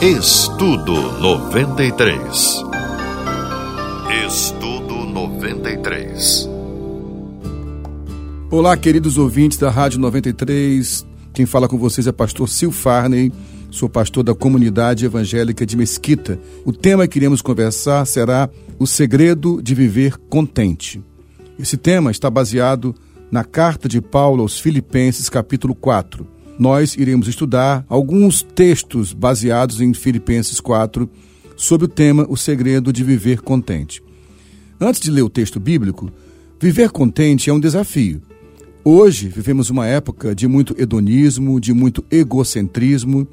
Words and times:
Estudo 0.00 0.94
93. 1.20 2.64
Estudo 4.28 4.94
93. 4.94 6.48
Olá, 8.48 8.76
queridos 8.76 9.18
ouvintes 9.18 9.58
da 9.58 9.70
Rádio 9.70 9.98
93. 9.98 11.04
Quem 11.34 11.46
fala 11.46 11.66
com 11.68 11.76
vocês 11.76 12.06
é 12.06 12.12
pastor 12.12 12.48
Sil 12.48 12.70
Farney, 12.70 13.32
sou 13.72 13.88
pastor 13.88 14.22
da 14.22 14.36
comunidade 14.36 15.04
evangélica 15.04 15.66
de 15.66 15.76
Mesquita. 15.76 16.38
O 16.64 16.72
tema 16.72 17.08
que 17.08 17.18
iremos 17.18 17.42
conversar 17.42 18.06
será 18.06 18.48
o 18.78 18.86
segredo 18.86 19.60
de 19.60 19.74
viver 19.74 20.16
contente. 20.30 21.02
Esse 21.58 21.76
tema 21.76 22.12
está 22.12 22.30
baseado 22.30 22.94
na 23.32 23.42
carta 23.42 23.88
de 23.88 24.00
Paulo 24.00 24.42
aos 24.42 24.60
Filipenses, 24.60 25.28
capítulo 25.28 25.74
4 25.74 26.37
nós 26.58 26.96
iremos 26.96 27.28
estudar 27.28 27.84
alguns 27.88 28.42
textos 28.42 29.12
baseados 29.12 29.80
em 29.80 29.94
Filipenses 29.94 30.58
4 30.58 31.08
sobre 31.56 31.84
o 31.86 31.88
tema 31.88 32.26
O 32.28 32.36
Segredo 32.36 32.92
de 32.92 33.04
Viver 33.04 33.40
Contente. 33.40 34.02
Antes 34.80 35.00
de 35.00 35.10
ler 35.10 35.22
o 35.22 35.30
texto 35.30 35.60
bíblico, 35.60 36.10
viver 36.60 36.90
contente 36.90 37.48
é 37.48 37.52
um 37.52 37.60
desafio. 37.60 38.20
Hoje 38.84 39.28
vivemos 39.28 39.70
uma 39.70 39.86
época 39.86 40.34
de 40.34 40.48
muito 40.48 40.74
hedonismo, 40.80 41.60
de 41.60 41.72
muito 41.72 42.04
egocentrismo, 42.10 43.26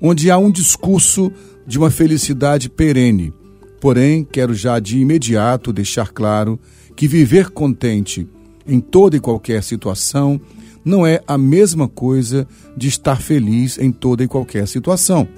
onde 0.00 0.30
há 0.30 0.38
um 0.38 0.50
discurso 0.50 1.30
de 1.66 1.78
uma 1.78 1.90
felicidade 1.90 2.70
perene. 2.70 3.32
Porém, 3.80 4.24
quero 4.24 4.54
já 4.54 4.78
de 4.78 4.98
imediato 4.98 5.72
deixar 5.72 6.12
claro 6.12 6.58
que 6.94 7.08
viver 7.08 7.50
contente 7.50 8.26
em 8.66 8.78
toda 8.78 9.16
e 9.16 9.20
qualquer 9.20 9.62
situação 9.62 10.40
não 10.84 11.06
é 11.06 11.20
a 11.26 11.36
mesma 11.36 11.88
coisa 11.88 12.46
de 12.76 12.88
estar 12.88 13.20
feliz 13.20 13.78
em 13.78 13.92
toda 13.92 14.24
e 14.24 14.28
qualquer 14.28 14.66
situação. 14.66 15.28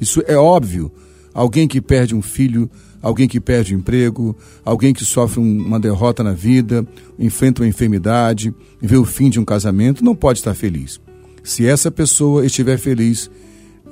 Isso 0.00 0.22
é 0.26 0.36
óbvio. 0.36 0.90
Alguém 1.34 1.66
que 1.66 1.80
perde 1.80 2.14
um 2.14 2.22
filho, 2.22 2.70
alguém 3.00 3.26
que 3.26 3.40
perde 3.40 3.74
emprego, 3.74 4.36
alguém 4.64 4.92
que 4.92 5.04
sofre 5.04 5.40
uma 5.40 5.80
derrota 5.80 6.22
na 6.22 6.32
vida, 6.32 6.86
enfrenta 7.18 7.62
uma 7.62 7.68
enfermidade, 7.68 8.54
vê 8.80 8.96
o 8.96 9.04
fim 9.04 9.30
de 9.30 9.40
um 9.40 9.44
casamento, 9.44 10.04
não 10.04 10.14
pode 10.14 10.40
estar 10.40 10.54
feliz. 10.54 11.00
Se 11.42 11.66
essa 11.66 11.90
pessoa 11.90 12.44
estiver 12.46 12.78
feliz 12.78 13.30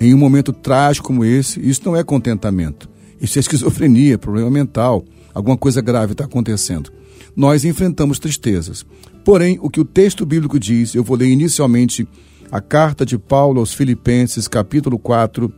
em 0.00 0.14
um 0.14 0.19
momento 0.19 0.53
trágico 0.53 1.08
como 1.08 1.25
esse, 1.25 1.61
isso 1.61 1.83
não 1.84 1.97
é 1.97 2.05
contentamento. 2.05 2.88
Isso 3.20 3.38
é 3.38 3.41
esquizofrenia, 3.41 4.16
problema 4.16 4.50
mental. 4.50 5.05
Alguma 5.34 5.56
coisa 5.56 5.81
grave 5.81 6.12
está 6.12 6.25
acontecendo. 6.25 6.91
Nós 7.34 7.64
enfrentamos 7.64 8.19
tristezas. 8.19 8.84
Porém, 9.25 9.59
o 9.62 9.70
que 9.70 9.81
o 9.81 9.84
texto 9.84 10.27
bíblico 10.27 10.59
diz, 10.59 10.95
eu 10.95 11.05
vou 11.05 11.17
ler 11.17 11.28
inicialmente 11.28 12.06
a 12.50 12.61
carta 12.61 13.06
de 13.06 13.17
Paulo 13.17 13.61
aos 13.61 13.72
Filipenses, 13.72 14.48
capítulo 14.48 14.98
4, 14.98 15.53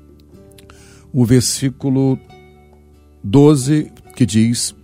o 1.12 1.24
versículo 1.24 2.18
12, 3.22 3.90
que 4.14 4.26
diz: 4.26 4.74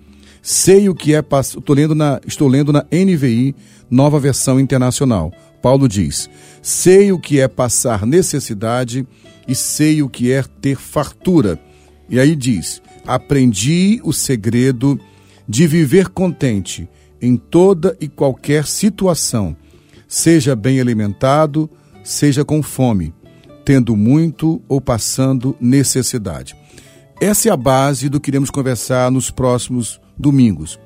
Sei 0.41 0.89
o 0.89 0.95
que 0.95 1.15
é 1.15 1.19
estou 1.19 1.75
lendo 1.75 1.95
na 1.95 2.21
estou 2.27 2.49
lendo 2.49 2.73
na 2.73 2.85
NVI, 2.93 3.55
Nova 3.91 4.19
Versão 4.19 4.59
Internacional. 4.59 5.33
Paulo 5.61 5.89
diz: 5.89 6.31
Sei 6.63 7.13
o 7.13 7.19
que 7.19 7.41
é 7.41 7.49
passar 7.49 8.07
necessidade 8.07 9.07
e 9.47 9.55
sei 9.55 10.03
o 10.03 10.09
que 10.09 10.33
é 10.33 10.43
ter 10.43 10.77
fartura. 10.77 11.59
E 12.09 12.19
aí 12.19 12.35
diz: 12.35 12.81
Aprendi 13.07 14.01
o 14.05 14.13
segredo 14.13 14.99
viver 15.67 16.09
contente 16.09 16.89
em 17.21 17.37
toda 17.37 17.97
e 18.01 18.09
qualquer 18.09 18.67
situação, 18.67 19.57
seja 20.07 20.55
bem 20.55 20.81
alimentado, 20.81 21.69
seja 22.05 22.45
com 22.45 22.63
fome, 22.63 23.15
tendo 23.65 23.97
muito 23.97 24.63
ou 24.69 24.81
passando 24.81 25.57
necessidade. 25.61 26.55
Essa 27.21 27.49
é 27.49 27.53
a 27.53 27.57
base 27.57 28.09
do 28.09 28.21
que 28.21 28.31
iremos 28.31 28.51
conversar 28.51 29.11
nos 29.11 29.31
próximos 29.31 30.01
domingos. 30.17 30.79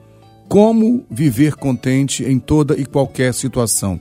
Como 0.49 1.05
viver 1.11 1.57
contente 1.57 2.25
em 2.25 2.39
toda 2.39 2.79
e 2.79 2.87
qualquer 2.87 3.35
situação. 3.35 4.01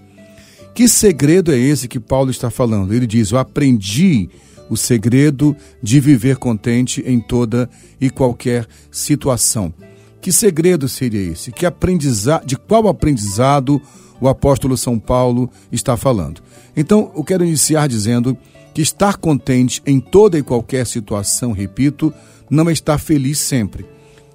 Que 0.73 0.87
segredo 0.87 1.51
é 1.51 1.57
esse 1.57 1.87
que 1.87 1.99
Paulo 1.99 2.31
está 2.31 2.49
falando? 2.49 2.93
Ele 2.93 3.05
diz: 3.05 3.31
Eu 3.31 3.37
aprendi 3.37 4.29
o 4.69 4.77
segredo 4.77 5.55
de 5.83 5.99
viver 5.99 6.37
contente 6.37 7.03
em 7.05 7.19
toda 7.19 7.69
e 7.99 8.09
qualquer 8.09 8.65
situação. 8.89 9.73
Que 10.21 10.31
segredo 10.31 10.87
seria 10.87 11.31
esse? 11.31 11.51
Que 11.51 11.65
aprendizado, 11.65 12.45
de 12.45 12.55
qual 12.55 12.87
aprendizado 12.87 13.81
o 14.19 14.29
apóstolo 14.29 14.77
São 14.77 14.99
Paulo 14.99 15.49
está 15.71 15.97
falando? 15.97 16.41
Então, 16.77 17.11
eu 17.15 17.23
quero 17.23 17.43
iniciar 17.43 17.87
dizendo 17.87 18.37
que 18.71 18.83
estar 18.83 19.17
contente 19.17 19.81
em 19.85 19.99
toda 19.99 20.37
e 20.37 20.43
qualquer 20.43 20.85
situação, 20.85 21.51
repito, 21.51 22.13
não 22.49 22.69
é 22.69 22.71
estar 22.71 22.99
feliz 22.99 23.39
sempre. 23.39 23.83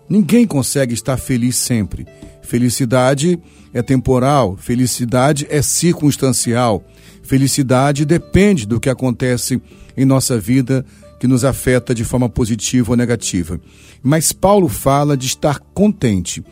Ninguém 0.09 0.45
consegue 0.45 0.93
estar 0.93 1.17
feliz 1.17 1.57
sempre. 1.57 2.05
Felicidade 2.43 3.39
é 3.73 3.81
temporal, 3.81 4.57
felicidade 4.57 5.47
é 5.49 5.63
circunstancial. 5.63 6.83
Felicidade 7.23 8.05
depende 8.05 8.67
do 8.67 8.81
que 8.81 8.91
acontece 8.91 9.61
em 9.97 10.05
nossa 10.05 10.39
vida 10.39 10.85
que 11.19 11.27
nos 11.27 11.45
afeta 11.45 11.95
de 11.95 12.05
forma 12.05 12.29
positiva 12.29 12.91
ou 12.93 12.97
negativa. 12.97 13.61
Mas 14.03 14.33
Paulo 14.33 14.69
fala 14.69 15.17
de 15.17 15.27
estar 15.27 15.59
contente. 15.59 16.45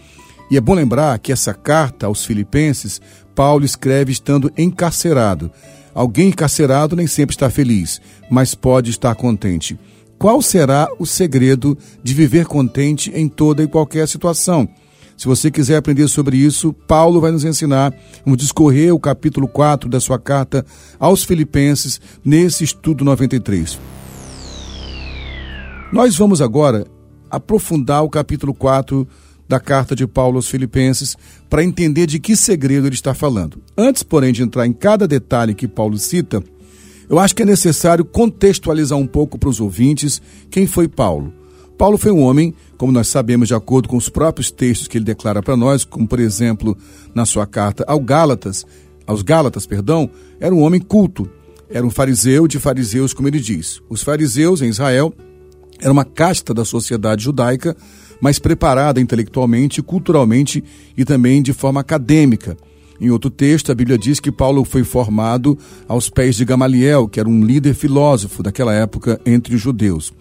E 0.51 0.57
é 0.57 0.61
bom 0.61 0.75
lembrar 0.75 1.19
que 1.19 1.33
essa 1.33 1.55
carta 1.55 2.07
aos 2.07 2.25
Filipenses, 2.25 3.01
Paulo 3.35 3.65
escreve 3.65 4.13
estando 4.13 4.53
encarcerado. 4.57 5.51
Alguém 5.95 6.29
encarcerado 6.29 6.97
nem 6.97 7.07
sempre 7.07 7.35
está 7.35 7.49
feliz, 7.49 8.01
mas 8.31 8.55
pode 8.55 8.91
estar 8.91 9.15
contente. 9.15 9.79
Qual 10.19 10.41
será 10.43 10.89
o 10.99 11.07
segredo 11.07 11.77
de 12.03 12.15
viver 12.15 12.47
contente 12.47 13.13
em 13.15 13.29
toda 13.29 13.63
e 13.63 13.69
qualquer 13.69 14.09
situação? 14.09 14.69
Se 15.17 15.27
você 15.27 15.51
quiser 15.51 15.77
aprender 15.77 16.09
sobre 16.09 16.37
isso, 16.37 16.73
Paulo 16.73 17.21
vai 17.21 17.31
nos 17.31 17.45
ensinar. 17.45 17.95
Vamos 18.25 18.39
discorrer 18.39 18.93
o 18.93 18.99
capítulo 18.99 19.47
4 19.47 19.89
da 19.89 20.01
sua 20.01 20.19
carta 20.19 20.65
aos 20.99 21.23
Filipenses 21.23 22.01
nesse 22.25 22.65
estudo 22.65 23.05
93. 23.05 23.79
Nós 25.93 26.17
vamos 26.17 26.41
agora 26.41 26.87
aprofundar 27.31 28.03
o 28.03 28.11
capítulo 28.11 28.53
4 28.55 29.07
da 29.49 29.61
carta 29.61 29.95
de 29.95 30.07
Paulo 30.07 30.37
aos 30.37 30.49
Filipenses 30.49 31.17
para 31.49 31.63
entender 31.63 32.07
de 32.07 32.19
que 32.19 32.35
segredo 32.35 32.87
ele 32.87 32.95
está 32.95 33.15
falando. 33.15 33.63
Antes, 33.77 34.03
porém, 34.03 34.33
de 34.33 34.43
entrar 34.43 34.67
em 34.67 34.73
cada 34.73 35.07
detalhe 35.07 35.55
que 35.55 35.69
Paulo 35.69 35.99
cita, 35.99 36.43
eu 37.09 37.19
acho 37.19 37.35
que 37.35 37.43
é 37.43 37.47
necessário 37.47 38.05
contextualizar 38.05 38.99
um 38.99 39.07
pouco 39.07 39.39
para 39.39 39.49
os 39.49 39.61
ouvintes 39.61 40.21
quem 40.51 40.67
foi 40.67 40.89
Paulo. 40.89 41.33
Paulo 41.77 41.99
foi 41.99 42.13
um 42.13 42.23
homem, 42.23 42.55
como 42.79 42.93
nós 42.93 43.09
sabemos 43.09 43.49
de 43.49 43.55
acordo 43.55 43.89
com 43.89 43.97
os 43.97 44.09
próprios 44.09 44.51
textos 44.51 44.89
que 44.89 44.97
ele 44.97 45.05
declara 45.05 45.43
para 45.43 45.57
nós, 45.57 45.85
como 45.85 46.07
por 46.07 46.21
exemplo 46.21 46.77
na 47.15 47.27
sua 47.27 47.47
carta 47.47 47.85
ao 47.87 48.01
Gálatas, 48.01 48.65
aos 49.07 49.23
Gálatas, 49.23 49.67
perdão, 49.67 50.09
era 50.41 50.55
um 50.55 50.63
homem 50.63 50.81
culto, 50.81 51.29
era 51.69 51.85
um 51.85 51.91
fariseu 51.91 52.47
de 52.47 52.59
fariseus, 52.59 53.13
como 53.13 53.29
ele 53.29 53.41
diz. 53.41 53.83
Os 53.91 54.03
fariseus 54.03 54.63
em 54.63 54.69
Israel 54.69 55.13
era 55.81 55.93
uma 55.93 56.05
casta 56.05 56.55
da 56.55 56.65
sociedade 56.65 57.25
judaica, 57.25 57.77
mas 58.21 58.39
preparada 58.39 59.01
intelectualmente, 59.01 59.83
culturalmente 59.83 60.63
e 60.97 61.05
também 61.05 61.43
de 61.43 61.53
forma 61.53 61.81
acadêmica. 61.81 62.57
Em 63.01 63.11
outro 63.11 63.29
texto, 63.29 63.73
a 63.73 63.75
Bíblia 63.75 63.99
diz 63.99 64.21
que 64.21 64.31
Paulo 64.31 64.65
foi 64.65 64.85
formado 64.85 65.59
aos 65.89 66.09
pés 66.09 66.37
de 66.37 66.45
Gamaliel, 66.45 67.09
que 67.09 67.19
era 67.19 67.29
um 67.29 67.45
líder 67.45 67.75
filósofo 67.75 68.43
daquela 68.43 68.73
época 68.73 69.21
entre 69.27 69.55
os 69.55 69.61
judeus. 69.61 70.13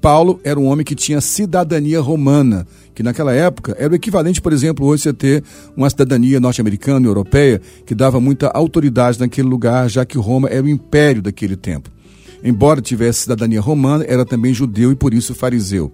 Paulo 0.00 0.40
era 0.44 0.58
um 0.58 0.66
homem 0.66 0.84
que 0.84 0.94
tinha 0.94 1.20
cidadania 1.20 2.00
romana, 2.00 2.66
que 2.94 3.02
naquela 3.02 3.32
época 3.32 3.74
era 3.78 3.92
o 3.92 3.96
equivalente, 3.96 4.40
por 4.40 4.52
exemplo, 4.52 4.86
hoje 4.86 5.04
você 5.04 5.12
ter 5.12 5.42
uma 5.76 5.88
cidadania 5.88 6.38
norte-americana 6.38 7.06
e 7.06 7.08
europeia, 7.08 7.60
que 7.84 7.94
dava 7.94 8.20
muita 8.20 8.48
autoridade 8.48 9.18
naquele 9.18 9.48
lugar, 9.48 9.88
já 9.88 10.04
que 10.04 10.18
Roma 10.18 10.48
era 10.48 10.64
o 10.64 10.68
império 10.68 11.22
daquele 11.22 11.56
tempo. 11.56 11.90
Embora 12.42 12.80
tivesse 12.80 13.22
cidadania 13.22 13.60
romana, 13.60 14.04
era 14.06 14.24
também 14.24 14.54
judeu 14.54 14.92
e 14.92 14.96
por 14.96 15.14
isso 15.14 15.34
fariseu. 15.34 15.92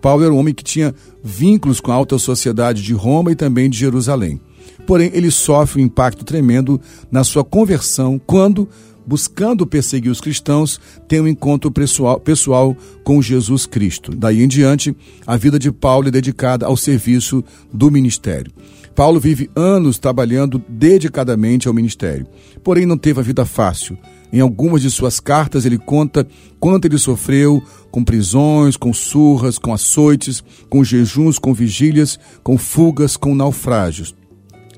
Paulo 0.00 0.24
era 0.24 0.32
um 0.32 0.38
homem 0.38 0.54
que 0.54 0.64
tinha 0.64 0.94
vínculos 1.22 1.80
com 1.80 1.92
a 1.92 1.94
alta 1.94 2.18
sociedade 2.18 2.82
de 2.82 2.92
Roma 2.92 3.30
e 3.30 3.36
também 3.36 3.70
de 3.70 3.78
Jerusalém. 3.78 4.40
Porém, 4.86 5.10
ele 5.14 5.30
sofre 5.30 5.80
um 5.80 5.84
impacto 5.84 6.24
tremendo 6.24 6.80
na 7.10 7.22
sua 7.22 7.44
conversão 7.44 8.20
quando, 8.26 8.68
buscando 9.06 9.66
perseguir 9.66 10.10
os 10.10 10.20
cristãos, 10.20 10.80
tem 11.06 11.20
um 11.20 11.28
encontro 11.28 11.70
pessoal, 11.70 12.18
pessoal 12.18 12.76
com 13.04 13.22
Jesus 13.22 13.64
Cristo. 13.64 14.12
Daí 14.14 14.42
em 14.42 14.48
diante, 14.48 14.96
a 15.26 15.36
vida 15.36 15.58
de 15.58 15.70
Paulo 15.70 16.08
é 16.08 16.10
dedicada 16.10 16.66
ao 16.66 16.76
serviço 16.76 17.44
do 17.72 17.90
ministério. 17.90 18.50
Paulo 18.94 19.18
vive 19.20 19.50
anos 19.54 19.98
trabalhando 19.98 20.62
dedicadamente 20.68 21.66
ao 21.66 21.74
ministério, 21.74 22.26
porém 22.62 22.84
não 22.84 22.98
teve 22.98 23.20
a 23.20 23.22
vida 23.22 23.44
fácil. 23.44 23.96
Em 24.32 24.40
algumas 24.40 24.80
de 24.80 24.90
suas 24.90 25.20
cartas, 25.20 25.66
ele 25.66 25.76
conta 25.76 26.26
quanto 26.58 26.86
ele 26.86 26.96
sofreu 26.96 27.62
com 27.90 28.02
prisões, 28.02 28.78
com 28.78 28.92
surras, 28.92 29.58
com 29.58 29.74
açoites, 29.74 30.42
com 30.70 30.82
jejuns, 30.82 31.38
com 31.38 31.52
vigílias, 31.52 32.18
com 32.42 32.56
fugas, 32.56 33.16
com 33.16 33.34
naufrágios. 33.34 34.14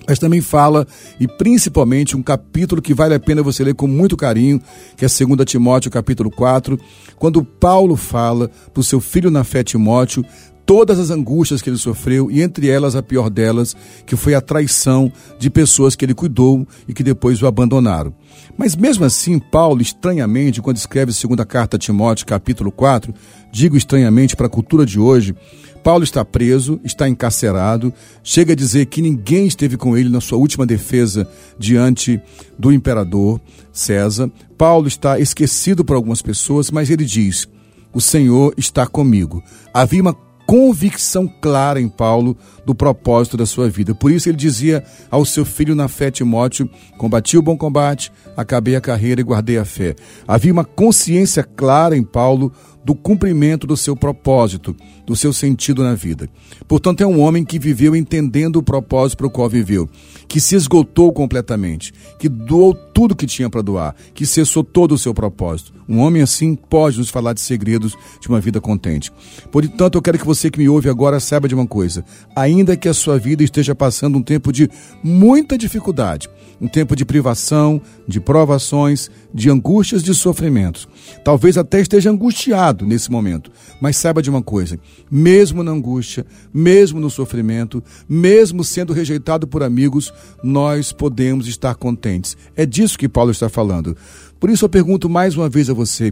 mas 0.06 0.18
também 0.18 0.42
fala, 0.42 0.86
e 1.18 1.26
principalmente 1.26 2.14
um 2.14 2.22
capítulo 2.22 2.82
que 2.82 2.92
vale 2.92 3.14
a 3.14 3.20
pena 3.20 3.42
você 3.42 3.64
ler 3.64 3.74
com 3.74 3.86
muito 3.86 4.18
carinho, 4.18 4.60
que 4.96 5.04
é 5.04 5.08
2 5.08 5.44
Timóteo 5.46 5.90
capítulo 5.90 6.30
4, 6.30 6.78
quando 7.16 7.42
Paulo 7.42 7.96
fala 7.96 8.50
para 8.72 8.80
o 8.80 8.84
seu 8.84 9.00
filho 9.00 9.30
na 9.30 9.44
fé 9.44 9.62
Timóteo 9.64 10.22
todas 10.66 10.98
as 10.98 11.10
angústias 11.10 11.60
que 11.60 11.68
ele 11.68 11.76
sofreu 11.76 12.30
e 12.30 12.42
entre 12.42 12.68
elas 12.68 12.96
a 12.96 13.02
pior 13.02 13.28
delas, 13.28 13.76
que 14.06 14.16
foi 14.16 14.34
a 14.34 14.40
traição 14.40 15.12
de 15.38 15.50
pessoas 15.50 15.94
que 15.94 16.04
ele 16.04 16.14
cuidou 16.14 16.66
e 16.88 16.94
que 16.94 17.02
depois 17.02 17.42
o 17.42 17.46
abandonaram. 17.46 18.14
Mas 18.56 18.74
mesmo 18.74 19.04
assim, 19.04 19.38
Paulo, 19.38 19.82
estranhamente, 19.82 20.62
quando 20.62 20.76
escreve 20.76 21.10
a 21.10 21.14
segunda 21.14 21.44
carta 21.44 21.76
a 21.76 21.78
Timóteo, 21.78 22.26
capítulo 22.26 22.72
4, 22.72 23.12
digo 23.52 23.76
estranhamente 23.76 24.36
para 24.36 24.46
a 24.46 24.50
cultura 24.50 24.86
de 24.86 24.98
hoje, 24.98 25.34
Paulo 25.82 26.02
está 26.02 26.24
preso, 26.24 26.80
está 26.82 27.06
encarcerado, 27.06 27.92
chega 28.22 28.54
a 28.54 28.56
dizer 28.56 28.86
que 28.86 29.02
ninguém 29.02 29.46
esteve 29.46 29.76
com 29.76 29.94
ele 29.94 30.08
na 30.08 30.20
sua 30.20 30.38
última 30.38 30.64
defesa 30.64 31.28
diante 31.58 32.18
do 32.58 32.72
imperador 32.72 33.38
César. 33.70 34.30
Paulo 34.56 34.88
está 34.88 35.20
esquecido 35.20 35.84
por 35.84 35.94
algumas 35.94 36.22
pessoas, 36.22 36.70
mas 36.70 36.88
ele 36.88 37.04
diz: 37.04 37.46
O 37.92 38.00
Senhor 38.00 38.54
está 38.56 38.86
comigo. 38.86 39.42
Havia 39.74 40.00
uma 40.00 40.16
convicção 40.46 41.26
clara 41.40 41.80
em 41.80 41.88
Paulo 41.88 42.36
do 42.64 42.74
propósito 42.74 43.36
da 43.36 43.46
sua 43.46 43.68
vida. 43.68 43.94
Por 43.94 44.10
isso 44.10 44.28
ele 44.28 44.36
dizia 44.36 44.84
ao 45.10 45.24
seu 45.24 45.44
filho 45.44 45.74
na 45.74 45.88
fé, 45.88 46.10
Timóteo: 46.10 46.68
Combati 46.96 47.36
o 47.36 47.42
bom 47.42 47.56
combate, 47.56 48.12
acabei 48.36 48.76
a 48.76 48.80
carreira 48.80 49.20
e 49.20 49.24
guardei 49.24 49.58
a 49.58 49.64
fé. 49.64 49.94
Havia 50.26 50.52
uma 50.52 50.64
consciência 50.64 51.42
clara 51.42 51.96
em 51.96 52.02
Paulo 52.02 52.52
do 52.84 52.94
cumprimento 52.94 53.66
do 53.66 53.76
seu 53.76 53.96
propósito, 53.96 54.76
do 55.06 55.16
seu 55.16 55.32
sentido 55.32 55.82
na 55.82 55.94
vida. 55.94 56.28
Portanto, 56.68 57.00
é 57.00 57.06
um 57.06 57.20
homem 57.20 57.44
que 57.44 57.58
viveu 57.58 57.96
entendendo 57.96 58.56
o 58.56 58.62
propósito 58.62 59.18
para 59.18 59.26
o 59.26 59.30
qual 59.30 59.48
viveu, 59.48 59.88
que 60.28 60.40
se 60.40 60.54
esgotou 60.54 61.12
completamente, 61.12 61.92
que 62.18 62.28
doou 62.28 62.74
tudo 62.74 63.16
que 63.16 63.26
tinha 63.26 63.48
para 63.48 63.62
doar, 63.62 63.94
que 64.12 64.26
cessou 64.26 64.62
todo 64.62 64.92
o 64.92 64.98
seu 64.98 65.14
propósito. 65.14 65.72
Um 65.88 65.98
homem 65.98 66.22
assim 66.22 66.54
pode 66.54 66.98
nos 66.98 67.10
falar 67.10 67.32
de 67.32 67.40
segredos 67.40 67.96
de 68.20 68.28
uma 68.28 68.40
vida 68.40 68.60
contente. 68.60 69.10
Portanto, 69.50 69.96
eu 69.96 70.02
quero 70.02 70.18
que 70.18 70.26
você 70.26 70.50
que 70.50 70.58
me 70.58 70.68
ouve 70.68 70.88
agora 70.88 71.20
saiba 71.20 71.48
de 71.48 71.54
uma 71.54 71.66
coisa: 71.66 72.04
ainda 72.36 72.76
que 72.76 72.88
a 72.88 72.94
sua 72.94 73.18
vida 73.18 73.42
esteja 73.42 73.74
passando 73.74 74.18
um 74.18 74.22
tempo 74.22 74.52
de 74.52 74.68
muita 75.02 75.58
dificuldade, 75.58 76.28
um 76.60 76.68
tempo 76.68 76.96
de 76.96 77.04
privação, 77.04 77.80
de 78.06 78.20
provações, 78.20 79.10
de 79.32 79.50
angústias, 79.50 80.02
de 80.02 80.14
sofrimentos. 80.14 80.88
Talvez 81.22 81.58
até 81.58 81.80
esteja 81.80 82.10
angustiado 82.10 82.73
nesse 82.82 83.10
momento, 83.10 83.50
mas 83.80 83.98
saiba 83.98 84.22
de 84.22 84.30
uma 84.30 84.42
coisa: 84.42 84.78
mesmo 85.10 85.62
na 85.62 85.70
angústia, 85.70 86.24
mesmo 86.52 86.98
no 86.98 87.10
sofrimento, 87.10 87.82
mesmo 88.08 88.64
sendo 88.64 88.92
rejeitado 88.94 89.46
por 89.46 89.62
amigos, 89.62 90.12
nós 90.42 90.92
podemos 90.92 91.46
estar 91.46 91.74
contentes. 91.74 92.36
É 92.56 92.64
disso 92.64 92.98
que 92.98 93.08
Paulo 93.08 93.30
está 93.30 93.50
falando. 93.50 93.94
Por 94.40 94.48
isso 94.48 94.64
eu 94.64 94.68
pergunto 94.68 95.08
mais 95.10 95.36
uma 95.36 95.48
vez 95.48 95.68
a 95.68 95.74
você: 95.74 96.10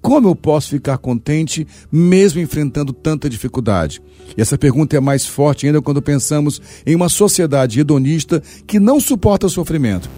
como 0.00 0.28
eu 0.28 0.36
posso 0.36 0.70
ficar 0.70 0.98
contente 0.98 1.66
mesmo 1.90 2.40
enfrentando 2.40 2.92
tanta 2.92 3.28
dificuldade? 3.28 4.00
E 4.36 4.40
essa 4.40 4.56
pergunta 4.56 4.96
é 4.96 5.00
mais 5.00 5.26
forte 5.26 5.66
ainda 5.66 5.82
quando 5.82 6.00
pensamos 6.00 6.60
em 6.86 6.94
uma 6.94 7.08
sociedade 7.08 7.80
hedonista 7.80 8.42
que 8.66 8.78
não 8.78 9.00
suporta 9.00 9.48
sofrimento. 9.48 10.08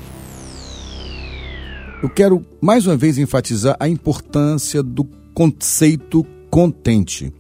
Eu 2.03 2.09
quero 2.09 2.45
mais 2.61 2.87
uma 2.87 2.97
vez 2.97 3.19
enfatizar 3.19 3.77
a 3.79 3.89
importância 3.89 4.83
do 4.83 5.05
conceito 5.35 6.27
contente. 6.51 7.33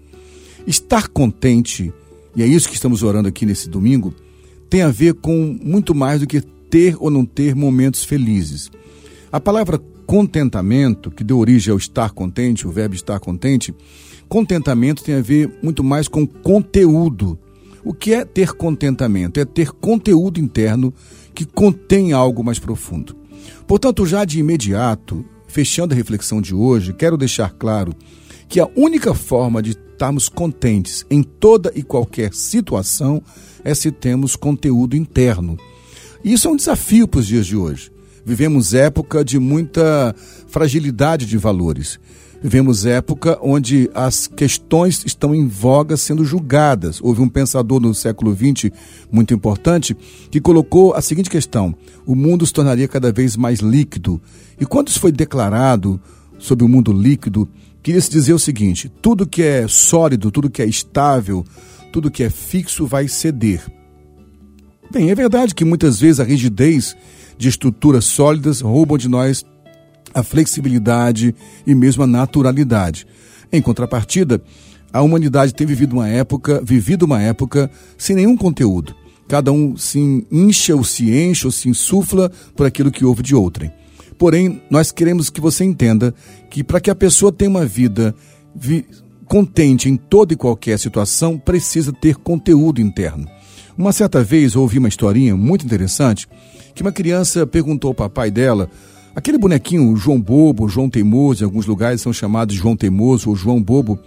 Estar 0.66 1.08
contente, 1.08 1.92
e 2.34 2.42
é 2.42 2.46
isso 2.46 2.68
que 2.68 2.74
estamos 2.74 3.02
orando 3.02 3.28
aqui 3.28 3.44
nesse 3.44 3.68
domingo, 3.68 4.14
tem 4.68 4.82
a 4.82 4.88
ver 4.88 5.14
com 5.14 5.58
muito 5.62 5.94
mais 5.94 6.20
do 6.20 6.26
que 6.26 6.40
ter 6.40 6.96
ou 7.00 7.10
não 7.10 7.24
ter 7.24 7.54
momentos 7.54 8.04
felizes. 8.04 8.70
A 9.32 9.40
palavra 9.40 9.80
contentamento, 10.06 11.10
que 11.10 11.22
deu 11.22 11.38
origem 11.38 11.70
ao 11.70 11.78
estar 11.78 12.10
contente, 12.10 12.66
o 12.66 12.70
verbo 12.70 12.94
estar 12.94 13.20
contente, 13.20 13.74
contentamento 14.28 15.04
tem 15.04 15.14
a 15.14 15.20
ver 15.20 15.58
muito 15.62 15.84
mais 15.84 16.08
com 16.08 16.26
conteúdo. 16.26 17.38
O 17.84 17.94
que 17.94 18.12
é 18.12 18.24
ter 18.24 18.52
contentamento? 18.52 19.38
É 19.38 19.44
ter 19.44 19.70
conteúdo 19.70 20.40
interno 20.40 20.92
que 21.32 21.44
contém 21.44 22.12
algo 22.12 22.42
mais 22.42 22.58
profundo. 22.58 23.16
Portanto, 23.66 24.04
já 24.04 24.24
de 24.24 24.40
imediato, 24.40 25.24
fechando 25.50 25.92
a 25.92 25.96
reflexão 25.96 26.40
de 26.40 26.54
hoje, 26.54 26.92
quero 26.92 27.16
deixar 27.16 27.50
claro 27.50 27.92
que 28.48 28.60
a 28.60 28.68
única 28.76 29.14
forma 29.14 29.60
de 29.60 29.70
estarmos 29.70 30.28
contentes 30.28 31.04
em 31.10 31.22
toda 31.22 31.72
e 31.74 31.82
qualquer 31.82 32.32
situação 32.32 33.22
é 33.64 33.74
se 33.74 33.90
temos 33.90 34.36
conteúdo 34.36 34.96
interno. 34.96 35.58
E 36.24 36.32
isso 36.32 36.48
é 36.48 36.50
um 36.50 36.56
desafio 36.56 37.06
para 37.06 37.20
os 37.20 37.26
dias 37.26 37.46
de 37.46 37.56
hoje. 37.56 37.90
Vivemos 38.24 38.74
época 38.74 39.24
de 39.24 39.38
muita 39.38 40.14
fragilidade 40.46 41.26
de 41.26 41.36
valores. 41.36 41.98
Vivemos 42.42 42.86
época 42.86 43.38
onde 43.42 43.90
as 43.94 44.26
questões 44.26 45.04
estão 45.04 45.34
em 45.34 45.46
voga 45.46 45.94
sendo 45.94 46.24
julgadas. 46.24 46.98
Houve 47.02 47.20
um 47.20 47.28
pensador 47.28 47.80
no 47.80 47.94
século 47.94 48.34
XX 48.34 48.70
muito 49.12 49.34
importante 49.34 49.94
que 50.30 50.40
colocou 50.40 50.94
a 50.94 51.02
seguinte 51.02 51.28
questão: 51.28 51.74
o 52.06 52.14
mundo 52.14 52.46
se 52.46 52.52
tornaria 52.52 52.88
cada 52.88 53.12
vez 53.12 53.36
mais 53.36 53.60
líquido. 53.60 54.20
E 54.58 54.64
quando 54.64 54.88
isso 54.88 55.00
foi 55.00 55.12
declarado 55.12 56.00
sobre 56.38 56.64
o 56.64 56.68
mundo 56.68 56.94
líquido, 56.94 57.46
queria 57.82 58.00
se 58.00 58.10
dizer 58.10 58.32
o 58.32 58.38
seguinte: 58.38 58.90
tudo 59.02 59.26
que 59.26 59.42
é 59.42 59.68
sólido, 59.68 60.30
tudo 60.30 60.48
que 60.48 60.62
é 60.62 60.66
estável, 60.66 61.44
tudo 61.92 62.10
que 62.10 62.22
é 62.22 62.30
fixo 62.30 62.86
vai 62.86 63.06
ceder. 63.06 63.62
Bem, 64.90 65.10
é 65.10 65.14
verdade 65.14 65.54
que 65.54 65.64
muitas 65.64 66.00
vezes 66.00 66.20
a 66.20 66.24
rigidez 66.24 66.96
de 67.36 67.48
estruturas 67.48 68.06
sólidas 68.06 68.62
roubam 68.62 68.96
de 68.96 69.08
nós 69.08 69.44
a 70.12 70.22
flexibilidade 70.22 71.34
e 71.66 71.74
mesmo 71.74 72.02
a 72.02 72.06
naturalidade. 72.06 73.06
Em 73.52 73.60
contrapartida, 73.60 74.42
a 74.92 75.02
humanidade 75.02 75.54
tem 75.54 75.66
vivido 75.66 75.92
uma 75.94 76.08
época, 76.08 76.60
vivido 76.64 77.04
uma 77.04 77.22
época 77.22 77.70
sem 77.96 78.16
nenhum 78.16 78.36
conteúdo. 78.36 78.94
Cada 79.28 79.52
um 79.52 79.76
se 79.76 80.26
incha 80.30 80.74
ou 80.74 80.82
se 80.82 81.10
enche 81.10 81.46
ou 81.46 81.52
se 81.52 81.68
insufla 81.68 82.30
por 82.56 82.66
aquilo 82.66 82.90
que 82.90 83.04
houve 83.04 83.22
de 83.22 83.34
outrem. 83.34 83.70
Porém, 84.18 84.60
nós 84.68 84.90
queremos 84.90 85.30
que 85.30 85.40
você 85.40 85.64
entenda 85.64 86.14
que 86.50 86.62
para 86.64 86.80
que 86.80 86.90
a 86.90 86.94
pessoa 86.94 87.32
tenha 87.32 87.50
uma 87.50 87.64
vida 87.64 88.14
vi 88.54 88.84
contente 89.30 89.88
em 89.88 89.96
toda 89.96 90.32
e 90.32 90.36
qualquer 90.36 90.76
situação, 90.76 91.38
precisa 91.38 91.92
ter 91.92 92.16
conteúdo 92.16 92.80
interno. 92.80 93.28
Uma 93.78 93.92
certa 93.92 94.24
vez 94.24 94.54
eu 94.54 94.60
ouvi 94.60 94.78
uma 94.78 94.88
historinha 94.88 95.36
muito 95.36 95.64
interessante 95.64 96.26
que 96.74 96.82
uma 96.82 96.90
criança 96.90 97.46
perguntou 97.46 97.90
ao 97.90 97.94
papai 97.94 98.28
dela, 98.28 98.68
aquele 99.20 99.36
bonequinho 99.36 99.94
João 99.96 100.18
Bobo, 100.18 100.66
João 100.66 100.88
Teimoso, 100.88 101.44
em 101.44 101.46
alguns 101.46 101.66
lugares 101.66 102.00
são 102.00 102.10
chamados 102.10 102.54
João 102.54 102.74
Teimoso 102.74 103.28
ou 103.28 103.36
João 103.36 103.62
Bobo, 103.62 103.98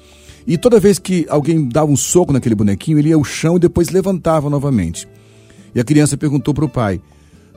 e 0.46 0.58
toda 0.58 0.80
vez 0.80 0.98
que 0.98 1.26
alguém 1.30 1.70
dava 1.70 1.92
um 1.92 1.96
soco 1.96 2.34
naquele 2.34 2.56
bonequinho, 2.56 2.98
ele 2.98 3.10
ia 3.10 3.16
ao 3.16 3.24
chão 3.24 3.56
e 3.56 3.60
depois 3.60 3.90
levantava 3.90 4.50
novamente. 4.50 5.08
E 5.74 5.80
a 5.80 5.84
criança 5.84 6.18
perguntou 6.18 6.52
para 6.52 6.66
o 6.66 6.70
pai, 6.70 7.00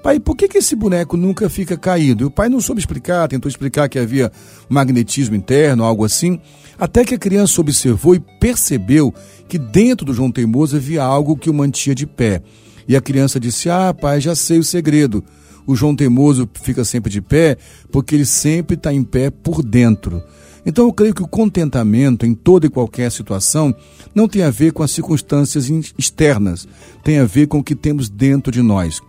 pai, 0.02 0.20
por 0.20 0.36
que, 0.36 0.48
que 0.48 0.58
esse 0.58 0.76
boneco 0.76 1.16
nunca 1.16 1.48
fica 1.48 1.78
caído? 1.78 2.24
E 2.24 2.26
o 2.26 2.30
pai 2.30 2.50
não 2.50 2.60
soube 2.60 2.78
explicar, 2.78 3.26
tentou 3.26 3.48
explicar 3.48 3.88
que 3.88 3.98
havia 3.98 4.30
magnetismo 4.68 5.34
interno, 5.34 5.82
algo 5.82 6.04
assim, 6.04 6.38
até 6.78 7.06
que 7.06 7.14
a 7.14 7.18
criança 7.18 7.58
observou 7.58 8.14
e 8.14 8.20
percebeu 8.20 9.12
que 9.48 9.58
dentro 9.58 10.04
do 10.04 10.12
João 10.12 10.30
Teimoso 10.30 10.76
havia 10.76 11.02
algo 11.02 11.38
que 11.38 11.48
o 11.48 11.54
mantinha 11.54 11.94
de 11.94 12.06
pé. 12.06 12.42
E 12.86 12.94
a 12.94 13.00
criança 13.00 13.40
disse: 13.40 13.70
Ah, 13.70 13.94
pai, 13.94 14.20
já 14.20 14.34
sei 14.34 14.58
o 14.58 14.62
segredo. 14.62 15.24
O 15.66 15.74
João 15.74 15.96
Teimoso 15.96 16.48
fica 16.54 16.84
sempre 16.84 17.10
de 17.10 17.20
pé 17.20 17.58
porque 17.90 18.14
ele 18.14 18.26
sempre 18.26 18.76
está 18.76 18.92
em 18.92 19.02
pé 19.02 19.30
por 19.30 19.62
dentro. 19.62 20.22
Então 20.64 20.86
eu 20.86 20.92
creio 20.92 21.14
que 21.14 21.22
o 21.22 21.28
contentamento 21.28 22.26
em 22.26 22.34
toda 22.34 22.66
e 22.66 22.70
qualquer 22.70 23.10
situação 23.10 23.74
não 24.14 24.26
tem 24.28 24.42
a 24.42 24.50
ver 24.50 24.72
com 24.72 24.82
as 24.82 24.90
circunstâncias 24.90 25.70
externas, 25.96 26.66
tem 27.04 27.18
a 27.18 27.24
ver 27.24 27.46
com 27.46 27.58
o 27.58 27.64
que 27.64 27.74
temos 27.74 28.08
dentro 28.08 28.50
de 28.52 28.62
nós. 28.62 29.00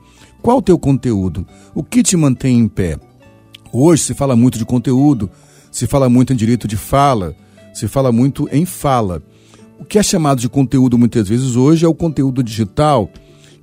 Qual 0.41 0.59
o 0.59 0.61
teu 0.61 0.77
conteúdo? 0.77 1.47
O 1.73 1.83
que 1.83 2.03
te 2.03 2.15
mantém 2.15 2.59
em 2.59 2.67
pé? 2.67 2.99
Hoje 3.73 4.03
se 4.03 4.13
fala 4.13 4.35
muito 4.35 4.57
de 4.57 4.65
conteúdo, 4.65 5.29
se 5.71 5.87
fala 5.87 6.07
muito 6.09 6.31
em 6.31 6.35
direito 6.35 6.67
de 6.67 6.77
fala, 6.77 7.35
se 7.73 7.87
fala 7.87 8.11
muito 8.11 8.47
em 8.51 8.65
fala. 8.65 9.21
O 9.79 9.85
que 9.85 9.99
é 9.99 10.03
chamado 10.03 10.39
de 10.39 10.49
conteúdo 10.49 10.97
muitas 10.97 11.27
vezes 11.27 11.55
hoje 11.55 11.85
é 11.85 11.87
o 11.87 11.93
conteúdo 11.93 12.43
digital, 12.43 13.09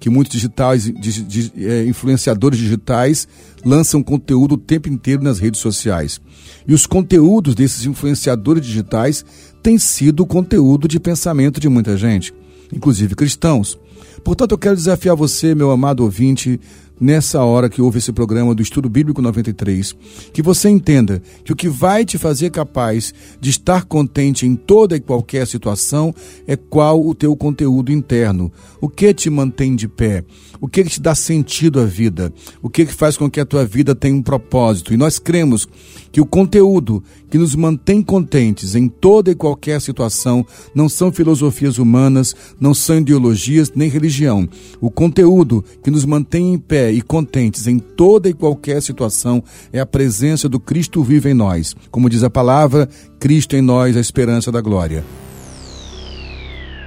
que 0.04 0.10
muitos 0.10 0.34
digitais, 0.34 0.84
de, 0.84 1.22
de, 1.22 1.52
é, 1.66 1.86
influenciadores 1.86 2.58
digitais 2.58 3.26
lançam 3.64 4.02
conteúdo 4.02 4.52
o 4.52 4.58
tempo 4.58 4.86
inteiro 4.86 5.22
nas 5.22 5.38
redes 5.38 5.60
sociais. 5.60 6.20
E 6.68 6.74
os 6.74 6.86
conteúdos 6.86 7.54
desses 7.54 7.86
influenciadores 7.86 8.66
digitais 8.66 9.24
têm 9.62 9.78
sido 9.78 10.20
o 10.20 10.26
conteúdo 10.26 10.86
de 10.86 11.00
pensamento 11.00 11.58
de 11.58 11.70
muita 11.70 11.96
gente, 11.96 12.34
inclusive 12.70 13.14
cristãos. 13.14 13.78
Portanto, 14.22 14.50
eu 14.52 14.58
quero 14.58 14.76
desafiar 14.76 15.16
você, 15.16 15.54
meu 15.54 15.70
amado 15.70 16.00
ouvinte 16.00 16.60
nessa 17.00 17.42
hora 17.42 17.68
que 17.68 17.82
houve 17.82 17.98
esse 17.98 18.12
programa 18.12 18.54
do 18.54 18.62
Estudo 18.62 18.88
Bíblico 18.88 19.20
93, 19.20 19.94
que 20.32 20.42
você 20.42 20.68
entenda 20.68 21.22
que 21.44 21.52
o 21.52 21.56
que 21.56 21.68
vai 21.68 22.04
te 22.04 22.18
fazer 22.18 22.50
capaz 22.50 23.12
de 23.40 23.50
estar 23.50 23.84
contente 23.84 24.46
em 24.46 24.54
toda 24.54 24.96
e 24.96 25.00
qualquer 25.00 25.46
situação 25.46 26.14
é 26.46 26.56
qual 26.56 27.04
o 27.04 27.14
teu 27.14 27.36
conteúdo 27.36 27.92
interno, 27.92 28.52
o 28.80 28.88
que 28.88 29.12
te 29.12 29.28
mantém 29.28 29.74
de 29.74 29.88
pé, 29.88 30.24
o 30.60 30.68
que 30.68 30.84
te 30.84 31.00
dá 31.00 31.14
sentido 31.14 31.80
à 31.80 31.84
vida, 31.84 32.32
o 32.62 32.70
que 32.70 32.86
faz 32.86 33.16
com 33.16 33.30
que 33.30 33.40
a 33.40 33.44
tua 33.44 33.64
vida 33.64 33.94
tenha 33.94 34.14
um 34.14 34.22
propósito. 34.22 34.94
E 34.94 34.96
nós 34.96 35.18
cremos 35.18 35.68
que 36.10 36.20
o 36.20 36.26
conteúdo 36.26 37.02
que 37.28 37.38
nos 37.38 37.56
mantém 37.56 38.00
contentes 38.00 38.74
em 38.76 38.88
toda 38.88 39.30
e 39.30 39.34
qualquer 39.34 39.80
situação 39.80 40.46
não 40.74 40.88
são 40.88 41.10
filosofias 41.10 41.78
humanas, 41.78 42.34
não 42.60 42.72
são 42.72 42.98
ideologias 42.98 43.72
nem 43.74 43.88
religião. 43.88 44.48
O 44.80 44.90
conteúdo 44.90 45.64
que 45.82 45.90
nos 45.90 46.04
mantém 46.04 46.54
em 46.54 46.58
pé 46.58 46.83
e 46.90 47.00
contentes 47.00 47.66
em 47.66 47.78
toda 47.78 48.28
e 48.28 48.34
qualquer 48.34 48.80
situação 48.82 49.42
é 49.72 49.80
a 49.80 49.86
presença 49.86 50.48
do 50.48 50.58
Cristo 50.60 51.02
vivo 51.02 51.28
em 51.28 51.34
nós. 51.34 51.74
Como 51.90 52.08
diz 52.10 52.22
a 52.22 52.30
palavra, 52.30 52.88
Cristo 53.18 53.56
em 53.56 53.62
nós, 53.62 53.96
a 53.96 54.00
esperança 54.00 54.50
da 54.50 54.60
glória. 54.60 55.04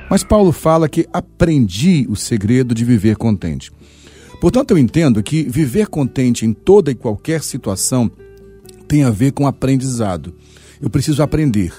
Mas 0.09 0.23
Paulo 0.23 0.51
fala 0.51 0.87
que 0.87 1.07
aprendi 1.11 2.05
o 2.09 2.15
segredo 2.15 2.73
de 2.73 2.85
viver 2.85 3.17
contente. 3.17 3.71
Portanto, 4.39 4.71
eu 4.71 4.77
entendo 4.77 5.21
que 5.21 5.43
viver 5.43 5.87
contente 5.87 6.45
em 6.45 6.53
toda 6.53 6.91
e 6.91 6.95
qualquer 6.95 7.43
situação 7.43 8.09
tem 8.87 9.03
a 9.03 9.09
ver 9.09 9.31
com 9.31 9.47
aprendizado. 9.47 10.33
Eu 10.79 10.89
preciso 10.89 11.21
aprender. 11.23 11.73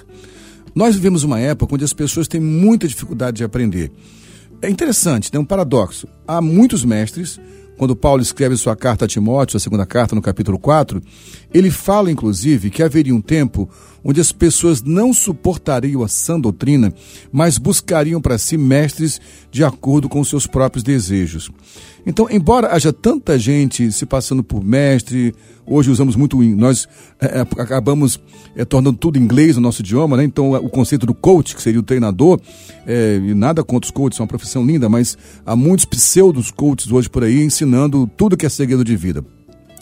Nós 0.75 0.95
vivemos 0.95 1.23
uma 1.23 1.39
época 1.39 1.73
onde 1.73 1.83
as 1.83 1.93
pessoas 1.93 2.27
têm 2.27 2.39
muita 2.39 2.87
dificuldade 2.87 3.37
de 3.37 3.43
aprender. 3.43 3.91
É 4.61 4.69
interessante, 4.69 5.31
tem 5.31 5.39
um 5.39 5.45
paradoxo. 5.45 6.07
Há 6.27 6.41
muitos 6.41 6.83
mestres, 6.83 7.39
quando 7.79 7.95
Paulo 7.95 8.21
escreve 8.21 8.57
sua 8.57 8.75
carta 8.75 9.05
a 9.05 9.07
Timóteo, 9.07 9.55
a 9.55 9.59
segunda 9.59 9.85
carta, 9.85 10.13
no 10.13 10.21
capítulo 10.21 10.59
4, 10.59 11.01
ele 11.53 11.71
fala, 11.71 12.11
inclusive, 12.11 12.69
que 12.69 12.83
haveria 12.83 13.15
um 13.15 13.21
tempo 13.21 13.69
onde 14.03 14.21
as 14.21 14.31
pessoas 14.31 14.81
não 14.81 15.13
suportariam 15.13 16.03
a 16.03 16.07
sã 16.07 16.39
doutrina, 16.39 16.93
mas 17.31 17.57
buscariam 17.57 18.21
para 18.21 18.37
si 18.37 18.57
mestres 18.57 19.19
de 19.51 19.63
acordo 19.63 20.07
com 20.07 20.23
seus 20.23 20.47
próprios 20.47 20.83
desejos. 20.83 21.49
Então, 22.05 22.27
embora 22.29 22.73
haja 22.73 22.93
tanta 22.93 23.37
gente 23.37 23.91
se 23.91 24.05
passando 24.05 24.43
por 24.43 24.63
mestre, 24.63 25.35
hoje 25.65 25.91
usamos 25.91 26.15
muito, 26.15 26.41
nós 26.41 26.87
é, 27.19 27.39
é, 27.39 27.41
acabamos 27.41 28.19
é, 28.55 28.63
tornando 28.65 28.97
tudo 28.97 29.19
inglês 29.19 29.55
no 29.55 29.61
nosso 29.61 29.81
idioma, 29.81 30.17
né? 30.17 30.23
Então, 30.23 30.53
o 30.53 30.69
conceito 30.69 31.05
do 31.05 31.13
coach, 31.13 31.55
que 31.55 31.61
seria 31.61 31.79
o 31.79 31.83
treinador, 31.83 32.39
é, 32.87 33.21
e 33.23 33.33
nada 33.33 33.63
contra 33.63 33.87
os 33.87 33.91
coaches, 33.91 34.19
é 34.19 34.23
uma 34.23 34.27
profissão 34.27 34.65
linda, 34.65 34.89
mas 34.89 35.17
há 35.45 35.55
muitos 35.55 35.85
pseudos 35.85 36.51
coaches 36.51 36.91
hoje 36.91 37.09
por 37.09 37.23
aí 37.23 37.43
ensinando 37.43 38.09
tudo 38.17 38.37
que 38.37 38.45
é 38.45 38.49
segredo 38.49 38.83
de 38.83 38.95
vida. 38.95 39.23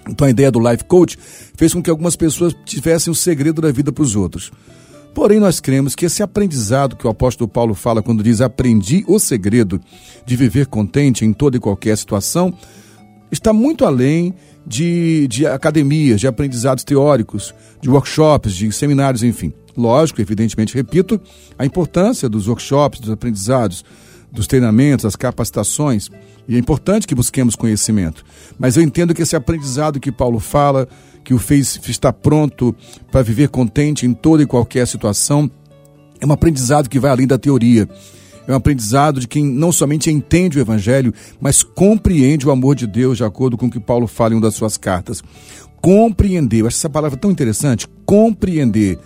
Então 0.10 0.28
a 0.28 0.30
ideia 0.30 0.52
do 0.52 0.60
life 0.60 0.84
coach 0.86 1.18
fez 1.56 1.74
com 1.74 1.82
que 1.82 1.90
algumas 1.90 2.16
pessoas 2.16 2.56
tivessem 2.66 3.12
o 3.12 3.16
segredo 3.16 3.62
da 3.62 3.72
vida 3.72 3.92
para 3.92 4.04
os 4.04 4.16
outros. 4.16 4.52
Porém, 5.14 5.40
nós 5.40 5.60
cremos 5.60 5.96
que 5.96 6.06
esse 6.06 6.22
aprendizado 6.22 6.96
que 6.96 7.08
o 7.08 7.10
apóstolo 7.10 7.48
Paulo 7.48 7.74
fala 7.74 8.04
quando 8.04 8.22
diz 8.22 8.40
aprendi 8.40 9.04
o 9.08 9.18
segredo 9.18 9.82
de 10.26 10.36
viver 10.36 10.68
contente 10.68 11.26
em 11.26 11.34
toda 11.34 11.58
e 11.58 11.60
qualquer 11.60 11.98
situação, 11.98 12.54
está 13.32 13.52
muito 13.52 13.84
além 13.84 14.36
de, 14.66 15.28
de 15.28 15.48
academias, 15.48 16.20
de 16.20 16.28
aprendizados 16.28 16.84
teóricos, 16.84 17.52
de 17.82 17.90
workshops, 17.90 18.54
de 18.54 18.72
seminários, 18.72 19.24
enfim. 19.24 19.52
Lógico, 19.76 20.22
evidentemente, 20.22 20.76
repito, 20.76 21.20
a 21.58 21.66
importância 21.66 22.30
dos 22.30 22.48
workshops, 22.48 23.00
dos 23.00 23.10
aprendizados, 23.10 23.84
dos 24.38 24.48
treinamentos, 24.48 25.04
das 25.04 25.16
capacitações, 25.16 26.10
e 26.48 26.56
é 26.56 26.60
importante 26.60 27.08
que 27.08 27.16
busquemos 27.16 27.56
conhecimento. 27.56 28.24
Mas 28.58 28.78
eu 28.78 28.84
entendo 28.84 29.14
que 29.14 29.24
esse 29.24 29.36
aprendizado 29.36 30.00
que 30.00 30.12
Paulo 30.12 30.40
fala, 30.40 30.88
que 31.24 31.34
o 31.34 31.40
fez 31.40 31.80
estar 31.88 32.14
pronto 32.14 32.74
para 33.12 33.24
viver 33.24 33.50
contente 33.50 34.06
em 34.06 34.14
toda 34.14 34.44
e 34.44 34.46
qualquer 34.46 34.88
situação, 34.88 35.50
é 36.22 36.26
um 36.26 36.32
aprendizado 36.32 36.88
que 36.88 37.00
vai 37.00 37.12
além 37.12 37.28
da 37.28 37.38
teoria. 37.38 37.90
É 38.48 38.54
um 38.54 38.56
aprendizado 38.56 39.20
de 39.20 39.28
quem 39.28 39.44
não 39.44 39.72
somente 39.72 40.10
entende 40.10 40.58
o 40.58 40.62
Evangelho, 40.62 41.14
mas 41.42 41.64
compreende 41.64 42.48
o 42.48 42.52
amor 42.52 42.76
de 42.76 42.88
Deus, 42.88 43.18
de 43.18 43.24
acordo 43.24 43.58
com 43.58 43.66
o 43.66 43.72
que 43.72 43.80
Paulo 43.80 44.08
fala 44.08 44.34
em 44.34 44.38
uma 44.38 44.44
das 44.44 44.56
suas 44.56 44.78
cartas. 44.78 45.22
Compreender, 45.82 46.62
eu 46.62 46.68
acho 46.68 46.78
essa 46.78 46.90
palavra 46.90 47.18
tão 47.18 47.30
interessante, 47.30 47.88
compreender. 48.06 48.98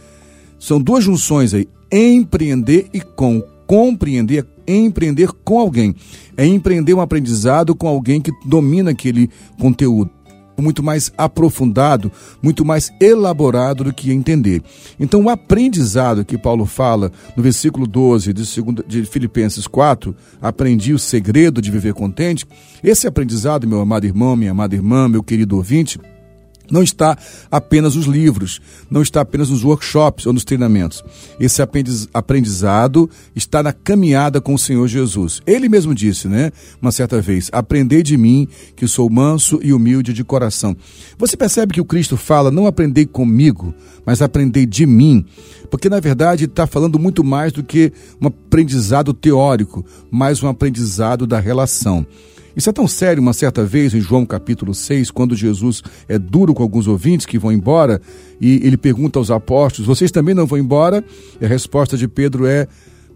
São 0.59 0.79
duas 0.79 1.03
junções 1.03 1.53
aí, 1.53 1.67
empreender 1.91 2.87
e 2.93 3.01
com. 3.01 3.41
Compreender 3.71 4.45
empreender 4.67 5.31
com 5.45 5.57
alguém, 5.57 5.95
é 6.35 6.45
empreender 6.45 6.93
um 6.93 6.99
aprendizado 6.99 7.73
com 7.73 7.87
alguém 7.87 8.19
que 8.19 8.29
domina 8.45 8.91
aquele 8.91 9.29
conteúdo 9.57 10.11
muito 10.57 10.83
mais 10.83 11.11
aprofundado, 11.17 12.11
muito 12.43 12.65
mais 12.65 12.91
elaborado 13.01 13.85
do 13.85 13.93
que 13.93 14.11
entender. 14.11 14.61
Então, 14.99 15.23
o 15.23 15.29
aprendizado 15.29 16.25
que 16.25 16.37
Paulo 16.37 16.65
fala 16.65 17.11
no 17.35 17.41
versículo 17.41 17.87
12 17.87 18.33
de, 18.33 18.45
segunda, 18.45 18.83
de 18.87 19.05
Filipenses 19.05 19.65
4, 19.65 20.13
aprendi 20.41 20.93
o 20.93 20.99
segredo 20.99 21.61
de 21.61 21.71
viver 21.71 21.93
contente, 21.93 22.45
esse 22.83 23.07
aprendizado, 23.07 23.67
meu 23.67 23.79
amado 23.79 24.05
irmão, 24.05 24.35
minha 24.35 24.51
amada 24.51 24.75
irmã, 24.75 25.07
meu 25.07 25.23
querido 25.23 25.55
ouvinte, 25.55 25.97
não 26.71 26.81
está 26.81 27.17
apenas 27.51 27.95
nos 27.95 28.05
livros, 28.05 28.61
não 28.89 29.01
está 29.01 29.21
apenas 29.21 29.49
nos 29.49 29.63
workshops 29.63 30.25
ou 30.25 30.33
nos 30.33 30.45
treinamentos. 30.45 31.03
Esse 31.39 31.61
aprendizado 32.13 33.09
está 33.35 33.61
na 33.61 33.73
caminhada 33.73 34.39
com 34.39 34.53
o 34.53 34.59
Senhor 34.59 34.87
Jesus. 34.87 35.41
Ele 35.45 35.67
mesmo 35.67 35.93
disse, 35.93 36.27
né, 36.27 36.51
uma 36.81 36.91
certa 36.91 37.21
vez: 37.21 37.49
Aprendei 37.51 38.01
de 38.01 38.17
mim, 38.17 38.47
que 38.75 38.87
sou 38.87 39.09
manso 39.09 39.59
e 39.61 39.73
humilde 39.73 40.13
de 40.13 40.23
coração. 40.23 40.75
Você 41.17 41.35
percebe 41.35 41.73
que 41.73 41.81
o 41.81 41.85
Cristo 41.85 42.15
fala: 42.15 42.49
Não 42.49 42.65
aprendei 42.65 43.05
comigo, 43.05 43.73
mas 44.05 44.21
aprendei 44.21 44.65
de 44.65 44.85
mim. 44.85 45.25
Porque, 45.69 45.89
na 45.89 45.99
verdade, 45.99 46.45
está 46.45 46.67
falando 46.67 46.99
muito 46.99 47.23
mais 47.23 47.53
do 47.53 47.63
que 47.63 47.93
um 48.21 48.27
aprendizado 48.27 49.13
teórico, 49.13 49.85
mais 50.09 50.43
um 50.43 50.47
aprendizado 50.47 51.25
da 51.25 51.39
relação. 51.39 52.05
Isso 52.55 52.69
é 52.69 52.73
tão 52.73 52.87
sério, 52.87 53.21
uma 53.21 53.33
certa 53.33 53.63
vez, 53.63 53.93
em 53.93 54.01
João 54.01 54.25
capítulo 54.25 54.73
6, 54.73 55.09
quando 55.09 55.35
Jesus 55.35 55.81
é 56.07 56.19
duro 56.19 56.53
com 56.53 56.61
alguns 56.61 56.85
ouvintes 56.85 57.25
que 57.25 57.39
vão 57.39 57.51
embora, 57.51 58.01
e 58.39 58.59
ele 58.63 58.75
pergunta 58.75 59.19
aos 59.19 59.31
apóstolos: 59.31 59.87
Vocês 59.87 60.11
também 60.11 60.35
não 60.35 60.45
vão 60.45 60.59
embora? 60.59 61.03
E 61.39 61.45
a 61.45 61.47
resposta 61.47 61.95
de 61.95 62.09
Pedro 62.09 62.45
é: 62.45 62.67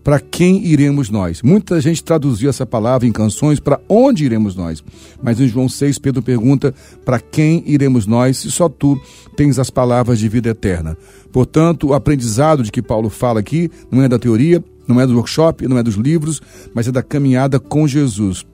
Para 0.01 0.21
quem 0.21 0.65
iremos 0.65 1.09
nós? 1.09 1.41
Muita 1.41 1.81
gente 1.81 2.01
traduziu 2.01 2.49
essa 2.49 2.65
palavra 2.65 3.05
em 3.05 3.11
canções: 3.11 3.59
Para 3.59 3.81
onde 3.89 4.23
iremos 4.23 4.55
nós? 4.55 4.81
Mas 5.21 5.39
em 5.39 5.47
João 5.49 5.67
6, 5.67 5.99
Pedro 5.99 6.21
pergunta: 6.21 6.73
Para 7.03 7.19
quem 7.19 7.61
iremos 7.65 8.07
nós, 8.07 8.37
se 8.37 8.51
só 8.51 8.69
tu 8.69 8.97
tens 9.35 9.59
as 9.59 9.69
palavras 9.69 10.17
de 10.17 10.29
vida 10.29 10.49
eterna? 10.49 10.97
Portanto, 11.29 11.87
o 11.87 11.93
aprendizado 11.93 12.63
de 12.63 12.71
que 12.71 12.81
Paulo 12.81 13.09
fala 13.09 13.41
aqui 13.41 13.69
não 13.91 14.01
é 14.01 14.07
da 14.07 14.17
teoria, 14.17 14.63
não 14.87 15.01
é 15.01 15.05
do 15.05 15.15
workshop, 15.15 15.67
não 15.67 15.77
é 15.77 15.83
dos 15.83 15.95
livros, 15.95 16.41
mas 16.73 16.87
é 16.87 16.91
da 16.91 17.03
caminhada 17.03 17.59
com 17.59 17.85
Jesus 17.85 18.45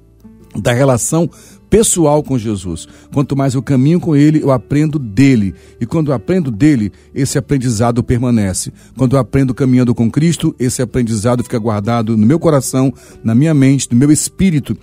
da 0.56 0.74
relação 0.74 1.30
pessoal 1.70 2.22
com 2.22 2.38
Jesus. 2.38 2.88
Quanto 3.14 3.36
mais 3.36 3.54
eu 3.54 3.64
caminho 3.64 4.00
com 4.00 4.16
Ele, 4.16 4.42
eu 4.44 4.52
aprendo 4.52 5.00
dele. 5.00 5.56
E 5.80 5.86
quando 5.86 6.12
eu 6.12 6.14
aprendo 6.16 6.52
dele, 6.52 6.92
esse 7.16 7.38
aprendizado 7.38 8.04
permanece. 8.04 8.74
Quando 8.98 9.16
eu 9.16 9.20
aprendo 9.20 9.54
caminhando 9.54 9.96
com 9.96 10.12
Cristo, 10.12 10.54
esse 10.60 10.82
aprendizado 10.82 11.44
fica 11.44 11.58
guardado 11.58 12.18
no 12.18 12.26
meu 12.26 12.40
coração, 12.40 12.94
na 13.24 13.34
minha 13.34 13.54
mente, 13.54 13.88
no 13.90 13.98
meu 13.98 14.12
espírito 14.12 14.78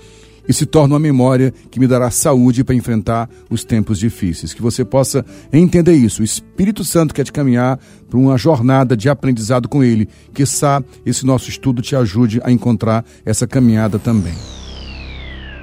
e 0.48 0.52
se 0.54 0.64
torna 0.64 0.94
uma 0.94 0.98
memória 0.98 1.52
que 1.70 1.78
me 1.78 1.86
dará 1.86 2.10
saúde 2.10 2.64
para 2.64 2.74
enfrentar 2.74 3.28
os 3.50 3.64
tempos 3.64 3.98
difíceis. 3.98 4.54
Que 4.54 4.62
você 4.62 4.82
possa 4.82 5.24
entender 5.52 5.92
isso. 5.92 6.22
O 6.22 6.24
Espírito 6.24 6.82
Santo 6.84 7.12
quer 7.12 7.24
te 7.24 7.32
caminhar 7.32 7.78
para 8.08 8.18
uma 8.18 8.38
jornada 8.38 8.96
de 8.96 9.10
aprendizado 9.10 9.68
com 9.68 9.84
Ele. 9.84 10.08
Que 10.32 10.42
esse 10.42 11.26
nosso 11.26 11.50
estudo 11.50 11.82
te 11.82 11.94
ajude 11.94 12.40
a 12.42 12.50
encontrar 12.50 13.04
essa 13.26 13.46
caminhada 13.46 13.98
também. 13.98 14.34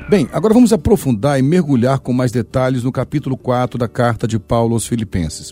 Bem, 0.07 0.29
agora 0.31 0.53
vamos 0.53 0.71
aprofundar 0.71 1.39
e 1.39 1.41
mergulhar 1.41 1.97
com 1.97 2.13
mais 2.13 2.31
detalhes 2.31 2.83
no 2.83 2.91
capítulo 2.91 3.35
4 3.35 3.79
da 3.79 3.87
carta 3.87 4.27
de 4.27 4.37
Paulo 4.37 4.75
aos 4.75 4.85
Filipenses. 4.85 5.51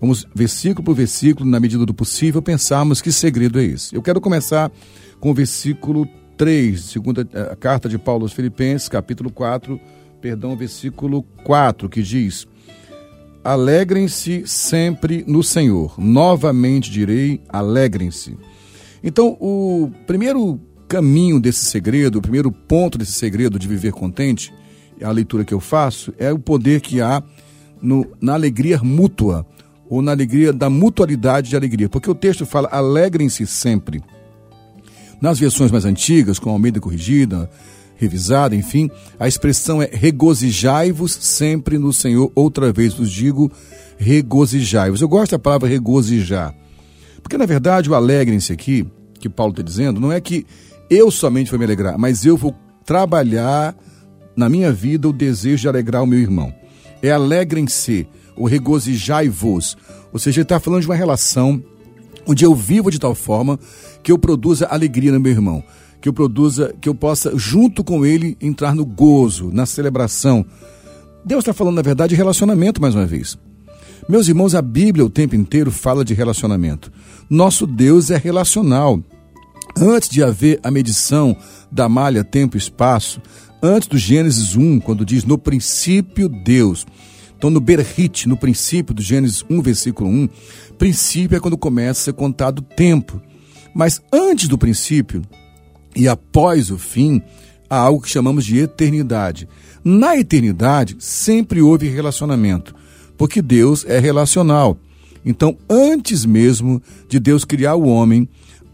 Vamos, 0.00 0.24
versículo 0.32 0.84
por 0.84 0.94
versículo, 0.94 1.50
na 1.50 1.58
medida 1.58 1.84
do 1.84 1.92
possível, 1.92 2.40
pensarmos 2.40 3.02
que 3.02 3.10
segredo 3.10 3.58
é 3.58 3.64
esse. 3.64 3.92
Eu 3.92 4.00
quero 4.00 4.20
começar 4.20 4.70
com 5.18 5.32
o 5.32 5.34
versículo 5.34 6.08
3, 6.36 6.80
segunda 6.80 7.28
eh, 7.32 7.48
a 7.52 7.56
carta 7.56 7.88
de 7.88 7.98
Paulo 7.98 8.22
aos 8.22 8.32
Filipenses, 8.32 8.88
capítulo 8.88 9.32
4, 9.32 9.80
perdão, 10.20 10.56
versículo 10.56 11.24
4, 11.42 11.88
que 11.88 12.02
diz: 12.02 12.46
Alegrem-se 13.42 14.44
sempre 14.46 15.24
no 15.26 15.42
Senhor. 15.42 15.94
Novamente 15.98 16.88
direi, 16.88 17.40
alegrem-se. 17.48 18.38
Então, 19.02 19.36
o 19.40 19.90
primeiro 20.06 20.60
caminho 20.92 21.40
desse 21.40 21.64
segredo, 21.64 22.18
o 22.18 22.22
primeiro 22.22 22.52
ponto 22.52 22.98
desse 22.98 23.12
segredo 23.12 23.58
de 23.58 23.66
viver 23.66 23.92
contente, 23.92 24.52
a 25.02 25.10
leitura 25.10 25.42
que 25.42 25.54
eu 25.54 25.58
faço, 25.58 26.12
é 26.18 26.30
o 26.30 26.38
poder 26.38 26.82
que 26.82 27.00
há 27.00 27.22
no, 27.80 28.06
na 28.20 28.34
alegria 28.34 28.78
mútua, 28.82 29.46
ou 29.88 30.02
na 30.02 30.12
alegria 30.12 30.52
da 30.52 30.68
mutualidade 30.68 31.48
de 31.48 31.56
alegria. 31.56 31.88
Porque 31.88 32.10
o 32.10 32.14
texto 32.14 32.44
fala, 32.44 32.68
alegrem-se 32.70 33.46
sempre. 33.46 34.02
Nas 35.18 35.38
versões 35.38 35.70
mais 35.70 35.86
antigas, 35.86 36.38
com 36.38 36.50
a 36.50 36.52
Almeida 36.52 36.78
Corrigida, 36.78 37.48
revisada, 37.96 38.54
enfim, 38.54 38.90
a 39.18 39.26
expressão 39.26 39.80
é 39.80 39.88
regozijai-vos 39.90 41.12
sempre 41.12 41.78
no 41.78 41.90
Senhor. 41.90 42.30
Outra 42.34 42.70
vez 42.70 42.92
vos 42.92 43.10
digo, 43.10 43.50
regozijai-vos. 43.96 45.00
Eu 45.00 45.08
gosto 45.08 45.32
da 45.32 45.38
palavra 45.38 45.70
regozijar, 45.70 46.54
porque 47.22 47.38
na 47.38 47.46
verdade 47.46 47.88
o 47.88 47.94
alegrem-se 47.94 48.52
aqui, 48.52 48.86
que 49.18 49.28
Paulo 49.28 49.52
está 49.52 49.62
dizendo, 49.62 49.98
não 49.98 50.12
é 50.12 50.20
que 50.20 50.44
eu 50.94 51.10
somente 51.10 51.50
vou 51.50 51.58
me 51.58 51.64
alegrar, 51.64 51.98
mas 51.98 52.24
eu 52.24 52.36
vou 52.36 52.54
trabalhar 52.84 53.74
na 54.36 54.48
minha 54.48 54.72
vida 54.72 55.08
o 55.08 55.12
desejo 55.12 55.62
de 55.62 55.68
alegrar 55.68 56.02
o 56.02 56.06
meu 56.06 56.18
irmão. 56.18 56.52
É 57.02 57.10
alegrem-se, 57.10 58.06
o 58.36 58.46
regozijai-vos. 58.46 59.76
Ou 60.12 60.18
seja, 60.18 60.40
ele 60.40 60.44
está 60.44 60.60
falando 60.60 60.82
de 60.82 60.88
uma 60.88 60.94
relação 60.94 61.62
onde 62.26 62.44
eu 62.44 62.54
vivo 62.54 62.90
de 62.90 62.98
tal 62.98 63.14
forma 63.14 63.58
que 64.02 64.12
eu 64.12 64.18
produza 64.18 64.66
alegria 64.66 65.12
no 65.12 65.20
meu 65.20 65.32
irmão 65.32 65.64
que 66.02 66.08
eu 66.08 66.12
produza, 66.12 66.74
que 66.80 66.88
eu 66.88 66.94
possa, 66.94 67.32
junto 67.38 67.84
com 67.84 68.04
ele, 68.04 68.36
entrar 68.40 68.74
no 68.74 68.84
gozo, 68.84 69.50
na 69.52 69.64
celebração. 69.64 70.44
Deus 71.24 71.42
está 71.42 71.54
falando, 71.54 71.76
na 71.76 71.82
verdade, 71.82 72.10
de 72.10 72.16
relacionamento 72.16 72.82
mais 72.82 72.96
uma 72.96 73.06
vez. 73.06 73.38
Meus 74.08 74.26
irmãos, 74.26 74.52
a 74.56 74.60
Bíblia 74.60 75.04
o 75.06 75.10
tempo 75.10 75.36
inteiro 75.36 75.70
fala 75.70 76.04
de 76.04 76.12
relacionamento. 76.12 76.90
Nosso 77.30 77.68
Deus 77.68 78.10
é 78.10 78.16
relacional. 78.16 79.00
Antes 79.80 80.08
de 80.08 80.22
haver 80.22 80.60
a 80.62 80.70
medição 80.70 81.36
da 81.70 81.88
malha 81.88 82.22
tempo 82.22 82.56
e 82.56 82.58
espaço, 82.58 83.20
antes 83.62 83.88
do 83.88 83.96
Gênesis 83.96 84.54
1, 84.54 84.80
quando 84.80 85.04
diz 85.04 85.24
no 85.24 85.38
princípio 85.38 86.28
Deus. 86.28 86.86
Então, 87.36 87.50
no 87.50 87.60
Berhit, 87.60 88.28
no 88.28 88.36
princípio 88.36 88.94
do 88.94 89.02
Gênesis 89.02 89.44
1, 89.48 89.62
versículo 89.62 90.08
1, 90.08 90.28
princípio 90.78 91.36
é 91.36 91.40
quando 91.40 91.58
começa 91.58 92.00
a 92.00 92.04
ser 92.04 92.12
contado 92.12 92.60
o 92.60 92.62
tempo. 92.62 93.20
Mas 93.74 94.00
antes 94.12 94.46
do 94.46 94.58
princípio, 94.58 95.22
e 95.96 96.06
após 96.06 96.70
o 96.70 96.78
fim, 96.78 97.22
há 97.68 97.76
algo 97.76 98.02
que 98.02 98.10
chamamos 98.10 98.44
de 98.44 98.58
eternidade. 98.58 99.48
Na 99.82 100.16
eternidade, 100.16 100.96
sempre 100.98 101.62
houve 101.62 101.88
relacionamento, 101.88 102.74
porque 103.16 103.40
Deus 103.40 103.84
é 103.86 103.98
relacional. 103.98 104.78
Então, 105.24 105.56
antes 105.68 106.24
mesmo 106.24 106.82
de 107.08 107.18
Deus 107.18 107.44
criar 107.44 107.74
o 107.74 107.86
homem, 107.86 108.28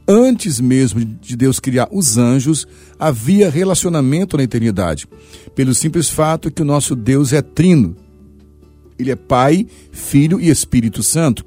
antes 0.08 0.58
mesmo 0.58 1.04
de 1.04 1.36
Deus 1.36 1.60
criar 1.60 1.86
os 1.92 2.16
anjos, 2.16 2.66
havia 2.98 3.50
relacionamento 3.50 4.38
na 4.38 4.42
eternidade, 4.42 5.06
pelo 5.54 5.74
simples 5.74 6.08
fato 6.08 6.50
que 6.50 6.62
o 6.62 6.64
nosso 6.64 6.96
Deus 6.96 7.34
é 7.34 7.42
trino. 7.42 7.94
Ele 8.98 9.10
é 9.10 9.16
Pai, 9.16 9.66
Filho 9.92 10.40
e 10.40 10.48
Espírito 10.48 11.02
Santo. 11.02 11.44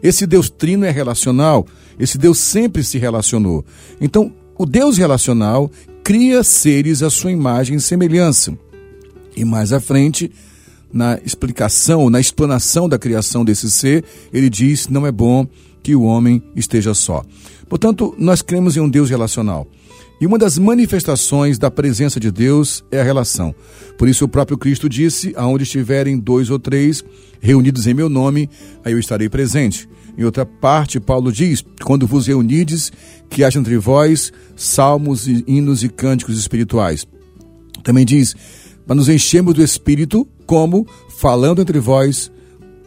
Esse 0.00 0.26
Deus 0.26 0.48
trino 0.48 0.84
é 0.84 0.90
relacional, 0.90 1.66
esse 1.98 2.16
Deus 2.16 2.38
sempre 2.38 2.84
se 2.84 2.98
relacionou. 2.98 3.64
Então, 4.00 4.32
o 4.56 4.64
Deus 4.64 4.96
relacional 4.96 5.70
cria 6.04 6.44
seres 6.44 7.02
à 7.02 7.10
sua 7.10 7.32
imagem 7.32 7.76
e 7.76 7.80
semelhança. 7.80 8.56
E 9.36 9.44
mais 9.44 9.72
à 9.72 9.80
frente, 9.80 10.30
na 10.92 11.18
explicação, 11.24 12.08
na 12.08 12.20
explanação 12.20 12.88
da 12.88 12.98
criação 12.98 13.44
desse 13.44 13.68
ser, 13.70 14.04
ele 14.32 14.48
diz: 14.48 14.86
não 14.86 15.06
é 15.06 15.10
bom 15.10 15.46
que 15.84 15.94
o 15.94 16.02
homem 16.02 16.42
esteja 16.56 16.94
só. 16.94 17.22
Portanto, 17.68 18.14
nós 18.18 18.40
cremos 18.40 18.76
em 18.76 18.80
um 18.80 18.88
Deus 18.88 19.10
relacional. 19.10 19.68
E 20.20 20.26
uma 20.26 20.38
das 20.38 20.58
manifestações 20.58 21.58
da 21.58 21.70
presença 21.70 22.18
de 22.18 22.30
Deus 22.30 22.82
é 22.90 23.00
a 23.00 23.04
relação. 23.04 23.54
Por 23.98 24.08
isso 24.08 24.24
o 24.24 24.28
próprio 24.28 24.56
Cristo 24.56 24.88
disse: 24.88 25.34
aonde 25.36 25.64
estiverem 25.64 26.18
dois 26.18 26.48
ou 26.48 26.58
três 26.58 27.04
reunidos 27.40 27.86
em 27.86 27.92
meu 27.92 28.08
nome, 28.08 28.48
aí 28.82 28.92
eu 28.92 28.98
estarei 28.98 29.28
presente. 29.28 29.86
Em 30.16 30.24
outra 30.24 30.46
parte, 30.46 30.98
Paulo 30.98 31.30
diz: 31.30 31.62
quando 31.84 32.06
vos 32.06 32.26
reunides, 32.26 32.90
que 33.28 33.44
haja 33.44 33.58
entre 33.58 33.76
vós 33.76 34.32
salmos, 34.56 35.26
hinos 35.26 35.84
e 35.84 35.88
cânticos 35.88 36.38
espirituais. 36.38 37.06
Também 37.82 38.06
diz: 38.06 38.34
para 38.86 38.94
nos 38.94 39.08
enchermos 39.10 39.52
do 39.52 39.62
Espírito, 39.62 40.26
como 40.46 40.86
falando 41.18 41.60
entre 41.60 41.78
vós 41.78 42.30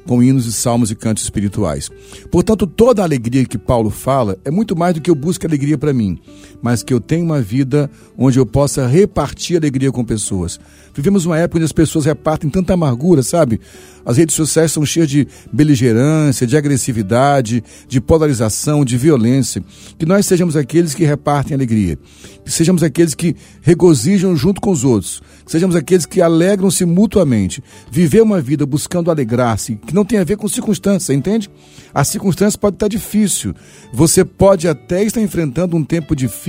com 0.08 0.24
hinos 0.24 0.46
e 0.46 0.54
salmos 0.54 0.90
e 0.90 0.96
cantos 0.96 1.24
espirituais. 1.24 1.92
Portanto, 2.32 2.66
toda 2.66 3.02
a 3.02 3.06
alegria 3.06 3.46
que 3.46 3.58
Paulo 3.58 3.90
fala 3.90 4.38
é 4.44 4.50
muito 4.50 4.76
mais 4.76 4.96
do 4.96 5.02
que 5.02 5.10
eu 5.10 5.16
busco 5.16 5.46
alegria 5.46 5.78
para 5.78 5.94
mim, 5.94 6.20
mas 6.62 6.84
que 6.84 6.94
eu 6.94 7.00
tenha 7.00 7.24
uma 7.24 7.42
vida 7.42 7.90
onde 8.18 8.40
eu 8.40 8.46
possa 8.46 8.88
repartir 8.88 9.58
alegria 9.58 9.92
com 9.92 10.04
pessoas. 10.04 10.60
Vivemos 10.94 11.26
uma 11.26 11.38
época 11.38 11.58
onde 11.58 11.66
as 11.66 11.72
pessoas 11.72 12.06
repartem 12.06 12.50
tanta 12.50 12.74
amargura, 12.74 13.22
sabe? 13.22 13.62
As 14.04 14.18
redes 14.18 14.36
sociais 14.36 14.72
são 14.72 14.86
cheias 14.86 15.10
de 15.10 15.28
beligerância, 15.52 16.48
de 16.48 16.58
agressividade, 16.58 17.64
de 17.88 18.02
polarização, 18.02 18.84
de 18.84 18.98
violência. 18.98 19.62
Que 20.00 20.06
nós 20.06 20.26
sejamos 20.26 20.56
aqueles 20.56 20.96
que 20.96 21.04
repartem 21.04 21.54
alegria. 21.54 22.00
Que 22.44 22.50
sejamos 22.50 22.82
aqueles 22.82 23.14
que 23.14 23.36
regozijam 23.62 24.36
junto 24.36 24.60
com 24.60 24.72
os 24.72 24.84
outros. 24.84 25.22
Que 25.46 25.52
sejamos 25.52 25.76
aqueles 25.76 26.06
que 26.06 26.22
alegram-se 26.22 26.86
mutuamente. 26.86 27.62
Viver 27.92 28.24
uma 28.24 28.42
vida 28.42 28.66
buscando 28.66 29.12
alegrar-se, 29.12 29.76
que 29.76 29.94
não 29.94 30.06
tem 30.06 30.18
a 30.18 30.24
ver 30.24 30.38
com 30.38 30.48
circunstância, 30.48 31.14
entende? 31.14 31.50
A 31.94 32.04
circunstância 32.04 32.58
pode 32.58 32.78
estar 32.78 32.88
difícil. 32.88 33.54
Você 33.94 34.24
pode 34.24 34.68
até 34.68 35.04
estar 35.04 35.22
enfrentando 35.22 35.76
um 35.76 35.84
tempo 35.84 36.16
difícil, 36.16 36.47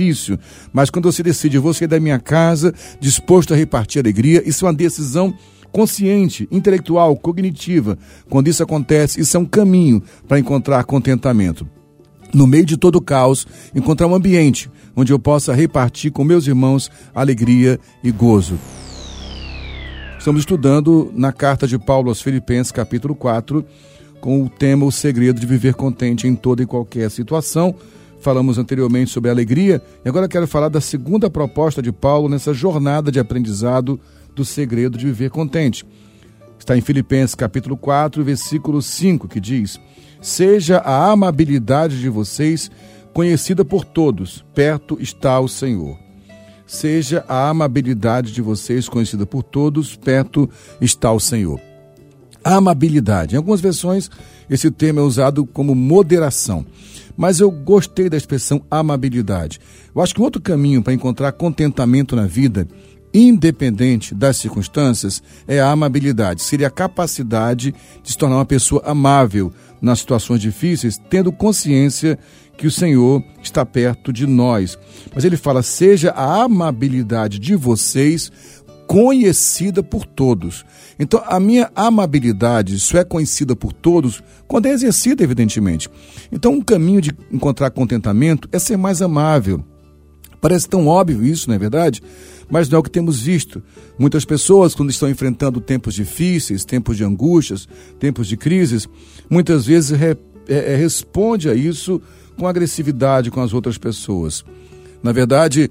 mas 0.71 0.89
quando 0.89 1.11
você 1.11 1.23
decide, 1.23 1.57
vou 1.57 1.73
sair 1.73 1.87
da 1.87 1.99
minha 1.99 2.19
casa, 2.19 2.73
disposto 2.99 3.53
a 3.53 3.57
repartir 3.57 4.01
alegria, 4.01 4.41
isso 4.47 4.65
é 4.65 4.67
uma 4.67 4.73
decisão 4.73 5.33
consciente, 5.71 6.47
intelectual, 6.51 7.15
cognitiva. 7.15 7.97
Quando 8.29 8.47
isso 8.47 8.63
acontece, 8.63 9.19
isso 9.19 9.35
é 9.37 9.39
um 9.39 9.45
caminho 9.45 10.01
para 10.27 10.39
encontrar 10.39 10.83
contentamento. 10.83 11.67
No 12.33 12.45
meio 12.45 12.65
de 12.65 12.77
todo 12.77 12.97
o 12.97 13.01
caos, 13.01 13.47
encontrar 13.73 14.07
um 14.07 14.15
ambiente 14.15 14.69
onde 14.95 15.11
eu 15.11 15.19
possa 15.19 15.53
repartir 15.53 16.11
com 16.11 16.23
meus 16.23 16.45
irmãos 16.45 16.91
alegria 17.13 17.79
e 18.03 18.11
gozo. 18.11 18.59
Estamos 20.17 20.41
estudando 20.41 21.11
na 21.15 21.31
carta 21.31 21.65
de 21.65 21.79
Paulo 21.79 22.09
aos 22.09 22.21
Filipenses, 22.21 22.71
capítulo 22.71 23.15
4, 23.15 23.65
com 24.19 24.43
o 24.43 24.49
tema 24.49 24.85
O 24.85 24.91
segredo 24.91 25.39
de 25.39 25.47
viver 25.47 25.73
contente 25.73 26.27
em 26.27 26.35
toda 26.35 26.61
e 26.61 26.65
qualquer 26.65 27.09
situação. 27.09 27.73
Falamos 28.19 28.57
anteriormente 28.57 29.11
sobre 29.11 29.31
alegria 29.31 29.81
e 30.03 30.09
agora 30.09 30.27
quero 30.27 30.47
falar 30.47 30.69
da 30.69 30.81
segunda 30.81 31.29
proposta 31.29 31.81
de 31.81 31.91
Paulo 31.91 32.27
nessa 32.27 32.53
jornada 32.53 33.11
de 33.11 33.19
aprendizado 33.19 33.99
do 34.35 34.43
segredo 34.43 34.97
de 34.97 35.05
viver 35.05 35.29
contente. 35.29 35.85
Está 36.57 36.77
em 36.77 36.81
Filipenses 36.81 37.33
capítulo 37.33 37.77
4, 37.77 38.21
versículo 38.23 38.81
5, 38.81 39.27
que 39.27 39.39
diz: 39.39 39.79
Seja 40.21 40.79
a 40.79 41.09
amabilidade 41.09 41.99
de 41.99 42.09
vocês 42.09 42.69
conhecida 43.13 43.63
por 43.63 43.85
todos, 43.85 44.45
perto 44.53 44.97
está 44.99 45.39
o 45.39 45.47
Senhor. 45.47 45.97
Seja 46.67 47.25
a 47.27 47.49
amabilidade 47.49 48.31
de 48.31 48.41
vocês 48.41 48.87
conhecida 48.87 49.25
por 49.25 49.41
todos, 49.41 49.95
perto 49.95 50.49
está 50.79 51.11
o 51.11 51.19
Senhor. 51.19 51.59
Amabilidade. 52.43 53.33
Em 53.33 53.37
algumas 53.37 53.61
versões, 53.61 54.11
esse 54.49 54.69
termo 54.69 54.99
é 54.99 55.03
usado 55.03 55.45
como 55.45 55.73
moderação. 55.73 56.65
Mas 57.19 57.41
eu 57.41 57.51
gostei 57.51 58.09
da 58.09 58.15
expressão 58.15 58.63
amabilidade. 58.71 59.59
Eu 59.93 60.01
acho 60.01 60.15
que 60.15 60.21
um 60.21 60.23
outro 60.23 60.41
caminho 60.41 60.81
para 60.81 60.93
encontrar 60.93 61.33
contentamento 61.33 62.15
na 62.15 62.25
vida 62.25 62.65
independente 63.13 64.13
das 64.13 64.37
circunstâncias, 64.37 65.21
é 65.47 65.59
a 65.59 65.71
amabilidade. 65.71 66.43
Seria 66.43 66.67
a 66.67 66.71
capacidade 66.71 67.73
de 68.03 68.11
se 68.11 68.17
tornar 68.17 68.37
uma 68.37 68.45
pessoa 68.45 68.83
amável 68.85 69.51
nas 69.81 69.99
situações 69.99 70.39
difíceis, 70.41 70.99
tendo 71.09 71.31
consciência 71.31 72.19
que 72.57 72.67
o 72.67 72.71
Senhor 72.71 73.23
está 73.41 73.65
perto 73.65 74.11
de 74.11 74.27
nós. 74.27 74.77
Mas 75.13 75.23
ele 75.23 75.37
fala: 75.37 75.63
seja 75.63 76.11
a 76.11 76.43
amabilidade 76.43 77.39
de 77.39 77.55
vocês 77.55 78.31
conhecida 78.89 79.83
por 79.83 80.03
todos. 80.03 80.65
Então, 80.97 81.21
a 81.27 81.39
minha 81.39 81.71
amabilidade 81.75 82.79
só 82.79 82.97
é 82.97 83.03
conhecida 83.03 83.55
por 83.55 83.71
todos 83.71 84.23
quando 84.47 84.65
é 84.65 84.71
exercida, 84.71 85.23
evidentemente. 85.23 85.87
Então, 86.31 86.53
um 86.53 86.61
caminho 86.61 86.99
de 86.99 87.11
encontrar 87.31 87.69
contentamento 87.69 88.49
é 88.51 88.57
ser 88.57 88.77
mais 88.77 88.99
amável. 88.99 89.63
Parece 90.41 90.67
tão 90.67 90.87
óbvio 90.87 91.23
isso, 91.23 91.47
não 91.47 91.55
é 91.55 91.59
verdade? 91.59 92.01
mas 92.49 92.67
não 92.67 92.77
é 92.77 92.79
o 92.79 92.83
que 92.83 92.89
temos 92.89 93.21
visto. 93.21 93.61
Muitas 93.95 94.25
pessoas, 94.25 94.73
quando 94.73 94.89
estão 94.89 95.07
enfrentando 95.07 95.61
tempos 95.61 95.93
difíceis, 95.93 96.65
tempos 96.65 96.97
de 96.97 97.03
angústias, 97.03 97.67
tempos 97.99 98.27
de 98.27 98.35
crises, 98.35 98.89
muitas 99.29 99.67
vezes 99.67 99.91
re, 99.91 100.17
é, 100.47 100.73
é, 100.73 100.75
responde 100.75 101.47
a 101.47 101.53
isso 101.53 102.01
com 102.35 102.47
agressividade 102.47 103.29
com 103.29 103.39
as 103.39 103.53
outras 103.53 103.77
pessoas. 103.77 104.43
Na 105.03 105.11
verdade, 105.11 105.69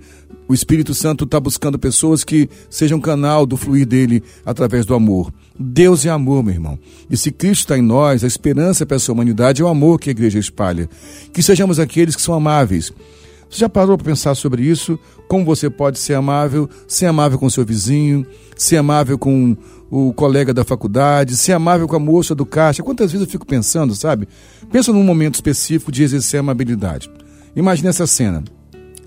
o 0.49 0.55
Espírito 0.55 0.95
Santo 0.95 1.25
está 1.25 1.39
buscando 1.39 1.79
pessoas 1.79 2.25
que 2.25 2.49
sejam 2.71 3.01
canal 3.01 3.45
do 3.45 3.57
fluir 3.57 3.87
dele 3.87 4.23
através 4.47 4.87
do 4.87 4.95
amor. 4.95 5.33
Deus 5.59 6.07
é 6.07 6.09
amor, 6.09 6.43
meu 6.43 6.55
irmão. 6.55 6.79
E 7.11 7.17
se 7.17 7.31
Cristo 7.31 7.63
está 7.63 7.77
em 7.77 7.83
nós, 7.83 8.25
a 8.25 8.27
esperança 8.27 8.87
para 8.87 8.97
essa 8.97 9.13
humanidade 9.13 9.61
é 9.61 9.65
o 9.65 9.69
amor 9.69 10.01
que 10.01 10.09
a 10.09 10.13
igreja 10.13 10.39
espalha. 10.39 10.89
Que 11.33 11.43
sejamos 11.43 11.79
aqueles 11.79 12.17
que 12.17 12.23
são 12.23 12.35
amáveis, 12.35 12.93
você 13.51 13.61
já 13.61 13.69
parou 13.69 13.97
para 13.97 14.05
pensar 14.05 14.35
sobre 14.35 14.63
isso? 14.63 14.99
Como 15.27 15.45
você 15.45 15.71
pode 15.71 15.99
ser 15.99 16.15
amável, 16.15 16.69
ser 16.87 17.07
amável 17.07 17.39
com 17.39 17.49
seu 17.49 17.65
vizinho, 17.65 18.27
ser 18.57 18.77
amável 18.77 19.19
com 19.19 19.57
o 19.91 20.13
colega 20.13 20.53
da 20.53 20.65
faculdade, 20.65 21.37
ser 21.37 21.53
amável 21.53 21.89
com 21.89 21.97
a 21.97 22.01
moça 22.01 22.35
do 22.35 22.45
caixa? 22.45 22.83
Quantas 22.83 23.11
vezes 23.11 23.27
eu 23.27 23.31
fico 23.31 23.47
pensando, 23.47 23.95
sabe? 23.95 24.29
Pensa 24.71 24.93
num 24.93 25.03
momento 25.03 25.37
específico 25.37 25.91
de 25.91 26.03
exercer 26.03 26.41
amabilidade. 26.41 27.11
Imagine 27.57 27.89
essa 27.89 28.07
cena. 28.07 28.45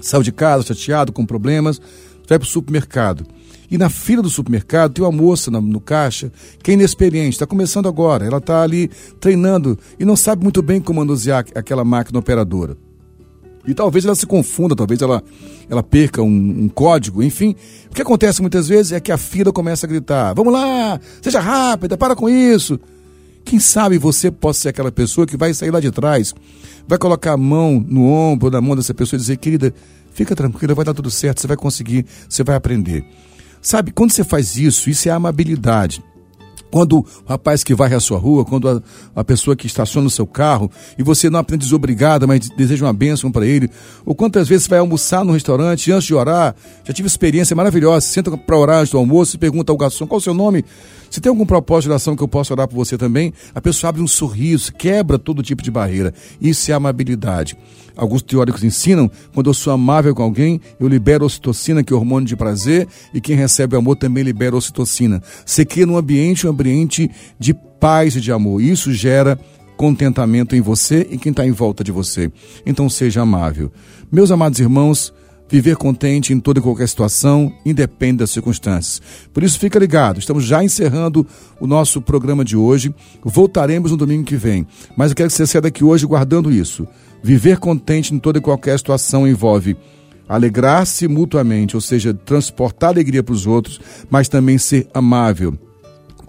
Saiu 0.01 0.23
de 0.23 0.31
casa 0.31 0.63
chateado, 0.63 1.13
com 1.13 1.25
problemas, 1.25 1.79
vai 2.27 2.37
para 2.39 2.45
o 2.45 2.49
supermercado. 2.49 3.25
E 3.69 3.77
na 3.77 3.89
fila 3.89 4.21
do 4.21 4.29
supermercado 4.29 4.93
tem 4.93 5.03
uma 5.03 5.11
moça 5.11 5.49
no, 5.49 5.61
no 5.61 5.79
caixa 5.79 6.29
que 6.61 6.71
é 6.71 6.73
inexperiente, 6.73 7.35
está 7.35 7.47
começando 7.47 7.87
agora. 7.87 8.25
Ela 8.25 8.39
está 8.39 8.61
ali 8.61 8.89
treinando 9.19 9.79
e 9.97 10.03
não 10.03 10.17
sabe 10.17 10.43
muito 10.43 10.61
bem 10.61 10.81
como 10.81 10.99
manusear 10.99 11.45
aquela 11.55 11.85
máquina 11.85 12.19
operadora. 12.19 12.75
E 13.65 13.73
talvez 13.73 14.05
ela 14.05 14.15
se 14.15 14.25
confunda, 14.25 14.75
talvez 14.75 15.01
ela, 15.01 15.23
ela 15.69 15.83
perca 15.83 16.21
um, 16.21 16.63
um, 16.63 16.67
código, 16.67 17.21
enfim. 17.21 17.55
O 17.89 17.93
que 17.93 18.01
acontece 18.01 18.41
muitas 18.41 18.67
vezes 18.67 18.91
é 18.91 18.99
que 18.99 19.11
a 19.11 19.17
fila 19.17 19.53
começa 19.53 19.85
a 19.85 19.89
gritar: 19.89 20.33
Vamos 20.33 20.51
lá, 20.51 20.99
seja 21.21 21.39
rápida, 21.39 21.95
para 21.95 22.15
com 22.15 22.27
isso. 22.27 22.79
Quem 23.43 23.59
sabe 23.59 23.97
você 23.97 24.31
possa 24.31 24.61
ser 24.61 24.69
aquela 24.69 24.91
pessoa 24.91 25.27
que 25.27 25.37
vai 25.37 25.53
sair 25.53 25.71
lá 25.71 25.79
de 25.79 25.91
trás, 25.91 26.33
vai 26.87 26.97
colocar 26.97 27.33
a 27.33 27.37
mão 27.37 27.83
no 27.87 28.05
ombro, 28.05 28.49
na 28.49 28.61
mão 28.61 28.75
dessa 28.75 28.93
pessoa 28.93 29.17
e 29.17 29.21
dizer: 29.21 29.37
Querida, 29.37 29.73
fica 30.13 30.35
tranquila, 30.35 30.73
vai 30.73 30.85
dar 30.85 30.93
tudo 30.93 31.09
certo, 31.09 31.41
você 31.41 31.47
vai 31.47 31.57
conseguir, 31.57 32.05
você 32.27 32.43
vai 32.43 32.55
aprender. 32.55 33.05
Sabe, 33.61 33.91
quando 33.91 34.11
você 34.11 34.23
faz 34.23 34.55
isso, 34.55 34.89
isso 34.89 35.07
é 35.07 35.11
amabilidade. 35.11 36.03
Quando 36.71 36.99
o 36.99 37.05
rapaz 37.27 37.63
que 37.63 37.75
varre 37.75 37.95
a 37.95 37.99
sua 37.99 38.17
rua, 38.17 38.45
quando 38.45 38.69
a, 38.69 38.81
a 39.15 39.23
pessoa 39.23 39.55
que 39.55 39.67
estaciona 39.67 40.07
o 40.07 40.11
seu 40.11 40.25
carro 40.25 40.71
e 40.97 41.03
você 41.03 41.29
não 41.29 41.39
aprende 41.39 41.65
desobrigada, 41.65 42.25
mas 42.25 42.49
deseja 42.49 42.85
uma 42.85 42.93
bênção 42.93 43.31
para 43.31 43.45
ele, 43.45 43.69
ou 44.05 44.15
quantas 44.15 44.47
vezes 44.47 44.63
você 44.63 44.69
vai 44.69 44.79
almoçar 44.79 45.23
no 45.25 45.33
restaurante 45.33 45.91
antes 45.91 46.07
de 46.07 46.15
orar, 46.15 46.55
já 46.83 46.93
tive 46.93 47.07
experiência 47.07 47.55
maravilhosa, 47.55 48.05
senta 48.05 48.35
para 48.37 48.57
orar 48.57 48.79
antes 48.79 48.91
do 48.91 48.97
almoço 48.97 49.35
e 49.35 49.39
pergunta 49.39 49.71
ao 49.71 49.77
garçom 49.77 50.07
qual 50.07 50.17
o 50.17 50.21
seu 50.21 50.33
nome, 50.33 50.63
se 51.09 51.19
tem 51.19 51.29
algum 51.29 51.45
propósito 51.45 51.83
de 51.83 51.89
oração 51.89 52.15
que 52.15 52.23
eu 52.23 52.27
possa 52.27 52.53
orar 52.53 52.69
por 52.69 52.75
você 52.75 52.97
também, 52.97 53.33
a 53.53 53.59
pessoa 53.59 53.89
abre 53.89 54.01
um 54.01 54.07
sorriso, 54.07 54.71
quebra 54.73 55.19
todo 55.19 55.43
tipo 55.43 55.61
de 55.61 55.69
barreira. 55.69 56.13
Isso 56.39 56.71
é 56.71 56.73
amabilidade. 56.73 57.57
Alguns 57.97 58.21
teóricos 58.21 58.63
ensinam, 58.63 59.11
quando 59.33 59.49
eu 59.49 59.53
sou 59.53 59.73
amável 59.73 60.15
com 60.15 60.23
alguém, 60.23 60.61
eu 60.79 60.87
libero 60.87 61.25
ocitocina, 61.25 61.83
que 61.83 61.91
é 61.91 61.95
hormônio 61.95 62.25
de 62.25 62.37
prazer, 62.37 62.87
e 63.13 63.19
quem 63.19 63.35
recebe 63.35 63.75
amor 63.75 63.97
também 63.97 64.23
libera 64.23 64.55
ocitocina. 64.55 65.21
Você 65.45 65.65
cria 65.65 65.85
num 65.85 65.97
ambiente, 65.97 66.47
um 66.47 66.49
ambiente 66.49 66.60
de 67.39 67.53
paz 67.79 68.15
e 68.15 68.21
de 68.21 68.31
amor. 68.31 68.61
Isso 68.61 68.93
gera 68.93 69.37
contentamento 69.75 70.55
em 70.55 70.61
você 70.61 71.07
e 71.09 71.17
quem 71.17 71.31
está 71.31 71.43
em 71.43 71.51
volta 71.51 71.83
de 71.83 71.91
você. 71.91 72.31
Então 72.65 72.87
seja 72.87 73.23
amável. 73.23 73.71
Meus 74.11 74.29
amados 74.29 74.59
irmãos, 74.59 75.11
viver 75.49 75.75
contente 75.75 76.31
em 76.31 76.39
toda 76.39 76.59
e 76.59 76.61
qualquer 76.61 76.87
situação, 76.87 77.51
independe 77.65 78.19
das 78.19 78.29
circunstâncias. 78.29 79.01
Por 79.33 79.41
isso, 79.41 79.57
fica 79.57 79.79
ligado, 79.79 80.19
estamos 80.19 80.45
já 80.45 80.63
encerrando 80.63 81.25
o 81.59 81.65
nosso 81.65 81.99
programa 81.99 82.45
de 82.45 82.55
hoje. 82.55 82.93
Voltaremos 83.23 83.89
no 83.89 83.97
domingo 83.97 84.23
que 84.23 84.35
vem. 84.35 84.67
Mas 84.95 85.09
eu 85.09 85.15
quero 85.15 85.29
que 85.29 85.35
você 85.35 85.47
saia 85.47 85.63
daqui 85.63 85.83
hoje 85.83 86.05
guardando 86.05 86.51
isso. 86.51 86.87
Viver 87.23 87.57
contente 87.57 88.13
em 88.13 88.19
toda 88.19 88.37
e 88.37 88.41
qualquer 88.41 88.77
situação 88.77 89.27
envolve 89.27 89.75
alegrar-se 90.29 91.07
mutuamente, 91.07 91.75
ou 91.75 91.81
seja, 91.81 92.13
transportar 92.13 92.91
alegria 92.91 93.21
para 93.21 93.33
os 93.33 93.45
outros, 93.45 93.81
mas 94.09 94.29
também 94.29 94.57
ser 94.57 94.87
amável 94.93 95.57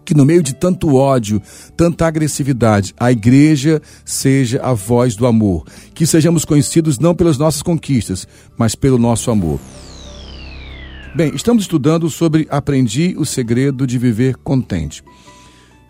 que 0.05 0.15
no 0.15 0.25
meio 0.25 0.43
de 0.43 0.55
tanto 0.55 0.95
ódio, 0.95 1.41
tanta 1.77 2.07
agressividade, 2.07 2.95
a 2.99 3.11
igreja 3.13 3.81
seja 4.05 4.61
a 4.63 4.73
voz 4.73 5.15
do 5.17 5.27
amor. 5.27 5.65
Que 5.95 6.07
sejamos 6.07 6.45
conhecidos 6.45 6.99
não 6.99 7.15
pelas 7.15 7.39
nossas 7.39 7.63
conquistas, 7.63 8.27
mas 8.57 8.75
pelo 8.75 8.99
nosso 8.99 9.31
amor. 9.31 9.61
Bem, 11.15 11.35
estamos 11.35 11.65
estudando 11.65 12.09
sobre 12.09 12.47
Aprendi 12.51 13.15
o 13.19 13.27
segredo 13.27 13.87
de 13.87 13.99
viver 13.99 14.37
contente. 14.37 15.03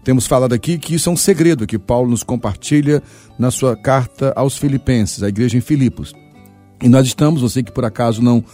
Temos 0.02 0.26
falado 0.26 0.52
aqui 0.52 0.78
que 0.78 0.96
isso 0.96 1.08
é 1.08 1.12
um 1.12 1.16
segredo 1.16 1.66
que 1.66 1.78
Paulo 1.78 2.10
nos 2.10 2.24
compartilha 2.24 3.00
na 3.38 3.52
sua 3.52 3.76
carta 3.76 4.32
aos 4.34 4.56
Filipenses, 4.56 5.22
a 5.22 5.28
igreja 5.28 5.56
em 5.56 5.60
Filipos. 5.60 6.12
E 6.82 6.88
nós 6.88 7.06
estamos, 7.06 7.40
você 7.40 7.62
que 7.62 7.70
por 7.70 7.84
acaso 7.84 8.20
não 8.20 8.44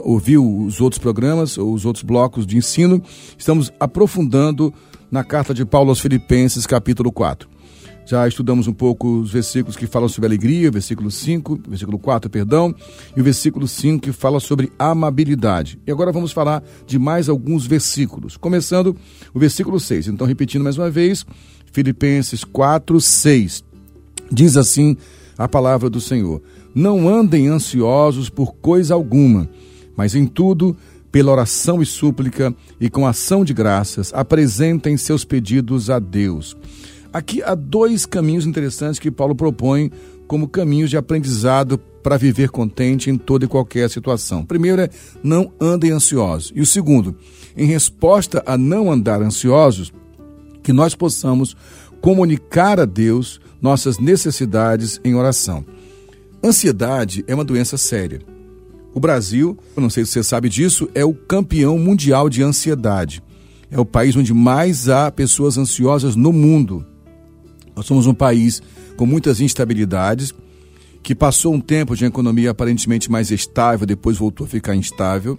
ouviu 0.00 0.46
os 0.46 0.78
outros 0.78 0.98
programas, 0.98 1.56
ou 1.56 1.72
os 1.72 1.86
outros 1.86 2.04
blocos 2.04 2.46
de 2.46 2.58
ensino, 2.58 3.02
estamos 3.38 3.72
aprofundando 3.80 4.74
na 5.10 5.24
carta 5.24 5.52
de 5.52 5.64
Paulo 5.64 5.90
aos 5.90 6.00
Filipenses, 6.00 6.66
capítulo 6.66 7.10
4. 7.10 7.48
Já 8.06 8.26
estudamos 8.26 8.66
um 8.66 8.72
pouco 8.72 9.20
os 9.20 9.30
versículos 9.30 9.76
que 9.76 9.86
falam 9.86 10.08
sobre 10.08 10.26
alegria, 10.26 10.70
versículo 10.70 11.10
5, 11.10 11.60
versículo 11.68 11.98
4, 11.98 12.28
perdão, 12.30 12.74
e 13.16 13.20
o 13.20 13.24
versículo 13.24 13.68
5 13.68 14.02
que 14.02 14.12
fala 14.12 14.40
sobre 14.40 14.72
amabilidade. 14.78 15.78
E 15.86 15.92
agora 15.92 16.10
vamos 16.10 16.32
falar 16.32 16.62
de 16.86 16.98
mais 16.98 17.28
alguns 17.28 17.66
versículos, 17.66 18.36
começando 18.36 18.96
o 19.32 19.38
versículo 19.38 19.78
6. 19.78 20.08
Então, 20.08 20.26
repetindo 20.26 20.62
mais 20.62 20.76
uma 20.76 20.90
vez, 20.90 21.24
Filipenses 21.72 22.42
4, 22.42 23.00
6. 23.00 23.64
Diz 24.32 24.56
assim 24.56 24.96
a 25.38 25.48
palavra 25.48 25.88
do 25.88 26.00
Senhor: 26.00 26.42
Não 26.74 27.08
andem 27.08 27.48
ansiosos 27.48 28.28
por 28.28 28.54
coisa 28.54 28.94
alguma, 28.94 29.48
mas 29.96 30.14
em 30.14 30.26
tudo 30.26 30.76
pela 31.10 31.32
oração 31.32 31.82
e 31.82 31.86
súplica 31.86 32.54
e 32.80 32.88
com 32.88 33.06
ação 33.06 33.44
de 33.44 33.52
graças, 33.52 34.12
apresentem 34.14 34.96
seus 34.96 35.24
pedidos 35.24 35.90
a 35.90 35.98
Deus. 35.98 36.56
Aqui 37.12 37.42
há 37.42 37.54
dois 37.54 38.06
caminhos 38.06 38.46
interessantes 38.46 39.00
que 39.00 39.10
Paulo 39.10 39.34
propõe 39.34 39.90
como 40.28 40.48
caminhos 40.48 40.90
de 40.90 40.96
aprendizado 40.96 41.76
para 42.02 42.16
viver 42.16 42.50
contente 42.50 43.10
em 43.10 43.18
toda 43.18 43.44
e 43.44 43.48
qualquer 43.48 43.90
situação. 43.90 44.44
Primeiro 44.44 44.82
é 44.82 44.88
não 45.22 45.52
andem 45.60 45.90
ansiosos. 45.90 46.52
E 46.54 46.60
o 46.60 46.66
segundo, 46.66 47.16
em 47.56 47.66
resposta 47.66 48.42
a 48.46 48.56
não 48.56 48.92
andar 48.92 49.20
ansiosos, 49.20 49.92
que 50.62 50.72
nós 50.72 50.94
possamos 50.94 51.56
comunicar 52.00 52.78
a 52.78 52.84
Deus 52.84 53.40
nossas 53.60 53.98
necessidades 53.98 55.00
em 55.04 55.14
oração. 55.14 55.64
Ansiedade 56.42 57.24
é 57.26 57.34
uma 57.34 57.44
doença 57.44 57.76
séria. 57.76 58.20
O 58.92 58.98
Brasil, 58.98 59.56
eu 59.76 59.80
não 59.80 59.88
sei 59.88 60.04
se 60.04 60.12
você 60.12 60.22
sabe 60.22 60.48
disso, 60.48 60.88
é 60.94 61.04
o 61.04 61.14
campeão 61.14 61.78
mundial 61.78 62.28
de 62.28 62.42
ansiedade. 62.42 63.22
É 63.70 63.78
o 63.78 63.84
país 63.84 64.16
onde 64.16 64.34
mais 64.34 64.88
há 64.88 65.10
pessoas 65.12 65.56
ansiosas 65.56 66.16
no 66.16 66.32
mundo. 66.32 66.84
Nós 67.76 67.86
somos 67.86 68.06
um 68.06 68.14
país 68.14 68.60
com 68.96 69.06
muitas 69.06 69.40
instabilidades, 69.40 70.34
que 71.02 71.14
passou 71.14 71.54
um 71.54 71.60
tempo 71.60 71.96
de 71.96 72.04
economia 72.04 72.50
aparentemente 72.50 73.10
mais 73.10 73.30
estável, 73.30 73.86
depois 73.86 74.18
voltou 74.18 74.44
a 74.44 74.48
ficar 74.48 74.74
instável. 74.74 75.38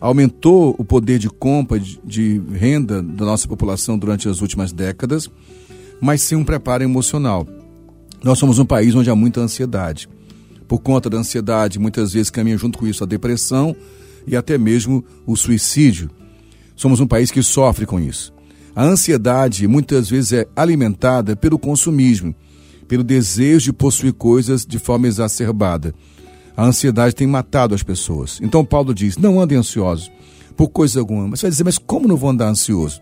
Aumentou 0.00 0.74
o 0.78 0.84
poder 0.84 1.18
de 1.18 1.28
compra 1.28 1.78
de 1.78 2.42
renda 2.52 3.02
da 3.02 3.24
nossa 3.24 3.46
população 3.46 3.98
durante 3.98 4.28
as 4.28 4.40
últimas 4.40 4.72
décadas, 4.72 5.30
mas 6.00 6.22
sem 6.22 6.36
um 6.36 6.42
preparo 6.42 6.82
emocional. 6.82 7.46
Nós 8.24 8.38
somos 8.38 8.58
um 8.58 8.64
país 8.64 8.94
onde 8.94 9.10
há 9.10 9.14
muita 9.14 9.40
ansiedade 9.40 10.08
por 10.72 10.80
conta 10.80 11.10
da 11.10 11.18
ansiedade, 11.18 11.78
muitas 11.78 12.14
vezes 12.14 12.30
caminha 12.30 12.56
junto 12.56 12.78
com 12.78 12.86
isso 12.86 13.04
a 13.04 13.06
depressão 13.06 13.76
e 14.26 14.34
até 14.34 14.56
mesmo 14.56 15.04
o 15.26 15.36
suicídio. 15.36 16.10
Somos 16.74 16.98
um 16.98 17.06
país 17.06 17.30
que 17.30 17.42
sofre 17.42 17.84
com 17.84 18.00
isso. 18.00 18.32
A 18.74 18.82
ansiedade 18.82 19.68
muitas 19.68 20.08
vezes 20.08 20.32
é 20.32 20.46
alimentada 20.56 21.36
pelo 21.36 21.58
consumismo, 21.58 22.34
pelo 22.88 23.04
desejo 23.04 23.66
de 23.66 23.72
possuir 23.74 24.14
coisas 24.14 24.64
de 24.64 24.78
forma 24.78 25.06
exacerbada. 25.06 25.94
A 26.56 26.64
ansiedade 26.64 27.14
tem 27.14 27.26
matado 27.26 27.74
as 27.74 27.82
pessoas. 27.82 28.40
Então 28.40 28.64
Paulo 28.64 28.94
diz: 28.94 29.18
não 29.18 29.42
andem 29.42 29.58
ansiosos 29.58 30.10
por 30.56 30.70
coisa 30.70 31.00
alguma. 31.00 31.28
Mas 31.28 31.40
você 31.40 31.46
vai 31.48 31.50
dizer, 31.50 31.64
mas 31.64 31.76
como 31.76 32.08
não 32.08 32.16
vou 32.16 32.30
andar 32.30 32.48
ansioso? 32.48 32.98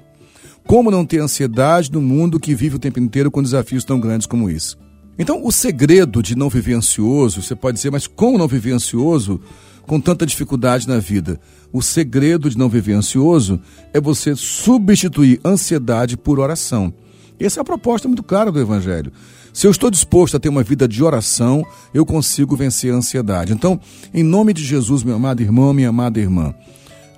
Como 0.67 0.91
não 0.91 1.07
ter 1.07 1.21
ansiedade 1.21 1.93
no 1.93 2.03
mundo 2.03 2.41
que 2.41 2.53
vive 2.53 2.75
o 2.75 2.81
tempo 2.81 2.99
inteiro 2.99 3.31
com 3.31 3.41
desafios 3.41 3.85
tão 3.85 4.01
grandes 4.01 4.27
como 4.27 4.51
isso? 4.51 4.77
Então, 5.21 5.45
o 5.45 5.53
segredo 5.53 6.23
de 6.23 6.35
não 6.35 6.49
viver 6.49 6.73
ansioso, 6.73 7.43
você 7.43 7.55
pode 7.55 7.77
dizer, 7.77 7.91
mas 7.91 8.07
como 8.07 8.39
não 8.39 8.49
viver 8.49 8.73
ansioso 8.73 9.39
com 9.83 10.01
tanta 10.01 10.25
dificuldade 10.25 10.89
na 10.89 10.99
vida? 10.99 11.39
O 11.71 11.83
segredo 11.83 12.49
de 12.49 12.57
não 12.57 12.71
viver 12.71 12.95
ansioso 12.95 13.61
é 13.93 14.01
você 14.01 14.35
substituir 14.35 15.39
ansiedade 15.45 16.17
por 16.17 16.41
oração. 16.41 16.91
Essa 17.39 17.61
é 17.61 17.63
a 17.63 17.65
proposta 17.65 18.09
muito 18.09 18.23
clara 18.23 18.51
do 18.51 18.59
Evangelho. 18.59 19.13
Se 19.53 19.67
eu 19.67 19.71
estou 19.71 19.91
disposto 19.91 20.39
a 20.39 20.41
ter 20.41 20.49
uma 20.49 20.63
vida 20.63 20.89
de 20.89 21.05
oração, 21.05 21.67
eu 21.93 22.07
consigo 22.07 22.57
vencer 22.57 22.91
a 22.91 22.97
ansiedade. 22.97 23.53
Então, 23.53 23.79
em 24.15 24.23
nome 24.23 24.55
de 24.55 24.65
Jesus, 24.65 25.03
meu 25.03 25.17
amado 25.17 25.43
irmão, 25.43 25.75
minha 25.75 25.91
amada 25.91 26.19
irmã, 26.19 26.55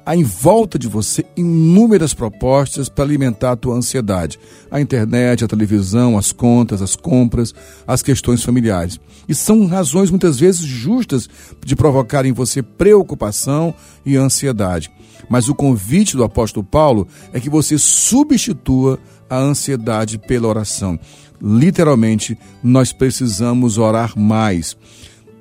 há 0.05 0.17
em 0.17 0.25
volta 0.25 0.79
de 0.79 0.88
você 0.88 1.25
inúmeras 1.37 2.15
propostas 2.15 2.88
para 2.88 3.05
alimentar 3.05 3.53
a 3.53 3.57
tua 3.57 3.75
ansiedade. 3.75 4.38
A 4.71 4.81
internet, 4.81 5.45
a 5.45 5.49
televisão, 5.49 6.19
as 6.19 6.33
contas, 6.33 6.83
as 6.83 6.97
compras, 6.97 7.55
as 7.87 8.03
questões 8.03 8.43
familiares. 8.43 9.01
E 9.29 9.35
são 9.35 9.67
razões 9.67 10.11
muitas 10.11 10.38
vezes 10.38 10.61
justas 10.61 11.29
de 11.65 11.77
provocar 11.77 12.27
em 12.27 12.33
você 12.33 12.62
preocupação 12.62 13.75
e 14.05 14.17
ansiedade. 14.17 14.91
Mas 15.29 15.49
o 15.49 15.55
convite 15.55 16.17
do 16.17 16.25
apóstolo 16.25 16.65
Paulo 16.65 17.07
é 17.33 17.41
que 17.41 17.49
você 17.49 17.79
substitua 17.79 18.99
a 19.31 19.38
ansiedade 19.38 20.19
pela 20.19 20.49
oração. 20.49 20.99
Literalmente, 21.41 22.37
nós 22.62 22.93
precisamos 22.93 23.79
orar 23.79 24.19
mais. 24.19 24.77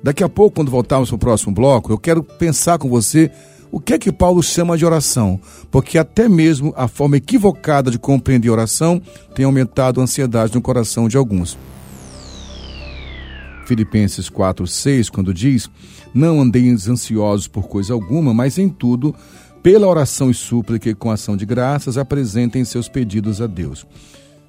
Daqui 0.02 0.24
a 0.24 0.28
pouco, 0.28 0.56
quando 0.56 0.70
voltarmos 0.70 1.10
para 1.10 1.16
o 1.16 1.18
próximo 1.18 1.54
bloco, 1.54 1.92
eu 1.92 1.98
quero 1.98 2.24
pensar 2.24 2.78
com 2.78 2.88
você 2.88 3.30
o 3.72 3.80
que 3.80 3.94
é 3.94 3.98
que 3.98 4.12
Paulo 4.12 4.42
chama 4.42 4.76
de 4.76 4.84
oração? 4.84 5.40
Porque 5.70 5.96
até 5.96 6.28
mesmo 6.28 6.74
a 6.76 6.86
forma 6.86 7.16
equivocada 7.16 7.90
de 7.90 7.98
compreender 7.98 8.50
oração 8.50 9.00
tem 9.34 9.46
aumentado 9.46 9.98
a 9.98 10.04
ansiedade 10.04 10.54
no 10.54 10.60
coração 10.60 11.08
de 11.08 11.16
alguns. 11.16 11.56
Filipenses 13.64 14.28
4, 14.28 14.66
6, 14.66 15.08
quando 15.08 15.32
diz: 15.32 15.70
Não 16.12 16.42
andeis 16.42 16.86
ansiosos 16.86 17.48
por 17.48 17.66
coisa 17.66 17.94
alguma, 17.94 18.34
mas 18.34 18.58
em 18.58 18.68
tudo, 18.68 19.14
pela 19.62 19.86
oração 19.86 20.30
e 20.30 20.34
súplica 20.34 20.90
e 20.90 20.94
com 20.94 21.10
ação 21.10 21.34
de 21.34 21.46
graças, 21.46 21.96
apresentem 21.96 22.66
seus 22.66 22.90
pedidos 22.90 23.40
a 23.40 23.46
Deus. 23.46 23.86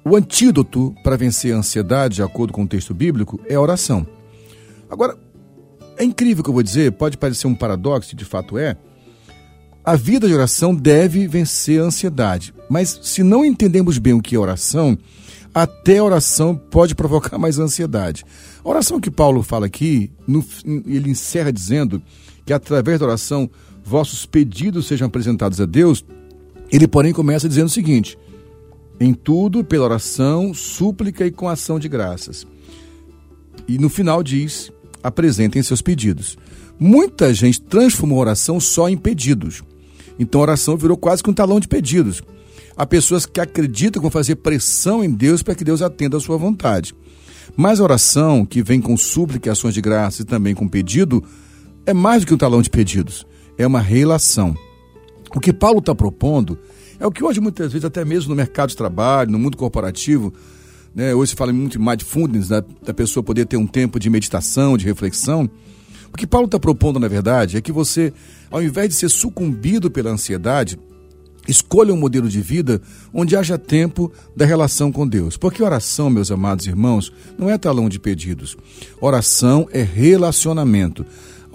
O 0.04 0.14
antídoto 0.14 0.94
para 1.02 1.16
vencer 1.16 1.54
a 1.54 1.58
ansiedade, 1.58 2.16
de 2.16 2.22
acordo 2.22 2.52
com 2.52 2.64
o 2.64 2.68
texto 2.68 2.92
bíblico, 2.92 3.40
é 3.48 3.54
a 3.54 3.60
oração. 3.60 4.06
Agora, 4.90 5.16
é 5.96 6.04
incrível 6.04 6.42
o 6.42 6.44
que 6.44 6.50
eu 6.50 6.54
vou 6.54 6.62
dizer, 6.62 6.92
pode 6.92 7.16
parecer 7.16 7.46
um 7.46 7.54
paradoxo, 7.54 8.14
de 8.14 8.24
fato 8.26 8.58
é. 8.58 8.76
A 9.84 9.96
vida 9.96 10.26
de 10.26 10.32
oração 10.32 10.74
deve 10.74 11.28
vencer 11.28 11.78
a 11.78 11.84
ansiedade, 11.84 12.54
mas 12.70 12.98
se 13.02 13.22
não 13.22 13.44
entendemos 13.44 13.98
bem 13.98 14.14
o 14.14 14.22
que 14.22 14.34
é 14.34 14.38
oração, 14.38 14.96
até 15.54 15.98
a 15.98 16.04
oração 16.04 16.56
pode 16.56 16.94
provocar 16.96 17.36
mais 17.36 17.58
ansiedade. 17.58 18.24
A 18.64 18.68
oração 18.68 18.98
que 18.98 19.10
Paulo 19.10 19.42
fala 19.42 19.66
aqui, 19.66 20.10
no, 20.26 20.42
ele 20.86 21.10
encerra 21.10 21.52
dizendo 21.52 22.02
que 22.46 22.52
através 22.54 22.98
da 22.98 23.04
oração 23.04 23.50
vossos 23.84 24.24
pedidos 24.24 24.86
sejam 24.86 25.06
apresentados 25.06 25.60
a 25.60 25.66
Deus. 25.66 26.02
Ele, 26.72 26.88
porém, 26.88 27.12
começa 27.12 27.46
dizendo 27.46 27.66
o 27.66 27.70
seguinte: 27.70 28.18
em 28.98 29.12
tudo, 29.12 29.62
pela 29.62 29.84
oração, 29.84 30.54
súplica 30.54 31.26
e 31.26 31.30
com 31.30 31.46
ação 31.46 31.78
de 31.78 31.90
graças. 31.90 32.46
E 33.68 33.76
no 33.76 33.90
final 33.90 34.22
diz: 34.22 34.72
apresentem 35.02 35.62
seus 35.62 35.82
pedidos. 35.82 36.38
Muita 36.80 37.34
gente 37.34 37.60
transformou 37.60 38.18
a 38.18 38.22
oração 38.22 38.58
só 38.58 38.88
em 38.88 38.96
pedidos. 38.96 39.62
Então 40.18 40.40
a 40.40 40.44
oração 40.44 40.76
virou 40.76 40.96
quase 40.96 41.22
que 41.22 41.30
um 41.30 41.34
talão 41.34 41.58
de 41.58 41.68
pedidos. 41.68 42.22
Há 42.76 42.84
pessoas 42.86 43.24
que 43.24 43.40
acreditam 43.40 44.00
que 44.00 44.04
vão 44.04 44.10
fazer 44.10 44.36
pressão 44.36 45.02
em 45.04 45.10
Deus 45.10 45.42
para 45.42 45.54
que 45.54 45.64
Deus 45.64 45.82
atenda 45.82 46.16
a 46.16 46.20
sua 46.20 46.36
vontade. 46.36 46.94
Mas 47.56 47.78
a 47.78 47.84
oração, 47.84 48.44
que 48.44 48.62
vem 48.62 48.80
com 48.80 48.96
súplica 48.96 49.52
ações 49.52 49.74
de 49.74 49.80
graça 49.80 50.22
e 50.22 50.24
também 50.24 50.54
com 50.54 50.66
pedido, 50.66 51.22
é 51.86 51.92
mais 51.92 52.22
do 52.22 52.26
que 52.26 52.34
um 52.34 52.38
talão 52.38 52.62
de 52.62 52.70
pedidos. 52.70 53.26
É 53.56 53.66
uma 53.66 53.80
relação. 53.80 54.56
O 55.34 55.40
que 55.40 55.52
Paulo 55.52 55.78
está 55.78 55.94
propondo 55.94 56.58
é 56.98 57.06
o 57.06 57.12
que 57.12 57.22
hoje, 57.22 57.40
muitas 57.40 57.72
vezes, 57.72 57.84
até 57.84 58.04
mesmo 58.04 58.30
no 58.30 58.36
mercado 58.36 58.70
de 58.70 58.76
trabalho, 58.76 59.30
no 59.30 59.38
mundo 59.38 59.56
corporativo, 59.56 60.32
né, 60.94 61.14
hoje 61.14 61.30
se 61.30 61.36
fala 61.36 61.52
muito 61.52 61.72
de 61.72 61.78
mindfulness, 61.78 62.48
da, 62.48 62.64
da 62.82 62.94
pessoa 62.94 63.22
poder 63.22 63.46
ter 63.46 63.56
um 63.56 63.66
tempo 63.66 63.98
de 63.98 64.08
meditação, 64.08 64.76
de 64.76 64.84
reflexão. 64.84 65.48
O 66.14 66.16
que 66.16 66.28
Paulo 66.28 66.46
está 66.46 66.60
propondo, 66.60 67.00
na 67.00 67.08
verdade, 67.08 67.56
é 67.56 67.60
que 67.60 67.72
você, 67.72 68.12
ao 68.48 68.62
invés 68.62 68.88
de 68.88 68.94
ser 68.94 69.08
sucumbido 69.08 69.90
pela 69.90 70.10
ansiedade, 70.10 70.78
Escolha 71.46 71.92
um 71.92 71.96
modelo 71.96 72.28
de 72.28 72.40
vida 72.40 72.80
onde 73.12 73.36
haja 73.36 73.58
tempo 73.58 74.10
da 74.34 74.46
relação 74.46 74.90
com 74.90 75.06
Deus. 75.06 75.36
Porque 75.36 75.62
oração, 75.62 76.08
meus 76.08 76.30
amados 76.30 76.66
irmãos, 76.66 77.12
não 77.38 77.50
é 77.50 77.58
talão 77.58 77.88
de 77.88 77.98
pedidos. 77.98 78.56
Oração 79.00 79.68
é 79.70 79.82
relacionamento. 79.82 81.04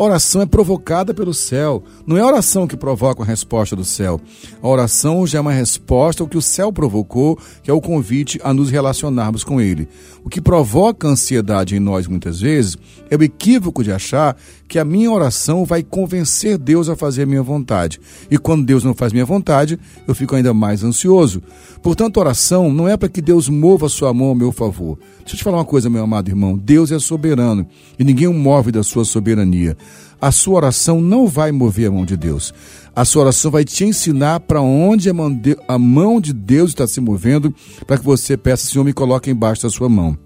Oração 0.02 0.42
é 0.42 0.46
provocada 0.46 1.14
pelo 1.14 1.34
céu. 1.34 1.84
Não 2.08 2.16
é 2.16 2.22
a 2.22 2.26
oração 2.26 2.66
que 2.66 2.78
provoca 2.78 3.22
a 3.22 3.26
resposta 3.26 3.76
do 3.76 3.84
céu. 3.84 4.18
A 4.62 4.68
oração 4.70 5.28
já 5.28 5.40
é 5.40 5.42
uma 5.42 5.52
resposta 5.52 6.24
ao 6.24 6.30
que 6.30 6.38
o 6.38 6.42
céu 6.42 6.72
provocou, 6.72 7.38
que 7.62 7.70
é 7.70 7.74
o 7.74 7.82
convite 7.82 8.40
a 8.42 8.54
nos 8.54 8.70
relacionarmos 8.70 9.44
com 9.44 9.60
ele. 9.60 9.90
O 10.24 10.30
que 10.30 10.40
provoca 10.40 11.06
ansiedade 11.06 11.76
em 11.76 11.82
nós 11.82 12.08
muitas 12.08 12.40
vezes 12.40 12.78
é 13.10 13.18
o 13.18 13.24
equívoco 13.24 13.84
de 13.84 13.92
achar 13.92 14.38
que 14.70 14.80
a 14.80 14.86
minha 14.86 15.12
oração 15.12 15.66
vai 15.66 15.84
convencer 15.84 16.58
Deus 16.58 16.88
a 16.88 16.96
fazer 16.96 17.24
a 17.24 17.26
minha 17.26 17.44
vontade. 17.44 18.00
E 18.32 18.38
quando 18.38 18.66
Deus 18.66 18.86
não 18.86 18.94
faz 18.94 19.12
minha 19.12 19.26
vontade, 19.26 19.78
eu 20.08 20.16
fico 20.16 20.34
ainda 20.34 20.54
mais 20.54 20.82
ansioso. 20.82 21.44
Portanto, 21.82 22.22
oração 22.22 22.72
não 22.72 22.88
é 22.88 22.96
para 22.96 23.10
que 23.10 23.22
Deus 23.22 23.50
mova 23.50 23.90
sua 23.90 24.14
mão 24.14 24.28
ao 24.28 24.36
meu 24.36 24.54
favor. 24.54 24.98
Deixa 25.30 25.36
eu 25.36 25.42
te 25.42 25.44
falar 25.44 25.58
uma 25.58 25.66
coisa, 25.66 25.92
meu 25.92 26.04
amado 26.04 26.28
irmão. 26.28 26.58
Deus 26.58 26.92
é 26.92 26.98
soberano 26.98 27.68
e 28.00 28.04
ninguém 28.04 28.28
o 28.28 28.34
move 28.34 28.72
da 28.72 28.82
sua 28.82 29.06
soberania. 29.06 29.78
A 30.20 30.32
sua 30.32 30.56
oração 30.56 31.00
não 31.00 31.28
vai 31.28 31.52
mover 31.52 31.88
a 31.88 31.92
mão 31.92 32.04
de 32.04 32.18
Deus. 32.18 32.52
A 32.96 33.06
sua 33.06 33.22
oração 33.22 33.52
vai 33.52 33.64
te 33.64 33.86
ensinar 33.86 34.40
para 34.40 34.60
onde 34.60 35.08
a 35.08 35.78
mão 35.78 36.20
de 36.20 36.34
Deus 36.34 36.72
está 36.72 36.88
se 36.88 37.00
movendo 37.00 37.54
para 37.86 38.00
que 38.00 38.04
você 38.04 38.36
peça, 38.36 38.66
Senhor, 38.66 38.84
me 38.84 38.92
coloque 38.92 39.30
embaixo 39.30 39.62
da 39.62 39.70
sua 39.70 39.88
mão. 39.88 40.18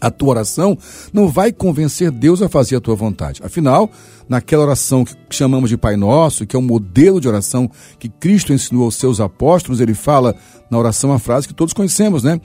A 0.00 0.10
tua 0.10 0.30
oração 0.30 0.74
não 1.12 1.28
vai 1.28 1.52
convencer 1.52 2.10
Deus 2.10 2.40
a 2.40 2.48
fazer 2.48 2.76
a 2.76 2.80
tua 2.80 2.94
vontade. 2.94 3.42
Afinal, 3.44 3.90
naquela 4.26 4.62
oração 4.62 5.04
que 5.04 5.14
chamamos 5.28 5.68
de 5.68 5.76
Pai 5.76 5.98
Nosso, 5.98 6.46
que 6.46 6.56
é 6.56 6.58
um 6.58 6.62
modelo 6.62 7.20
de 7.20 7.28
oração 7.28 7.70
que 7.98 8.08
Cristo 8.08 8.54
ensinou 8.54 8.84
aos 8.84 8.94
seus 8.94 9.20
apóstolos, 9.20 9.80
ele 9.80 9.92
fala 9.92 10.34
na 10.70 10.78
oração 10.78 11.12
a 11.12 11.18
frase 11.18 11.46
que 11.46 11.52
todos 11.52 11.74
conhecemos, 11.74 12.22
né? 12.22 12.40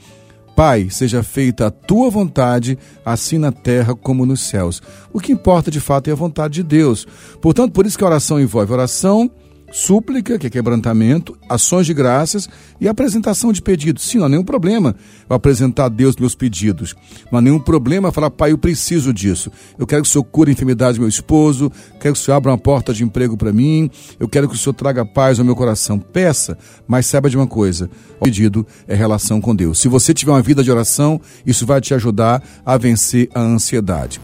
Pai, 0.56 0.88
seja 0.88 1.22
feita 1.22 1.66
a 1.66 1.70
tua 1.70 2.08
vontade, 2.08 2.78
assim 3.04 3.36
na 3.36 3.52
terra 3.52 3.94
como 3.94 4.24
nos 4.24 4.40
céus. 4.40 4.80
O 5.12 5.20
que 5.20 5.30
importa 5.30 5.70
de 5.70 5.80
fato 5.80 6.08
é 6.08 6.12
a 6.12 6.16
vontade 6.16 6.54
de 6.54 6.62
Deus. 6.62 7.06
Portanto, 7.42 7.72
por 7.72 7.84
isso 7.84 7.98
que 7.98 8.02
a 8.02 8.06
oração 8.06 8.40
envolve 8.40 8.72
oração, 8.72 9.30
súplica, 9.72 10.38
que 10.38 10.46
é 10.46 10.50
quebrantamento, 10.50 11.36
ações 11.48 11.86
de 11.86 11.94
graças 11.94 12.48
e 12.80 12.88
apresentação 12.88 13.52
de 13.52 13.60
pedidos. 13.60 14.04
Sim, 14.04 14.18
não 14.18 14.26
há 14.26 14.28
nenhum 14.28 14.44
problema 14.44 14.94
eu 15.28 15.36
apresentar 15.36 15.86
a 15.86 15.88
Deus 15.88 16.16
meus 16.16 16.34
pedidos. 16.34 16.94
Não 17.30 17.38
há 17.38 17.42
nenhum 17.42 17.58
problema 17.58 18.12
falar, 18.12 18.30
pai, 18.30 18.52
eu 18.52 18.58
preciso 18.58 19.12
disso. 19.12 19.50
Eu 19.78 19.86
quero 19.86 20.02
que 20.02 20.08
o 20.08 20.12
Senhor 20.12 20.24
cure 20.24 20.50
a 20.50 20.52
enfermidade 20.52 20.98
do 20.98 21.00
meu 21.00 21.08
esposo, 21.08 21.70
quero 22.00 22.14
que 22.14 22.20
o 22.20 22.22
Senhor 22.22 22.36
abra 22.36 22.52
uma 22.52 22.58
porta 22.58 22.92
de 22.92 23.04
emprego 23.04 23.36
para 23.36 23.52
mim, 23.52 23.90
eu 24.18 24.28
quero 24.28 24.48
que 24.48 24.54
o 24.54 24.58
Senhor 24.58 24.74
traga 24.74 25.04
paz 25.04 25.38
ao 25.38 25.44
meu 25.44 25.56
coração. 25.56 25.98
Peça, 25.98 26.56
mas 26.86 27.06
saiba 27.06 27.28
de 27.28 27.36
uma 27.36 27.46
coisa: 27.46 27.90
o 28.20 28.24
pedido 28.24 28.66
é 28.86 28.94
relação 28.94 29.40
com 29.40 29.54
Deus. 29.54 29.78
Se 29.78 29.88
você 29.88 30.14
tiver 30.14 30.32
uma 30.32 30.42
vida 30.42 30.62
de 30.62 30.70
oração, 30.70 31.20
isso 31.44 31.66
vai 31.66 31.80
te 31.80 31.92
ajudar 31.94 32.42
a 32.64 32.76
vencer 32.76 33.28
a 33.34 33.40
ansiedade. 33.40 34.20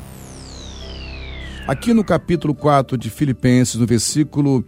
Aqui 1.66 1.94
no 1.94 2.02
capítulo 2.02 2.54
4 2.54 2.98
de 2.98 3.08
Filipenses, 3.08 3.76
no 3.76 3.86
versículo 3.86 4.64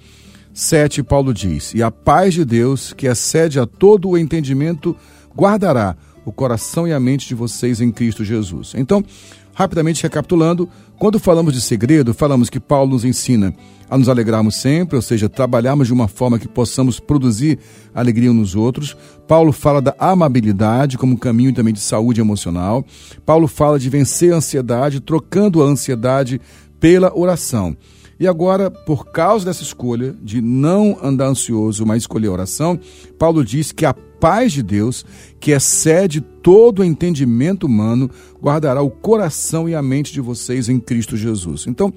7, 0.55 1.03
Paulo 1.03 1.35
diz: 1.35 1.75
E 1.75 1.83
a 1.83 1.91
paz 1.91 2.33
de 2.33 2.45
Deus, 2.45 2.93
que 2.93 3.09
excede 3.09 3.59
a 3.59 3.67
todo 3.67 4.09
o 4.09 4.17
entendimento, 4.17 4.97
guardará 5.37 5.97
o 6.25 6.33
coração 6.33 6.87
e 6.87 6.93
a 6.93 7.01
mente 7.01 7.27
de 7.27 7.35
vocês 7.35 7.81
em 7.81 7.91
Cristo 7.91 8.25
Jesus. 8.25 8.73
Então, 8.77 9.05
rapidamente 9.53 10.05
recapitulando, 10.05 10.69
quando 10.97 11.19
falamos 11.19 11.53
de 11.53 11.61
segredo, 11.61 12.15
falamos 12.15 12.49
que 12.49 12.61
Paulo 12.61 12.93
nos 12.93 13.05
ensina 13.05 13.53
a 13.91 13.99
nos 13.99 14.09
alegrarmos 14.09 14.55
sempre, 14.55 14.97
ou 14.97 15.03
seja, 15.03 15.29
trabalharmos 15.29 15.89
de 15.89 15.93
uma 15.93 16.09
forma 16.09 16.39
que 16.39 16.49
possamos 16.49 16.99
produzir 16.99 17.59
alegria 17.93 18.33
nos 18.33 18.55
outros. 18.55 18.97
Paulo 19.27 19.53
fala 19.53 19.83
da 19.83 19.95
amabilidade 19.99 20.97
como 20.97 21.19
caminho 21.19 21.53
também 21.53 21.75
de 21.75 21.81
saúde 21.81 22.21
emocional. 22.21 22.85
Paulo 23.27 23.49
fala 23.49 23.79
de 23.79 23.91
vencer 23.91 24.33
a 24.33 24.37
ansiedade, 24.37 25.01
trocando 25.01 25.63
a 25.63 25.67
ansiedade 25.67 26.41
pela 26.81 27.13
oração. 27.17 27.77
E 28.19 28.27
agora, 28.27 28.71
por 28.71 29.07
causa 29.07 29.45
dessa 29.45 29.63
escolha 29.63 30.15
de 30.23 30.41
não 30.41 30.99
andar 31.03 31.27
ansioso, 31.27 31.85
mas 31.85 32.03
escolher 32.03 32.29
oração, 32.29 32.79
Paulo 33.19 33.45
diz 33.45 33.73
que 33.73 33.85
a 33.85 33.95
paz 33.95 34.53
de 34.53 34.63
Deus, 34.63 35.05
que 35.39 35.51
excede 35.51 36.21
todo 36.21 36.81
o 36.81 36.85
entendimento 36.85 37.67
humano, 37.67 38.11
guardará 38.41 38.81
o 38.81 38.91
coração 38.91 39.69
e 39.69 39.75
a 39.75 39.83
mente 39.83 40.13
de 40.13 40.21
vocês 40.21 40.69
em 40.69 40.79
Cristo 40.79 41.17
Jesus. 41.17 41.67
Então, 41.67 41.93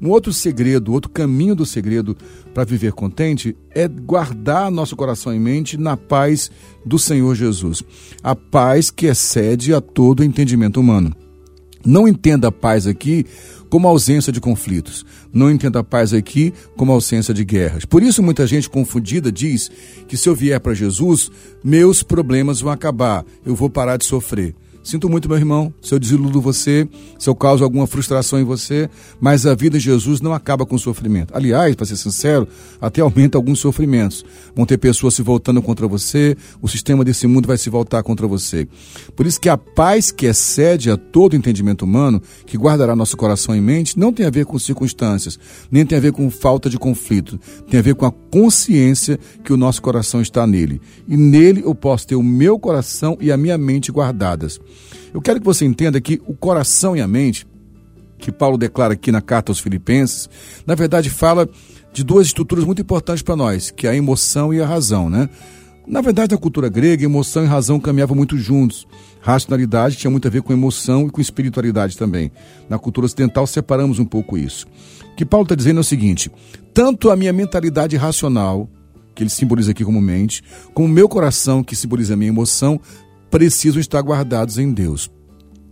um 0.00 0.10
outro 0.10 0.32
segredo, 0.32 0.92
outro 0.92 1.10
caminho 1.10 1.54
do 1.54 1.66
segredo 1.66 2.16
para 2.54 2.64
viver 2.64 2.92
contente 2.92 3.56
é 3.70 3.88
guardar 3.88 4.70
nosso 4.70 4.94
coração 4.96 5.34
e 5.34 5.38
mente 5.38 5.76
na 5.76 5.96
paz 5.96 6.50
do 6.84 6.98
Senhor 6.98 7.34
Jesus. 7.34 7.82
A 8.22 8.34
paz 8.34 8.90
que 8.90 9.06
excede 9.06 9.74
a 9.74 9.80
todo 9.80 10.24
entendimento 10.24 10.80
humano. 10.80 11.27
Não 11.88 12.06
entenda 12.06 12.48
a 12.48 12.52
paz 12.52 12.86
aqui 12.86 13.24
como 13.70 13.88
ausência 13.88 14.30
de 14.30 14.42
conflitos. 14.42 15.06
Não 15.32 15.50
entenda 15.50 15.78
a 15.78 15.82
paz 15.84 16.12
aqui 16.12 16.52
como 16.76 16.92
ausência 16.92 17.32
de 17.32 17.42
guerras. 17.42 17.86
Por 17.86 18.02
isso, 18.02 18.22
muita 18.22 18.46
gente 18.46 18.68
confundida 18.68 19.32
diz 19.32 19.70
que 20.06 20.14
se 20.14 20.28
eu 20.28 20.34
vier 20.34 20.60
para 20.60 20.74
Jesus, 20.74 21.30
meus 21.64 22.02
problemas 22.02 22.60
vão 22.60 22.70
acabar, 22.70 23.24
eu 23.42 23.54
vou 23.54 23.70
parar 23.70 23.96
de 23.96 24.04
sofrer. 24.04 24.54
Sinto 24.88 25.06
muito, 25.06 25.28
meu 25.28 25.36
irmão, 25.36 25.70
se 25.82 25.92
eu 25.92 25.98
desiludo 25.98 26.40
você, 26.40 26.88
se 27.18 27.28
eu 27.28 27.34
causo 27.34 27.62
alguma 27.62 27.86
frustração 27.86 28.40
em 28.40 28.42
você, 28.42 28.88
mas 29.20 29.44
a 29.44 29.54
vida 29.54 29.76
de 29.76 29.84
Jesus 29.84 30.22
não 30.22 30.32
acaba 30.32 30.64
com 30.64 30.78
sofrimento. 30.78 31.36
Aliás, 31.36 31.76
para 31.76 31.84
ser 31.84 31.98
sincero, 31.98 32.48
até 32.80 33.02
aumenta 33.02 33.36
alguns 33.36 33.58
sofrimentos. 33.58 34.24
Vão 34.56 34.64
ter 34.64 34.78
pessoas 34.78 35.12
se 35.12 35.20
voltando 35.20 35.60
contra 35.60 35.86
você, 35.86 36.34
o 36.62 36.66
sistema 36.66 37.04
desse 37.04 37.26
mundo 37.26 37.46
vai 37.46 37.58
se 37.58 37.68
voltar 37.68 38.02
contra 38.02 38.26
você. 38.26 38.66
Por 39.14 39.26
isso 39.26 39.38
que 39.38 39.50
a 39.50 39.58
paz 39.58 40.10
que 40.10 40.24
excede 40.24 40.90
a 40.90 40.96
todo 40.96 41.36
entendimento 41.36 41.84
humano, 41.84 42.22
que 42.46 42.56
guardará 42.56 42.96
nosso 42.96 43.14
coração 43.14 43.54
e 43.54 43.60
mente, 43.60 43.98
não 43.98 44.10
tem 44.10 44.24
a 44.24 44.30
ver 44.30 44.46
com 44.46 44.58
circunstâncias, 44.58 45.38
nem 45.70 45.84
tem 45.84 45.98
a 45.98 46.00
ver 46.00 46.12
com 46.12 46.30
falta 46.30 46.70
de 46.70 46.78
conflito, 46.78 47.38
tem 47.68 47.78
a 47.78 47.82
ver 47.82 47.94
com 47.94 48.06
a 48.06 48.10
consciência 48.30 49.18
que 49.44 49.52
o 49.52 49.56
nosso 49.56 49.80
coração 49.82 50.20
está 50.20 50.46
nele. 50.46 50.80
E 51.06 51.16
nele 51.16 51.62
eu 51.64 51.74
posso 51.74 52.06
ter 52.06 52.14
o 52.14 52.22
meu 52.22 52.58
coração 52.58 53.16
e 53.20 53.32
a 53.32 53.36
minha 53.36 53.58
mente 53.58 53.90
guardadas. 53.90 54.60
Eu 55.12 55.20
quero 55.20 55.40
que 55.40 55.46
você 55.46 55.64
entenda 55.64 56.00
que 56.00 56.20
o 56.26 56.34
coração 56.34 56.96
e 56.96 57.00
a 57.00 57.08
mente, 57.08 57.46
que 58.18 58.30
Paulo 58.32 58.58
declara 58.58 58.94
aqui 58.94 59.10
na 59.10 59.20
carta 59.20 59.50
aos 59.50 59.60
Filipenses, 59.60 60.28
na 60.66 60.74
verdade 60.74 61.08
fala 61.08 61.48
de 61.92 62.04
duas 62.04 62.26
estruturas 62.26 62.64
muito 62.64 62.82
importantes 62.82 63.22
para 63.22 63.36
nós, 63.36 63.70
que 63.70 63.86
é 63.86 63.90
a 63.90 63.96
emoção 63.96 64.52
e 64.52 64.60
a 64.60 64.66
razão, 64.66 65.08
né? 65.08 65.28
Na 65.86 66.02
verdade, 66.02 66.32
na 66.32 66.38
cultura 66.38 66.68
grega, 66.68 67.02
emoção 67.02 67.42
e 67.42 67.46
razão 67.46 67.80
caminhavam 67.80 68.14
muito 68.14 68.36
juntos. 68.36 68.86
Racionalidade 69.20 69.96
tinha 69.96 70.10
muito 70.10 70.28
a 70.28 70.30
ver 70.30 70.42
com 70.42 70.52
emoção 70.52 71.06
e 71.06 71.10
com 71.10 71.20
espiritualidade 71.20 71.96
também. 71.96 72.30
Na 72.68 72.78
cultura 72.78 73.06
ocidental, 73.06 73.46
separamos 73.46 73.98
um 73.98 74.04
pouco 74.04 74.38
isso. 74.38 74.66
O 75.12 75.16
que 75.16 75.24
Paulo 75.24 75.44
está 75.44 75.54
dizendo 75.54 75.78
é 75.78 75.80
o 75.80 75.84
seguinte: 75.84 76.30
tanto 76.72 77.10
a 77.10 77.16
minha 77.16 77.32
mentalidade 77.32 77.96
racional, 77.96 78.68
que 79.14 79.22
ele 79.22 79.30
simboliza 79.30 79.72
aqui 79.72 79.84
como 79.84 80.00
mente, 80.00 80.42
como 80.72 80.86
o 80.86 80.90
meu 80.90 81.08
coração, 81.08 81.62
que 81.64 81.74
simboliza 81.74 82.14
a 82.14 82.16
minha 82.16 82.30
emoção, 82.30 82.80
precisam 83.30 83.80
estar 83.80 84.00
guardados 84.00 84.58
em 84.58 84.72
Deus. 84.72 85.10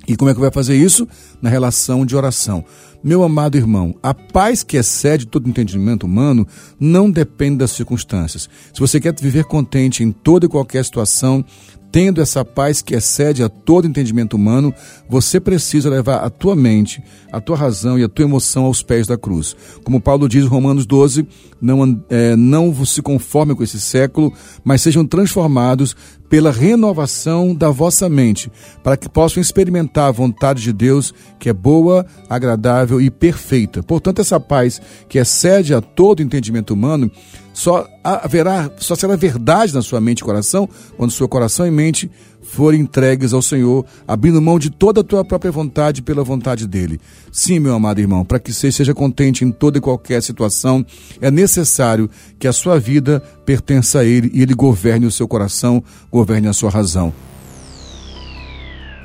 E 0.09 0.17
como 0.17 0.31
é 0.31 0.35
que 0.35 0.41
vai 0.41 0.51
fazer 0.53 0.77
isso? 0.77 1.07
Na 1.43 1.51
relação 1.51 2.07
de 2.07 2.15
oração. 2.15 2.65
Meu 3.03 3.23
amado 3.23 3.57
irmão, 3.57 3.95
a 4.03 4.15
paz 4.15 4.63
que 4.63 4.77
excede 4.77 5.27
todo 5.27 5.49
entendimento 5.49 6.07
humano 6.07 6.47
não 6.79 7.11
depende 7.11 7.59
das 7.59 7.73
circunstâncias. 7.73 8.49
Se 8.73 8.81
você 8.81 9.01
quer 9.01 9.15
viver 9.21 9.45
contente 9.45 10.03
em 10.03 10.13
toda 10.13 10.47
e 10.47 10.49
qualquer 10.49 10.85
situação, 10.85 11.45
tendo 11.91 12.21
essa 12.21 12.45
paz 12.45 12.83
que 12.83 12.95
excede 12.95 13.43
a 13.43 13.49
todo 13.49 13.87
entendimento 13.87 14.35
humano, 14.35 14.75
você 15.09 15.41
precisa 15.41 15.89
levar 15.89 16.17
a 16.17 16.31
tua 16.31 16.55
mente, 16.55 17.03
a 17.33 17.41
tua 17.41 17.57
razão 17.57 17.99
e 17.99 18.05
a 18.05 18.09
tua 18.09 18.25
emoção 18.25 18.65
aos 18.65 18.83
pés 18.83 19.07
da 19.07 19.17
cruz. 19.17 19.57
Como 19.85 20.01
Paulo 20.01 20.29
diz 20.29 20.45
em 20.45 20.49
Romanos 20.49 20.87
12, 20.87 21.27
não, 21.61 22.03
é, 22.11 22.37
não 22.37 22.85
se 22.85 23.01
conforme 23.01 23.55
com 23.55 23.63
esse 23.63 23.81
século, 23.81 24.33
mas 24.65 24.83
sejam 24.83 25.07
transformados 25.07 25.97
pela 26.29 26.51
renovação 26.51 27.55
da 27.55 27.71
vossa 27.71 28.09
mente, 28.09 28.51
para 28.83 28.97
que 28.97 29.09
possam 29.09 29.41
experimentar 29.41 30.09
a 30.09 30.13
vontade 30.13 30.63
de 30.63 30.73
Deus, 30.73 31.15
que 31.39 31.49
é 31.49 31.53
boa, 31.53 32.05
agradável 32.29 33.01
e 33.01 33.11
perfeita. 33.11 33.83
Portanto, 33.83 34.21
essa 34.21 34.41
paz 34.41 34.81
que 35.09 35.19
excede 35.19 35.73
a 35.73 35.81
todo 35.81 36.23
entendimento 36.23 36.75
humano, 36.75 37.11
só 37.57 37.89
haverá, 38.05 38.71
só 38.77 38.95
será 38.95 39.17
verdade 39.17 39.73
na 39.73 39.81
sua 39.81 39.99
mente 39.99 40.19
e 40.19 40.23
coração 40.23 40.69
quando 40.95 41.11
seu 41.11 41.27
coração 41.27 41.67
e 41.67 41.71
mente 41.71 42.11
forem 42.43 42.83
entregues 42.83 43.33
ao 43.33 43.41
Senhor, 43.41 43.87
abrindo 44.07 44.43
mão 44.43 44.59
de 44.59 44.69
toda 44.69 45.01
a 45.01 45.05
tua 45.05 45.25
própria 45.25 45.51
vontade 45.51 46.03
pela 46.03 46.23
vontade 46.23 46.67
dele. 46.67 47.01
Sim, 47.33 47.59
meu 47.59 47.75
amado 47.75 47.99
irmão, 47.99 48.27
para 48.27 48.39
que 48.39 48.53
você 48.53 48.71
seja 48.71 48.93
contente 48.93 49.43
em 49.43 49.51
toda 49.51 49.79
e 49.79 49.81
qualquer 49.81 50.23
situação, 50.23 50.85
é 51.19 51.31
necessário 51.31 52.11
que 52.39 52.47
a 52.47 52.53
sua 52.53 52.79
vida 52.79 53.23
pertença 53.47 54.01
a 54.01 54.05
ele 54.05 54.31
e 54.35 54.43
ele 54.43 54.53
governe 54.53 55.07
o 55.07 55.11
seu 55.11 55.27
coração, 55.27 55.83
governe 56.13 56.49
a 56.49 56.53
sua 56.53 56.69
razão. 56.69 57.11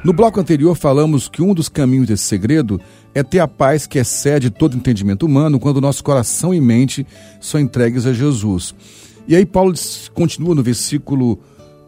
No 0.04 0.12
bloco 0.12 0.40
anterior 0.40 0.76
falamos 0.76 1.30
que 1.30 1.42
um 1.42 1.54
dos 1.54 1.70
caminhos 1.70 2.08
desse 2.08 2.24
segredo 2.24 2.82
é 3.14 3.24
ter 3.24 3.40
a 3.40 3.48
paz 3.48 3.86
que 3.86 4.00
excede 4.00 4.50
todo 4.50 4.76
entendimento 4.76 5.26
humano 5.26 5.60
quando 5.60 5.82
nosso 5.82 6.04
coração 6.04 6.54
e 6.54 6.62
mente 6.62 7.06
são 7.40 7.60
entregues 7.60 8.06
a 8.06 8.14
Jesus. 8.14 8.74
E 9.28 9.36
aí 9.36 9.46
Paulo 9.46 9.74
continua 10.14 10.56
no 10.56 10.64
versículo 10.64 11.40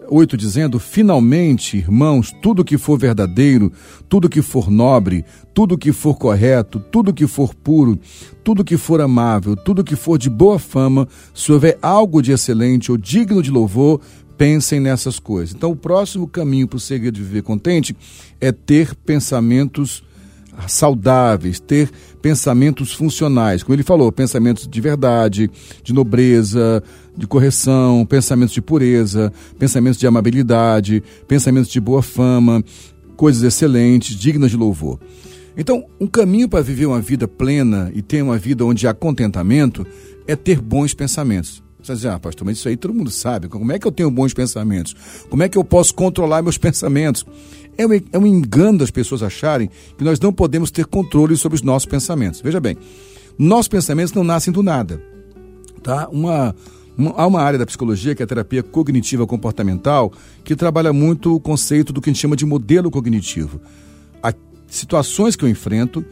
8 0.09 0.38
dizendo: 0.38 0.79
Finalmente, 0.79 1.77
irmãos, 1.77 2.31
tudo 2.41 2.63
que 2.63 2.77
for 2.77 2.97
verdadeiro, 2.97 3.71
tudo 4.07 4.29
que 4.29 4.41
for 4.41 4.69
nobre, 4.69 5.25
tudo 5.53 5.77
que 5.77 5.91
for 5.91 6.17
correto, 6.17 6.79
tudo 6.79 7.13
que 7.13 7.25
for 7.25 7.55
puro, 7.55 7.99
tudo 8.43 8.63
que 8.63 8.77
for 8.77 9.01
amável, 9.01 9.55
tudo 9.55 9.83
que 9.83 9.95
for 9.95 10.17
de 10.17 10.29
boa 10.29 10.59
fama, 10.59 11.07
se 11.33 11.51
houver 11.51 11.77
algo 11.81 12.21
de 12.21 12.31
excelente 12.31 12.91
ou 12.91 12.97
digno 12.97 13.41
de 13.41 13.49
louvor, 13.49 13.99
pensem 14.38 14.79
nessas 14.79 15.19
coisas. 15.19 15.55
Então, 15.55 15.71
o 15.71 15.75
próximo 15.75 16.27
caminho 16.27 16.67
para 16.67 16.77
o 16.77 16.79
segredo 16.79 17.15
de 17.15 17.23
viver 17.23 17.43
contente 17.43 17.95
é 18.39 18.51
ter 18.51 18.95
pensamentos 18.95 20.03
saudáveis, 20.67 21.59
ter 21.59 21.89
pensamentos 22.21 22.93
funcionais. 22.93 23.63
Como 23.63 23.75
ele 23.75 23.83
falou, 23.83 24.11
pensamentos 24.11 24.67
de 24.67 24.81
verdade, 24.81 25.49
de 25.83 25.93
nobreza, 25.93 26.83
de 27.15 27.27
correção, 27.27 28.05
pensamentos 28.05 28.53
de 28.53 28.61
pureza, 28.61 29.31
pensamentos 29.59 29.99
de 29.99 30.07
amabilidade, 30.07 31.03
pensamentos 31.27 31.69
de 31.69 31.79
boa 31.79 32.01
fama, 32.01 32.63
coisas 33.15 33.43
excelentes, 33.43 34.15
dignas 34.15 34.51
de 34.51 34.57
louvor. 34.57 34.99
Então, 35.55 35.85
um 35.99 36.07
caminho 36.07 36.49
para 36.49 36.63
viver 36.63 36.87
uma 36.87 36.99
vida 36.99 37.27
plena 37.27 37.91
e 37.93 38.01
ter 38.01 38.23
uma 38.23 38.37
vida 38.37 38.65
onde 38.65 38.87
há 38.87 38.93
contentamento 38.93 39.85
é 40.27 40.35
ter 40.35 40.59
bons 40.59 40.93
pensamentos. 40.93 41.61
Você 41.83 41.93
diz, 41.95 42.05
ah, 42.05 42.17
pastor, 42.17 42.45
mas 42.45 42.57
isso 42.57 42.69
aí 42.69 42.77
todo 42.77 42.93
mundo 42.93 43.11
sabe. 43.11 43.49
Como 43.49 43.71
é 43.71 43.77
que 43.77 43.85
eu 43.85 43.91
tenho 43.91 44.09
bons 44.09 44.33
pensamentos? 44.33 44.95
Como 45.29 45.43
é 45.43 45.49
que 45.49 45.57
eu 45.57 45.63
posso 45.63 45.93
controlar 45.93 46.41
meus 46.41 46.57
pensamentos? 46.57 47.25
É 47.77 47.85
um, 47.85 47.93
é 47.93 48.17
um 48.17 48.25
engano 48.25 48.77
das 48.77 48.89
pessoas 48.89 49.21
acharem 49.21 49.69
que 49.97 50.03
nós 50.03 50.19
não 50.19 50.31
podemos 50.31 50.71
ter 50.71 50.85
controle 50.85 51.35
sobre 51.35 51.57
os 51.57 51.61
nossos 51.61 51.85
pensamentos. 51.85 52.39
Veja 52.39 52.59
bem, 52.59 52.77
nossos 53.37 53.67
pensamentos 53.67 54.13
não 54.13 54.23
nascem 54.23 54.53
do 54.53 54.63
nada. 54.63 55.01
Tá? 55.81 56.07
Uma, 56.09 56.55
uma, 56.97 57.11
há 57.17 57.27
uma 57.27 57.41
área 57.41 57.59
da 57.59 57.65
psicologia, 57.65 58.15
que 58.15 58.23
é 58.23 58.25
a 58.25 58.27
terapia 58.27 58.63
cognitiva 58.63 59.27
comportamental, 59.27 60.13
que 60.43 60.55
trabalha 60.55 60.93
muito 60.93 61.35
o 61.35 61.39
conceito 61.39 61.91
do 61.91 61.99
que 61.99 62.09
a 62.09 62.13
gente 62.13 62.21
chama 62.21 62.37
de 62.37 62.45
modelo 62.45 62.89
cognitivo 62.89 63.59
situações 64.75 65.36
que 65.36 65.45
eu 65.45 65.49
enfrento 65.49 66.03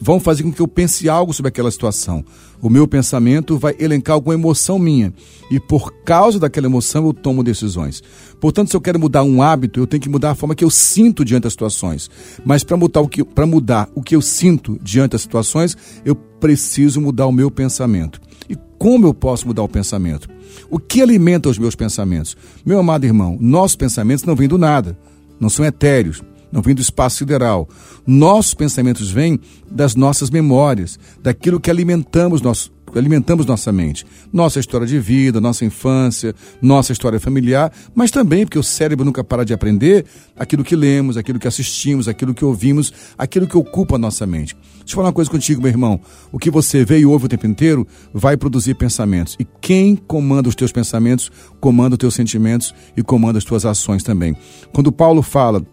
vão 0.00 0.18
fazer 0.18 0.42
com 0.42 0.52
que 0.52 0.60
eu 0.60 0.66
pense 0.66 1.08
algo 1.08 1.32
sobre 1.32 1.48
aquela 1.48 1.70
situação. 1.70 2.24
O 2.62 2.70
meu 2.70 2.88
pensamento 2.88 3.58
vai 3.58 3.74
elencar 3.78 4.14
alguma 4.14 4.34
emoção 4.34 4.78
minha 4.78 5.12
e 5.50 5.60
por 5.60 5.92
causa 6.02 6.38
daquela 6.38 6.66
emoção 6.66 7.06
eu 7.06 7.12
tomo 7.12 7.44
decisões. 7.44 8.02
Portanto, 8.40 8.70
se 8.70 8.76
eu 8.76 8.80
quero 8.80 8.98
mudar 8.98 9.22
um 9.22 9.42
hábito, 9.42 9.78
eu 9.78 9.86
tenho 9.86 10.02
que 10.02 10.08
mudar 10.08 10.30
a 10.30 10.34
forma 10.34 10.54
que 10.54 10.64
eu 10.64 10.70
sinto 10.70 11.24
diante 11.24 11.44
das 11.44 11.52
situações. 11.52 12.10
Mas 12.44 12.64
para 12.64 12.76
mudar 12.76 13.00
o 13.00 13.08
que 13.08 13.22
para 13.22 13.46
mudar 13.46 13.88
o 13.94 14.02
que 14.02 14.16
eu 14.16 14.22
sinto 14.22 14.78
diante 14.82 15.12
das 15.12 15.22
situações, 15.22 15.76
eu 16.04 16.14
preciso 16.14 17.00
mudar 17.00 17.26
o 17.26 17.32
meu 17.32 17.50
pensamento. 17.50 18.20
E 18.48 18.56
como 18.78 19.06
eu 19.06 19.12
posso 19.12 19.46
mudar 19.46 19.62
o 19.62 19.68
pensamento? 19.68 20.28
O 20.70 20.78
que 20.78 21.02
alimenta 21.02 21.50
os 21.50 21.58
meus 21.58 21.74
pensamentos? 21.74 22.36
Meu 22.64 22.78
amado 22.78 23.04
irmão, 23.04 23.36
nossos 23.38 23.76
pensamentos 23.76 24.24
não 24.24 24.34
vêm 24.34 24.48
do 24.48 24.56
nada, 24.56 24.98
não 25.38 25.50
são 25.50 25.64
etéreos 25.64 26.22
não 26.50 26.62
vem 26.62 26.74
do 26.74 26.80
espaço 26.80 27.18
sideral. 27.18 27.68
Nossos 28.06 28.54
pensamentos 28.54 29.10
vêm 29.10 29.38
das 29.70 29.94
nossas 29.94 30.30
memórias, 30.30 30.98
daquilo 31.22 31.60
que 31.60 31.70
alimentamos 31.70 32.40
nosso, 32.40 32.72
alimentamos 32.94 33.46
nossa 33.46 33.72
mente. 33.72 34.06
Nossa 34.32 34.60
história 34.60 34.86
de 34.86 34.98
vida, 34.98 35.40
nossa 35.40 35.64
infância, 35.64 36.34
nossa 36.60 36.92
história 36.92 37.18
familiar, 37.18 37.72
mas 37.94 38.10
também 38.10 38.44
porque 38.44 38.58
o 38.58 38.62
cérebro 38.62 39.04
nunca 39.04 39.24
para 39.24 39.44
de 39.44 39.52
aprender 39.52 40.04
aquilo 40.36 40.64
que 40.64 40.76
lemos, 40.76 41.16
aquilo 41.16 41.38
que 41.38 41.48
assistimos, 41.48 42.08
aquilo 42.08 42.34
que 42.34 42.44
ouvimos, 42.44 42.92
aquilo 43.16 43.46
que 43.46 43.56
ocupa 43.56 43.96
a 43.96 43.98
nossa 43.98 44.26
mente. 44.26 44.56
Deixa 44.78 44.92
eu 44.92 44.96
falar 44.96 45.08
uma 45.08 45.14
coisa 45.14 45.30
contigo, 45.30 45.60
meu 45.60 45.70
irmão. 45.70 46.00
O 46.30 46.38
que 46.38 46.50
você 46.50 46.84
vê 46.84 46.98
e 46.98 47.06
ouve 47.06 47.26
o 47.26 47.28
tempo 47.28 47.46
inteiro 47.46 47.86
vai 48.14 48.36
produzir 48.36 48.74
pensamentos. 48.74 49.36
E 49.38 49.46
quem 49.60 49.96
comanda 49.96 50.48
os 50.48 50.54
teus 50.54 50.70
pensamentos, 50.70 51.30
comanda 51.60 51.94
os 51.94 51.98
teus 51.98 52.14
sentimentos 52.14 52.74
e 52.96 53.02
comanda 53.02 53.38
as 53.38 53.44
tuas 53.44 53.64
ações 53.64 54.02
também. 54.02 54.36
Quando 54.72 54.92
Paulo 54.92 55.22
fala 55.22 55.64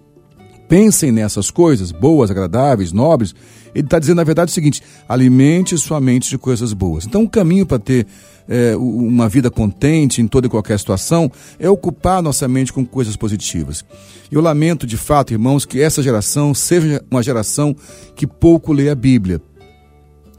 pensem 0.74 1.12
nessas 1.12 1.52
coisas 1.52 1.92
boas, 1.92 2.32
agradáveis, 2.32 2.92
nobres. 2.92 3.36
Ele 3.76 3.86
está 3.86 4.00
dizendo, 4.00 4.18
na 4.18 4.24
verdade, 4.24 4.50
o 4.50 4.54
seguinte: 4.56 4.82
alimente 5.08 5.78
sua 5.78 6.02
mente 6.02 6.28
de 6.28 6.36
coisas 6.36 6.74
boas. 6.74 7.06
Então, 7.06 7.22
o 7.22 7.30
caminho 7.30 7.64
para 7.64 7.78
ter 7.78 8.08
é, 8.50 8.76
uma 8.76 9.30
vida 9.30 9.52
contente 9.52 10.20
em 10.20 10.26
toda 10.26 10.48
e 10.48 10.50
qualquer 10.50 10.80
situação 10.80 11.32
é 11.60 11.70
ocupar 11.70 12.24
nossa 12.24 12.48
mente 12.48 12.74
com 12.74 12.84
coisas 12.84 13.16
positivas. 13.16 13.86
Eu 14.32 14.42
lamento, 14.42 14.88
de 14.88 14.98
fato, 14.98 15.32
irmãos, 15.32 15.64
que 15.64 15.80
essa 15.80 16.02
geração 16.02 16.56
seja 16.56 17.06
uma 17.12 17.22
geração 17.22 17.76
que 18.16 18.26
pouco 18.26 18.74
lê 18.74 18.90
a 18.90 18.96
Bíblia. 18.96 19.40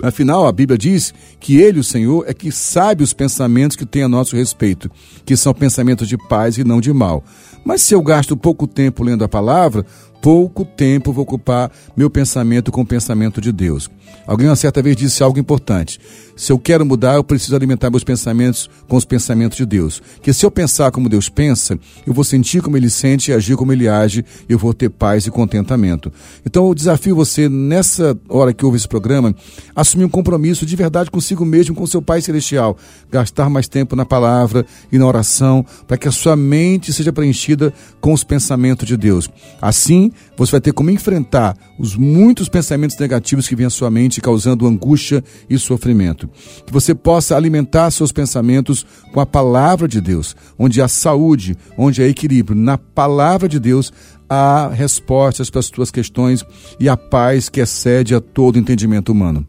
Afinal, 0.03 0.47
a 0.49 0.53
Bíblia 0.53 0.77
diz 0.77 1.15
que 1.39 1.57
Ele, 1.57 1.79
o 1.79 1.85
Senhor, 1.85 2.25
é 2.27 2.35
que 2.35 2.51
sabe 2.51 3.05
os 3.05 3.13
pensamentos 3.13 3.77
que 3.77 3.87
tem 3.87 4.03
a 4.03 4.09
nosso 4.09 4.35
respeito, 4.35 4.91
que 5.25 5.37
são 5.37 5.55
pensamentos 5.55 6.09
de 6.09 6.19
paz 6.19 6.59
e 6.59 6.65
não 6.65 6.81
de 6.81 6.93
mal. 6.93 7.23
Mas 7.65 7.81
se 7.83 7.95
eu 7.95 8.03
gasto 8.03 8.37
pouco 8.37 8.67
tempo 8.67 9.03
lendo 9.03 9.25
a 9.25 9.29
palavra, 9.29 9.87
pouco 10.25 10.65
tempo 10.65 11.13
vou 11.13 11.23
ocupar 11.23 11.71
meu 11.95 12.09
pensamento 12.09 12.73
com 12.73 12.81
o 12.81 12.87
pensamento 12.87 13.43
de 13.43 13.53
Deus. 13.53 13.91
Alguém 14.27 14.49
uma 14.49 14.57
certa 14.57 14.81
vez 14.81 14.97
disse 14.97 15.23
algo 15.23 15.39
importante. 15.39 16.01
Se 16.37 16.51
eu 16.51 16.59
quero 16.59 16.85
mudar, 16.85 17.15
eu 17.15 17.25
preciso 17.25 17.55
alimentar 17.55 17.91
meus 17.91 18.03
pensamentos 18.03 18.69
com 18.89 18.97
os 18.97 19.05
pensamentos 19.05 19.57
de 19.57 19.65
Deus. 19.65 20.03
Que 20.21 20.33
se 20.33 20.45
eu 20.45 20.51
pensar 20.51 20.91
como 20.91 21.09
Deus 21.09 21.29
pensa, 21.29 21.79
eu 22.05 22.13
vou 22.13 22.25
sentir 22.25 22.61
como 22.61 22.77
Ele 22.77 22.91
sente 22.91 23.31
e 23.31 23.35
agir 23.35 23.57
como 23.57 23.73
Ele 23.73 23.89
age, 23.89 24.25
eu 24.49 24.59
vou 24.59 24.75
ter 24.75 24.91
paz 24.91 25.27
e 25.27 25.31
contentamento. 25.31 26.13
Então 26.45 26.67
eu 26.67 26.75
desafio 26.75 27.15
você, 27.15 27.49
nessa 27.49 28.19
hora 28.29 28.53
que 28.53 28.65
ouve 28.65 28.77
esse 28.77 28.89
programa, 28.89 29.35
assumir 29.77 30.05
um 30.05 30.09
compromisso 30.09 30.67
de 30.67 30.75
verdade 30.75 31.11
consigo 31.11 31.45
mesmo, 31.45 31.75
com 31.75 31.87
seu 31.87 32.03
Pai 32.03 32.21
Celestial. 32.21 32.77
Gastar 33.11 33.49
mais 33.49 33.69
tempo 33.69 33.95
na 33.95 34.05
palavra 34.05 34.67
e 34.91 34.99
na 34.99 35.07
oração, 35.07 35.65
para 35.87 35.97
que 35.97 36.09
a 36.09 36.13
sua 36.13 36.35
mente 36.35 36.93
seja 36.93 37.13
preenchida 37.13 37.73
com 38.01 38.13
os 38.13 38.25
pensamentos 38.25 38.89
de 38.89 38.97
Deus. 38.97 39.31
Assim, 39.63 40.11
você 40.37 40.53
vai 40.53 40.61
ter 40.61 40.73
como 40.73 40.91
enfrentar 40.91 41.57
os 41.79 41.95
muitos 41.95 42.49
pensamentos 42.49 42.99
negativos 42.99 43.47
que 43.47 43.55
vêm 43.55 43.67
à 43.67 43.71
sua 43.71 43.91
mente, 43.91 44.21
causando 44.21 44.67
angústia 44.67 45.23
e 45.49 45.57
sofrimento. 45.59 46.24
Que 46.67 46.73
você 46.73 46.95
possa 46.95 47.37
alimentar 47.37 47.91
seus 47.91 48.13
pensamentos 48.13 48.87
com 49.13 49.21
a 49.21 49.27
palavra 49.27 49.89
de 49.89 50.01
Deus, 50.01 50.37
onde 50.59 50.81
há 50.81 50.89
saúde, 50.89 51.57
onde 51.77 52.03
há 52.03 52.09
equilíbrio. 52.09 52.59
Na 52.59 52.79
palavra 52.79 53.49
de 53.49 53.59
Deus 53.59 53.93
há 54.29 54.69
respostas 54.69 55.51
para 55.51 55.61
as 55.61 55.71
tuas 55.71 55.91
questões 55.91 56.45
e 56.81 56.89
a 56.89 56.97
paz 56.97 57.49
que 57.49 57.61
excede 57.61 58.15
a 58.15 58.21
todo 58.21 58.59
entendimento 58.59 59.13
humano. 59.13 59.47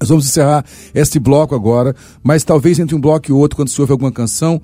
Nós 0.00 0.08
vamos 0.08 0.26
encerrar 0.26 0.64
este 0.94 1.18
bloco 1.18 1.54
agora, 1.54 1.94
mas 2.22 2.42
talvez 2.42 2.78
entre 2.78 2.94
um 2.94 3.00
bloco 3.00 3.30
e 3.30 3.32
outro, 3.32 3.56
quando 3.56 3.68
se 3.68 3.80
ouve 3.80 3.92
alguma 3.92 4.10
canção, 4.10 4.60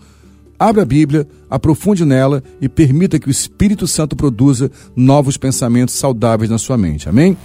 Abra 0.59 0.83
a 0.83 0.85
Bíblia, 0.85 1.29
aprofunde 1.49 2.05
nela 2.05 2.43
e 2.61 2.68
permita 2.68 3.18
que 3.18 3.29
o 3.29 3.31
Espírito 3.31 3.87
Santo 3.87 4.16
produza 4.16 4.70
novos 4.97 5.37
pensamentos 5.37 5.95
saudáveis 5.95 6.51
na 6.51 6.59
sua 6.59 6.77
mente. 6.77 7.09
Amém? 7.09 7.37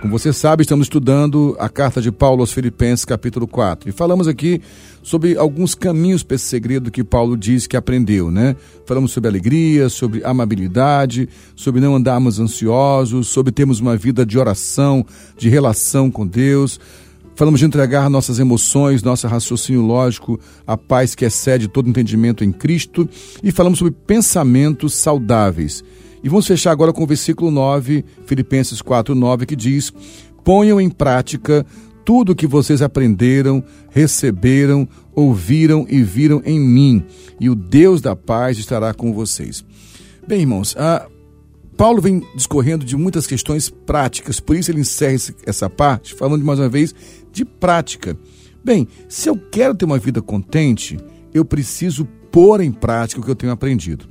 Como 0.00 0.16
você 0.16 0.32
sabe, 0.32 0.62
estamos 0.62 0.86
estudando 0.86 1.56
a 1.58 1.68
carta 1.68 2.00
de 2.00 2.12
Paulo 2.12 2.40
aos 2.40 2.52
Filipenses, 2.52 3.04
capítulo 3.04 3.48
4. 3.48 3.88
E 3.88 3.92
falamos 3.92 4.28
aqui 4.28 4.62
sobre 5.02 5.36
alguns 5.36 5.74
caminhos 5.74 6.22
para 6.22 6.36
esse 6.36 6.44
segredo 6.44 6.88
que 6.88 7.02
Paulo 7.02 7.36
diz 7.36 7.66
que 7.66 7.76
aprendeu, 7.76 8.30
né? 8.30 8.54
Falamos 8.86 9.10
sobre 9.10 9.28
alegria, 9.28 9.88
sobre 9.88 10.22
amabilidade, 10.22 11.28
sobre 11.56 11.80
não 11.80 11.96
andarmos 11.96 12.38
ansiosos, 12.38 13.26
sobre 13.26 13.50
termos 13.50 13.80
uma 13.80 13.96
vida 13.96 14.24
de 14.24 14.38
oração, 14.38 15.04
de 15.36 15.48
relação 15.48 16.12
com 16.12 16.24
Deus. 16.24 16.78
Falamos 17.34 17.58
de 17.58 17.66
entregar 17.66 18.08
nossas 18.08 18.38
emoções, 18.38 19.02
nosso 19.02 19.26
raciocínio 19.26 19.82
lógico, 19.82 20.38
a 20.64 20.76
paz 20.76 21.16
que 21.16 21.24
excede 21.24 21.66
todo 21.66 21.88
entendimento 21.88 22.44
em 22.44 22.52
Cristo. 22.52 23.08
E 23.42 23.50
falamos 23.50 23.80
sobre 23.80 23.94
pensamentos 24.06 24.94
saudáveis. 24.94 25.82
E 26.22 26.28
vamos 26.28 26.46
fechar 26.46 26.72
agora 26.72 26.92
com 26.92 27.02
o 27.02 27.06
versículo 27.06 27.50
9, 27.50 28.04
Filipenses 28.26 28.82
4, 28.82 29.14
9, 29.14 29.46
que 29.46 29.56
diz: 29.56 29.92
Ponham 30.44 30.80
em 30.80 30.90
prática 30.90 31.64
tudo 32.04 32.32
o 32.32 32.34
que 32.34 32.46
vocês 32.46 32.80
aprenderam, 32.80 33.62
receberam, 33.90 34.88
ouviram 35.14 35.86
e 35.88 36.02
viram 36.02 36.42
em 36.44 36.58
mim, 36.58 37.04
e 37.38 37.50
o 37.50 37.54
Deus 37.54 38.00
da 38.00 38.16
paz 38.16 38.58
estará 38.58 38.94
com 38.94 39.12
vocês. 39.12 39.64
Bem, 40.26 40.40
irmãos, 40.40 40.74
Paulo 41.76 42.00
vem 42.00 42.22
discorrendo 42.34 42.84
de 42.84 42.96
muitas 42.96 43.26
questões 43.26 43.70
práticas, 43.70 44.40
por 44.40 44.56
isso 44.56 44.70
ele 44.70 44.80
encerra 44.80 45.16
essa 45.46 45.70
parte 45.70 46.14
falando 46.14 46.44
mais 46.44 46.58
uma 46.58 46.68
vez 46.68 46.94
de 47.30 47.44
prática. 47.44 48.18
Bem, 48.64 48.88
se 49.08 49.28
eu 49.28 49.36
quero 49.36 49.74
ter 49.74 49.84
uma 49.84 49.98
vida 49.98 50.20
contente, 50.20 50.98
eu 51.32 51.44
preciso 51.44 52.04
pôr 52.32 52.60
em 52.60 52.72
prática 52.72 53.20
o 53.20 53.24
que 53.24 53.30
eu 53.30 53.36
tenho 53.36 53.52
aprendido. 53.52 54.06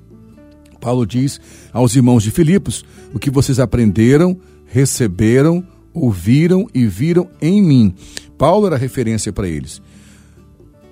Paulo 0.78 1.06
diz 1.06 1.40
aos 1.74 1.96
irmãos 1.96 2.24
de 2.24 2.32
Filipos: 2.32 2.86
o 3.14 3.20
que 3.20 3.30
vocês 3.30 3.60
aprenderam, 3.60 4.38
receberam, 4.66 5.66
ouviram 5.94 6.68
e 6.74 6.86
viram 6.86 7.28
em 7.42 7.62
mim. 7.62 7.94
Paulo 8.38 8.68
era 8.68 8.78
referência 8.78 9.34
para 9.34 9.48
eles. 9.48 9.82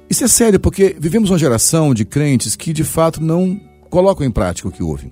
Isso 0.10 0.24
é 0.24 0.28
sério 0.28 0.60
porque 0.60 0.96
vivemos 1.00 1.30
uma 1.30 1.38
geração 1.38 1.94
de 1.94 2.06
crentes 2.06 2.56
que 2.56 2.74
de 2.74 2.84
fato 2.84 3.22
não 3.22 3.60
colocam 3.90 4.26
em 4.26 4.32
prática 4.32 4.68
o 4.68 4.72
que 4.72 4.84
ouvem. 4.84 5.12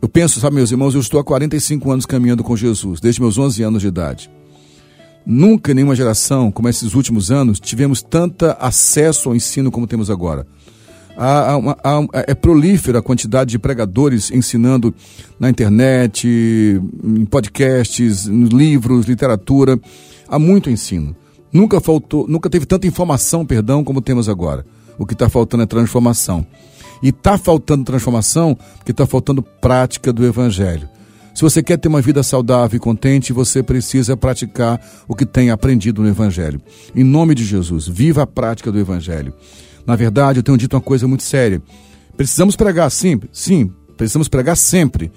Eu 0.00 0.08
penso, 0.08 0.40
sabe, 0.40 0.56
meus 0.56 0.70
irmãos, 0.70 0.94
eu 0.94 1.00
estou 1.00 1.18
há 1.18 1.24
45 1.24 1.90
anos 1.90 2.06
caminhando 2.06 2.44
com 2.44 2.56
Jesus, 2.56 3.00
desde 3.00 3.20
meus 3.20 3.36
11 3.36 3.62
anos 3.62 3.82
de 3.82 3.88
idade. 3.88 4.30
Nunca 5.26 5.72
em 5.72 5.74
nenhuma 5.74 5.96
geração, 5.96 6.52
como 6.52 6.68
esses 6.68 6.94
últimos 6.94 7.30
anos, 7.30 7.58
tivemos 7.58 8.00
tanto 8.00 8.46
acesso 8.60 9.28
ao 9.28 9.34
ensino 9.34 9.70
como 9.70 9.86
temos 9.86 10.08
agora 10.08 10.46
há, 11.18 11.56
há, 11.56 11.74
há, 11.82 12.24
é 12.28 12.34
prolífera 12.34 13.00
a 13.00 13.02
quantidade 13.02 13.50
de 13.50 13.58
pregadores 13.58 14.30
ensinando 14.30 14.94
na 15.38 15.50
internet, 15.50 16.28
em 16.28 17.24
podcasts, 17.24 18.26
nos 18.26 18.50
livros, 18.50 19.06
literatura. 19.06 19.78
Há 20.28 20.38
muito 20.38 20.70
ensino. 20.70 21.16
Nunca 21.52 21.80
faltou, 21.80 22.26
nunca 22.28 22.48
teve 22.48 22.64
tanta 22.64 22.86
informação, 22.86 23.44
perdão, 23.44 23.82
como 23.82 24.00
temos 24.00 24.28
agora. 24.28 24.64
O 24.98 25.04
que 25.04 25.14
está 25.14 25.28
faltando 25.28 25.64
é 25.64 25.66
transformação. 25.66 26.46
E 27.02 27.08
está 27.08 27.36
faltando 27.36 27.84
transformação 27.84 28.56
porque 28.76 28.92
está 28.92 29.06
faltando 29.06 29.42
prática 29.42 30.12
do 30.12 30.24
Evangelho. 30.24 30.88
Se 31.34 31.42
você 31.42 31.62
quer 31.62 31.78
ter 31.78 31.86
uma 31.86 32.00
vida 32.00 32.20
saudável 32.24 32.76
e 32.76 32.80
contente, 32.80 33.32
você 33.32 33.62
precisa 33.62 34.16
praticar 34.16 34.80
o 35.06 35.14
que 35.14 35.24
tem 35.24 35.50
aprendido 35.50 36.02
no 36.02 36.08
Evangelho. 36.08 36.60
Em 36.94 37.04
nome 37.04 37.32
de 37.34 37.44
Jesus, 37.44 37.86
viva 37.86 38.22
a 38.22 38.26
prática 38.26 38.72
do 38.72 38.78
Evangelho. 38.78 39.32
Na 39.88 39.96
verdade, 39.96 40.40
eu 40.40 40.42
tenho 40.42 40.58
dito 40.58 40.76
uma 40.76 40.82
coisa 40.82 41.08
muito 41.08 41.22
séria. 41.22 41.62
Precisamos 42.14 42.54
pregar 42.54 42.90
sim, 42.90 43.18
sim, 43.32 43.72
precisamos 43.96 44.28
pregar 44.28 44.54
sempre. 44.54 45.10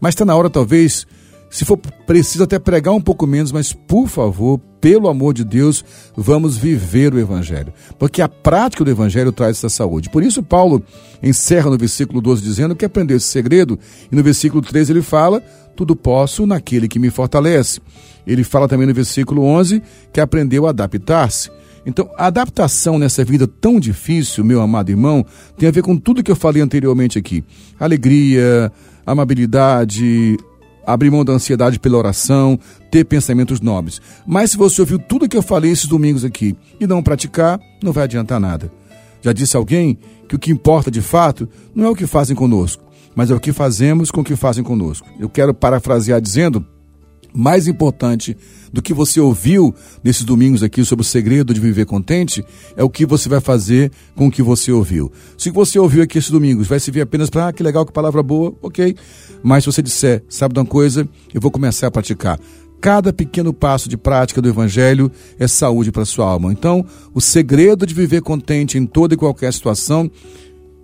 Mas 0.00 0.14
está 0.14 0.24
na 0.24 0.34
hora, 0.34 0.50
talvez, 0.50 1.06
se 1.48 1.64
for 1.64 1.76
preciso 1.76 2.42
até 2.42 2.58
pregar 2.58 2.92
um 2.92 3.00
pouco 3.00 3.24
menos, 3.24 3.52
mas 3.52 3.72
por 3.72 4.08
favor, 4.08 4.58
pelo 4.80 5.08
amor 5.08 5.32
de 5.32 5.44
Deus, 5.44 5.84
vamos 6.16 6.56
viver 6.56 7.14
o 7.14 7.20
Evangelho. 7.20 7.72
Porque 8.00 8.20
a 8.20 8.28
prática 8.28 8.84
do 8.84 8.90
Evangelho 8.90 9.30
traz 9.30 9.58
essa 9.58 9.68
saúde. 9.68 10.10
Por 10.10 10.24
isso, 10.24 10.42
Paulo 10.42 10.82
encerra 11.22 11.70
no 11.70 11.78
versículo 11.78 12.20
12 12.20 12.42
dizendo 12.42 12.74
que 12.74 12.84
aprendeu 12.84 13.18
esse 13.18 13.28
segredo, 13.28 13.78
e 14.10 14.16
no 14.16 14.24
versículo 14.24 14.60
13 14.60 14.92
ele 14.92 15.02
fala: 15.02 15.40
Tudo 15.76 15.94
posso 15.94 16.48
naquele 16.48 16.88
que 16.88 16.98
me 16.98 17.10
fortalece. 17.10 17.80
Ele 18.26 18.42
fala 18.42 18.66
também 18.66 18.88
no 18.88 18.94
versículo 18.94 19.44
11 19.44 19.80
que 20.12 20.20
aprendeu 20.20 20.66
a 20.66 20.70
adaptar-se. 20.70 21.48
Então, 21.86 22.10
a 22.18 22.26
adaptação 22.26 22.98
nessa 22.98 23.24
vida 23.24 23.46
tão 23.46 23.78
difícil, 23.78 24.44
meu 24.44 24.60
amado 24.60 24.90
irmão, 24.90 25.24
tem 25.56 25.68
a 25.68 25.72
ver 25.72 25.82
com 25.82 25.96
tudo 25.96 26.22
que 26.22 26.30
eu 26.30 26.36
falei 26.36 26.60
anteriormente 26.60 27.16
aqui: 27.16 27.44
alegria, 27.78 28.72
amabilidade, 29.06 30.36
abrir 30.84 31.10
mão 31.10 31.24
da 31.24 31.32
ansiedade 31.32 31.78
pela 31.78 31.96
oração, 31.96 32.58
ter 32.90 33.04
pensamentos 33.04 33.60
nobres. 33.60 34.00
Mas 34.26 34.50
se 34.50 34.56
você 34.56 34.80
ouviu 34.80 34.98
tudo 34.98 35.28
que 35.28 35.36
eu 35.36 35.42
falei 35.42 35.70
esses 35.70 35.86
domingos 35.86 36.24
aqui 36.24 36.56
e 36.80 36.86
não 36.86 37.02
praticar, 37.02 37.60
não 37.82 37.92
vai 37.92 38.04
adiantar 38.04 38.40
nada. 38.40 38.70
Já 39.22 39.32
disse 39.32 39.56
alguém 39.56 39.96
que 40.28 40.34
o 40.34 40.38
que 40.38 40.50
importa 40.50 40.90
de 40.90 41.00
fato 41.00 41.48
não 41.74 41.84
é 41.84 41.88
o 41.88 41.94
que 41.94 42.06
fazem 42.06 42.34
conosco, 42.34 42.82
mas 43.14 43.30
é 43.30 43.34
o 43.34 43.40
que 43.40 43.52
fazemos 43.52 44.10
com 44.10 44.22
o 44.22 44.24
que 44.24 44.34
fazem 44.34 44.64
conosco. 44.64 45.06
Eu 45.20 45.28
quero 45.28 45.54
parafrasear 45.54 46.20
dizendo 46.20 46.66
mais 47.36 47.68
importante 47.68 48.36
do 48.72 48.80
que 48.80 48.94
você 48.94 49.20
ouviu 49.20 49.74
nesses 50.02 50.24
domingos 50.24 50.62
aqui 50.62 50.84
sobre 50.84 51.02
o 51.02 51.04
segredo 51.04 51.52
de 51.52 51.60
viver 51.60 51.84
contente 51.84 52.44
é 52.76 52.82
o 52.82 52.90
que 52.90 53.04
você 53.04 53.28
vai 53.28 53.40
fazer 53.40 53.92
com 54.14 54.28
o 54.28 54.30
que 54.30 54.42
você 54.42 54.72
ouviu. 54.72 55.12
Se 55.36 55.50
você 55.50 55.78
ouviu 55.78 56.02
aqui 56.02 56.18
esses 56.18 56.30
domingos, 56.30 56.66
vai 56.66 56.80
servir 56.80 57.02
apenas 57.02 57.28
para, 57.28 57.48
ah, 57.48 57.52
que 57.52 57.62
legal, 57.62 57.84
que 57.84 57.92
palavra 57.92 58.22
boa, 58.22 58.54
ok. 58.62 58.96
Mas 59.42 59.64
se 59.64 59.72
você 59.72 59.82
disser, 59.82 60.24
sabe 60.28 60.54
de 60.54 60.60
uma 60.60 60.66
coisa, 60.66 61.08
eu 61.32 61.40
vou 61.40 61.50
começar 61.50 61.86
a 61.86 61.90
praticar. 61.90 62.40
Cada 62.80 63.12
pequeno 63.12 63.52
passo 63.52 63.88
de 63.88 63.96
prática 63.96 64.40
do 64.40 64.48
Evangelho 64.48 65.10
é 65.38 65.46
saúde 65.46 65.92
para 65.92 66.04
sua 66.04 66.26
alma. 66.26 66.52
Então, 66.52 66.84
o 67.14 67.20
segredo 67.20 67.86
de 67.86 67.94
viver 67.94 68.22
contente 68.22 68.78
em 68.78 68.86
toda 68.86 69.14
e 69.14 69.16
qualquer 69.16 69.52
situação 69.52 70.10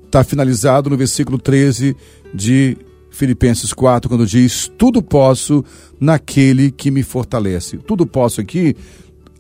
está 0.04 0.22
finalizado 0.22 0.90
no 0.90 0.96
versículo 0.96 1.38
13 1.38 1.96
de 2.34 2.76
Filipenses 3.12 3.72
4, 3.72 4.08
quando 4.08 4.26
diz: 4.26 4.70
Tudo 4.76 5.02
posso 5.02 5.64
naquele 6.00 6.70
que 6.70 6.90
me 6.90 7.02
fortalece. 7.02 7.76
Tudo 7.76 8.06
posso 8.06 8.40
aqui, 8.40 8.74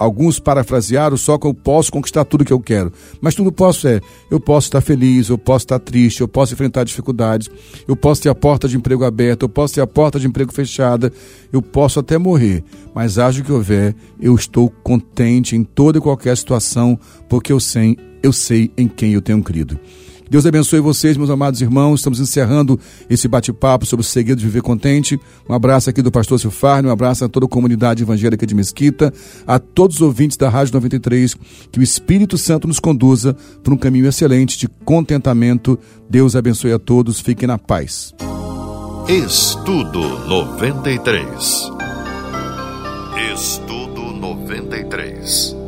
alguns 0.02 0.40
parafrasearam 0.40 1.16
só 1.16 1.38
que 1.38 1.46
eu 1.46 1.54
posso 1.54 1.92
conquistar 1.92 2.24
tudo 2.24 2.44
que 2.44 2.52
eu 2.52 2.60
quero. 2.60 2.92
Mas 3.20 3.34
tudo 3.34 3.52
posso 3.52 3.86
é: 3.86 4.00
eu 4.30 4.40
posso 4.40 4.66
estar 4.66 4.80
feliz, 4.80 5.28
eu 5.28 5.38
posso 5.38 5.64
estar 5.64 5.78
triste, 5.78 6.20
eu 6.20 6.28
posso 6.28 6.52
enfrentar 6.52 6.84
dificuldades, 6.84 7.48
eu 7.86 7.96
posso 7.96 8.22
ter 8.22 8.28
a 8.28 8.34
porta 8.34 8.68
de 8.68 8.76
emprego 8.76 9.04
aberta, 9.04 9.44
eu 9.44 9.48
posso 9.48 9.74
ter 9.74 9.80
a 9.80 9.86
porta 9.86 10.18
de 10.18 10.26
emprego 10.26 10.52
fechada, 10.52 11.12
eu 11.52 11.62
posso 11.62 12.00
até 12.00 12.18
morrer. 12.18 12.64
Mas 12.94 13.18
haja 13.18 13.40
o 13.40 13.44
que 13.44 13.52
houver, 13.52 13.94
eu 14.20 14.34
estou 14.34 14.68
contente 14.68 15.56
em 15.56 15.62
toda 15.64 15.98
e 15.98 16.00
qualquer 16.00 16.36
situação, 16.36 16.98
porque 17.28 17.52
eu 17.52 17.60
sei, 17.60 17.96
eu 18.22 18.32
sei 18.32 18.70
em 18.76 18.88
quem 18.88 19.12
eu 19.14 19.22
tenho 19.22 19.42
crido. 19.42 19.78
Deus 20.32 20.46
abençoe 20.46 20.80
vocês, 20.80 21.14
meus 21.18 21.28
amados 21.28 21.60
irmãos. 21.60 22.00
Estamos 22.00 22.18
encerrando 22.18 22.80
esse 23.10 23.28
bate-papo 23.28 23.84
sobre 23.84 24.00
o 24.00 24.08
segredo 24.08 24.38
de 24.38 24.46
viver 24.46 24.62
contente. 24.62 25.20
Um 25.46 25.52
abraço 25.52 25.90
aqui 25.90 26.00
do 26.00 26.10
pastor 26.10 26.40
Silfarne, 26.40 26.88
um 26.88 26.90
abraço 26.90 27.22
a 27.22 27.28
toda 27.28 27.44
a 27.44 27.48
comunidade 27.50 28.02
evangélica 28.02 28.46
de 28.46 28.54
Mesquita, 28.54 29.12
a 29.46 29.58
todos 29.58 29.96
os 29.96 30.00
ouvintes 30.00 30.38
da 30.38 30.48
Rádio 30.48 30.72
93. 30.72 31.36
Que 31.70 31.78
o 31.78 31.82
Espírito 31.82 32.38
Santo 32.38 32.66
nos 32.66 32.80
conduza 32.80 33.36
para 33.62 33.74
um 33.74 33.76
caminho 33.76 34.06
excelente 34.06 34.56
de 34.56 34.68
contentamento. 34.86 35.78
Deus 36.08 36.34
abençoe 36.34 36.72
a 36.72 36.78
todos. 36.78 37.20
Fiquem 37.20 37.46
na 37.46 37.58
paz. 37.58 38.14
Estudo 39.06 40.00
93. 40.26 41.70
Estudo 43.34 44.14
93. 44.14 45.61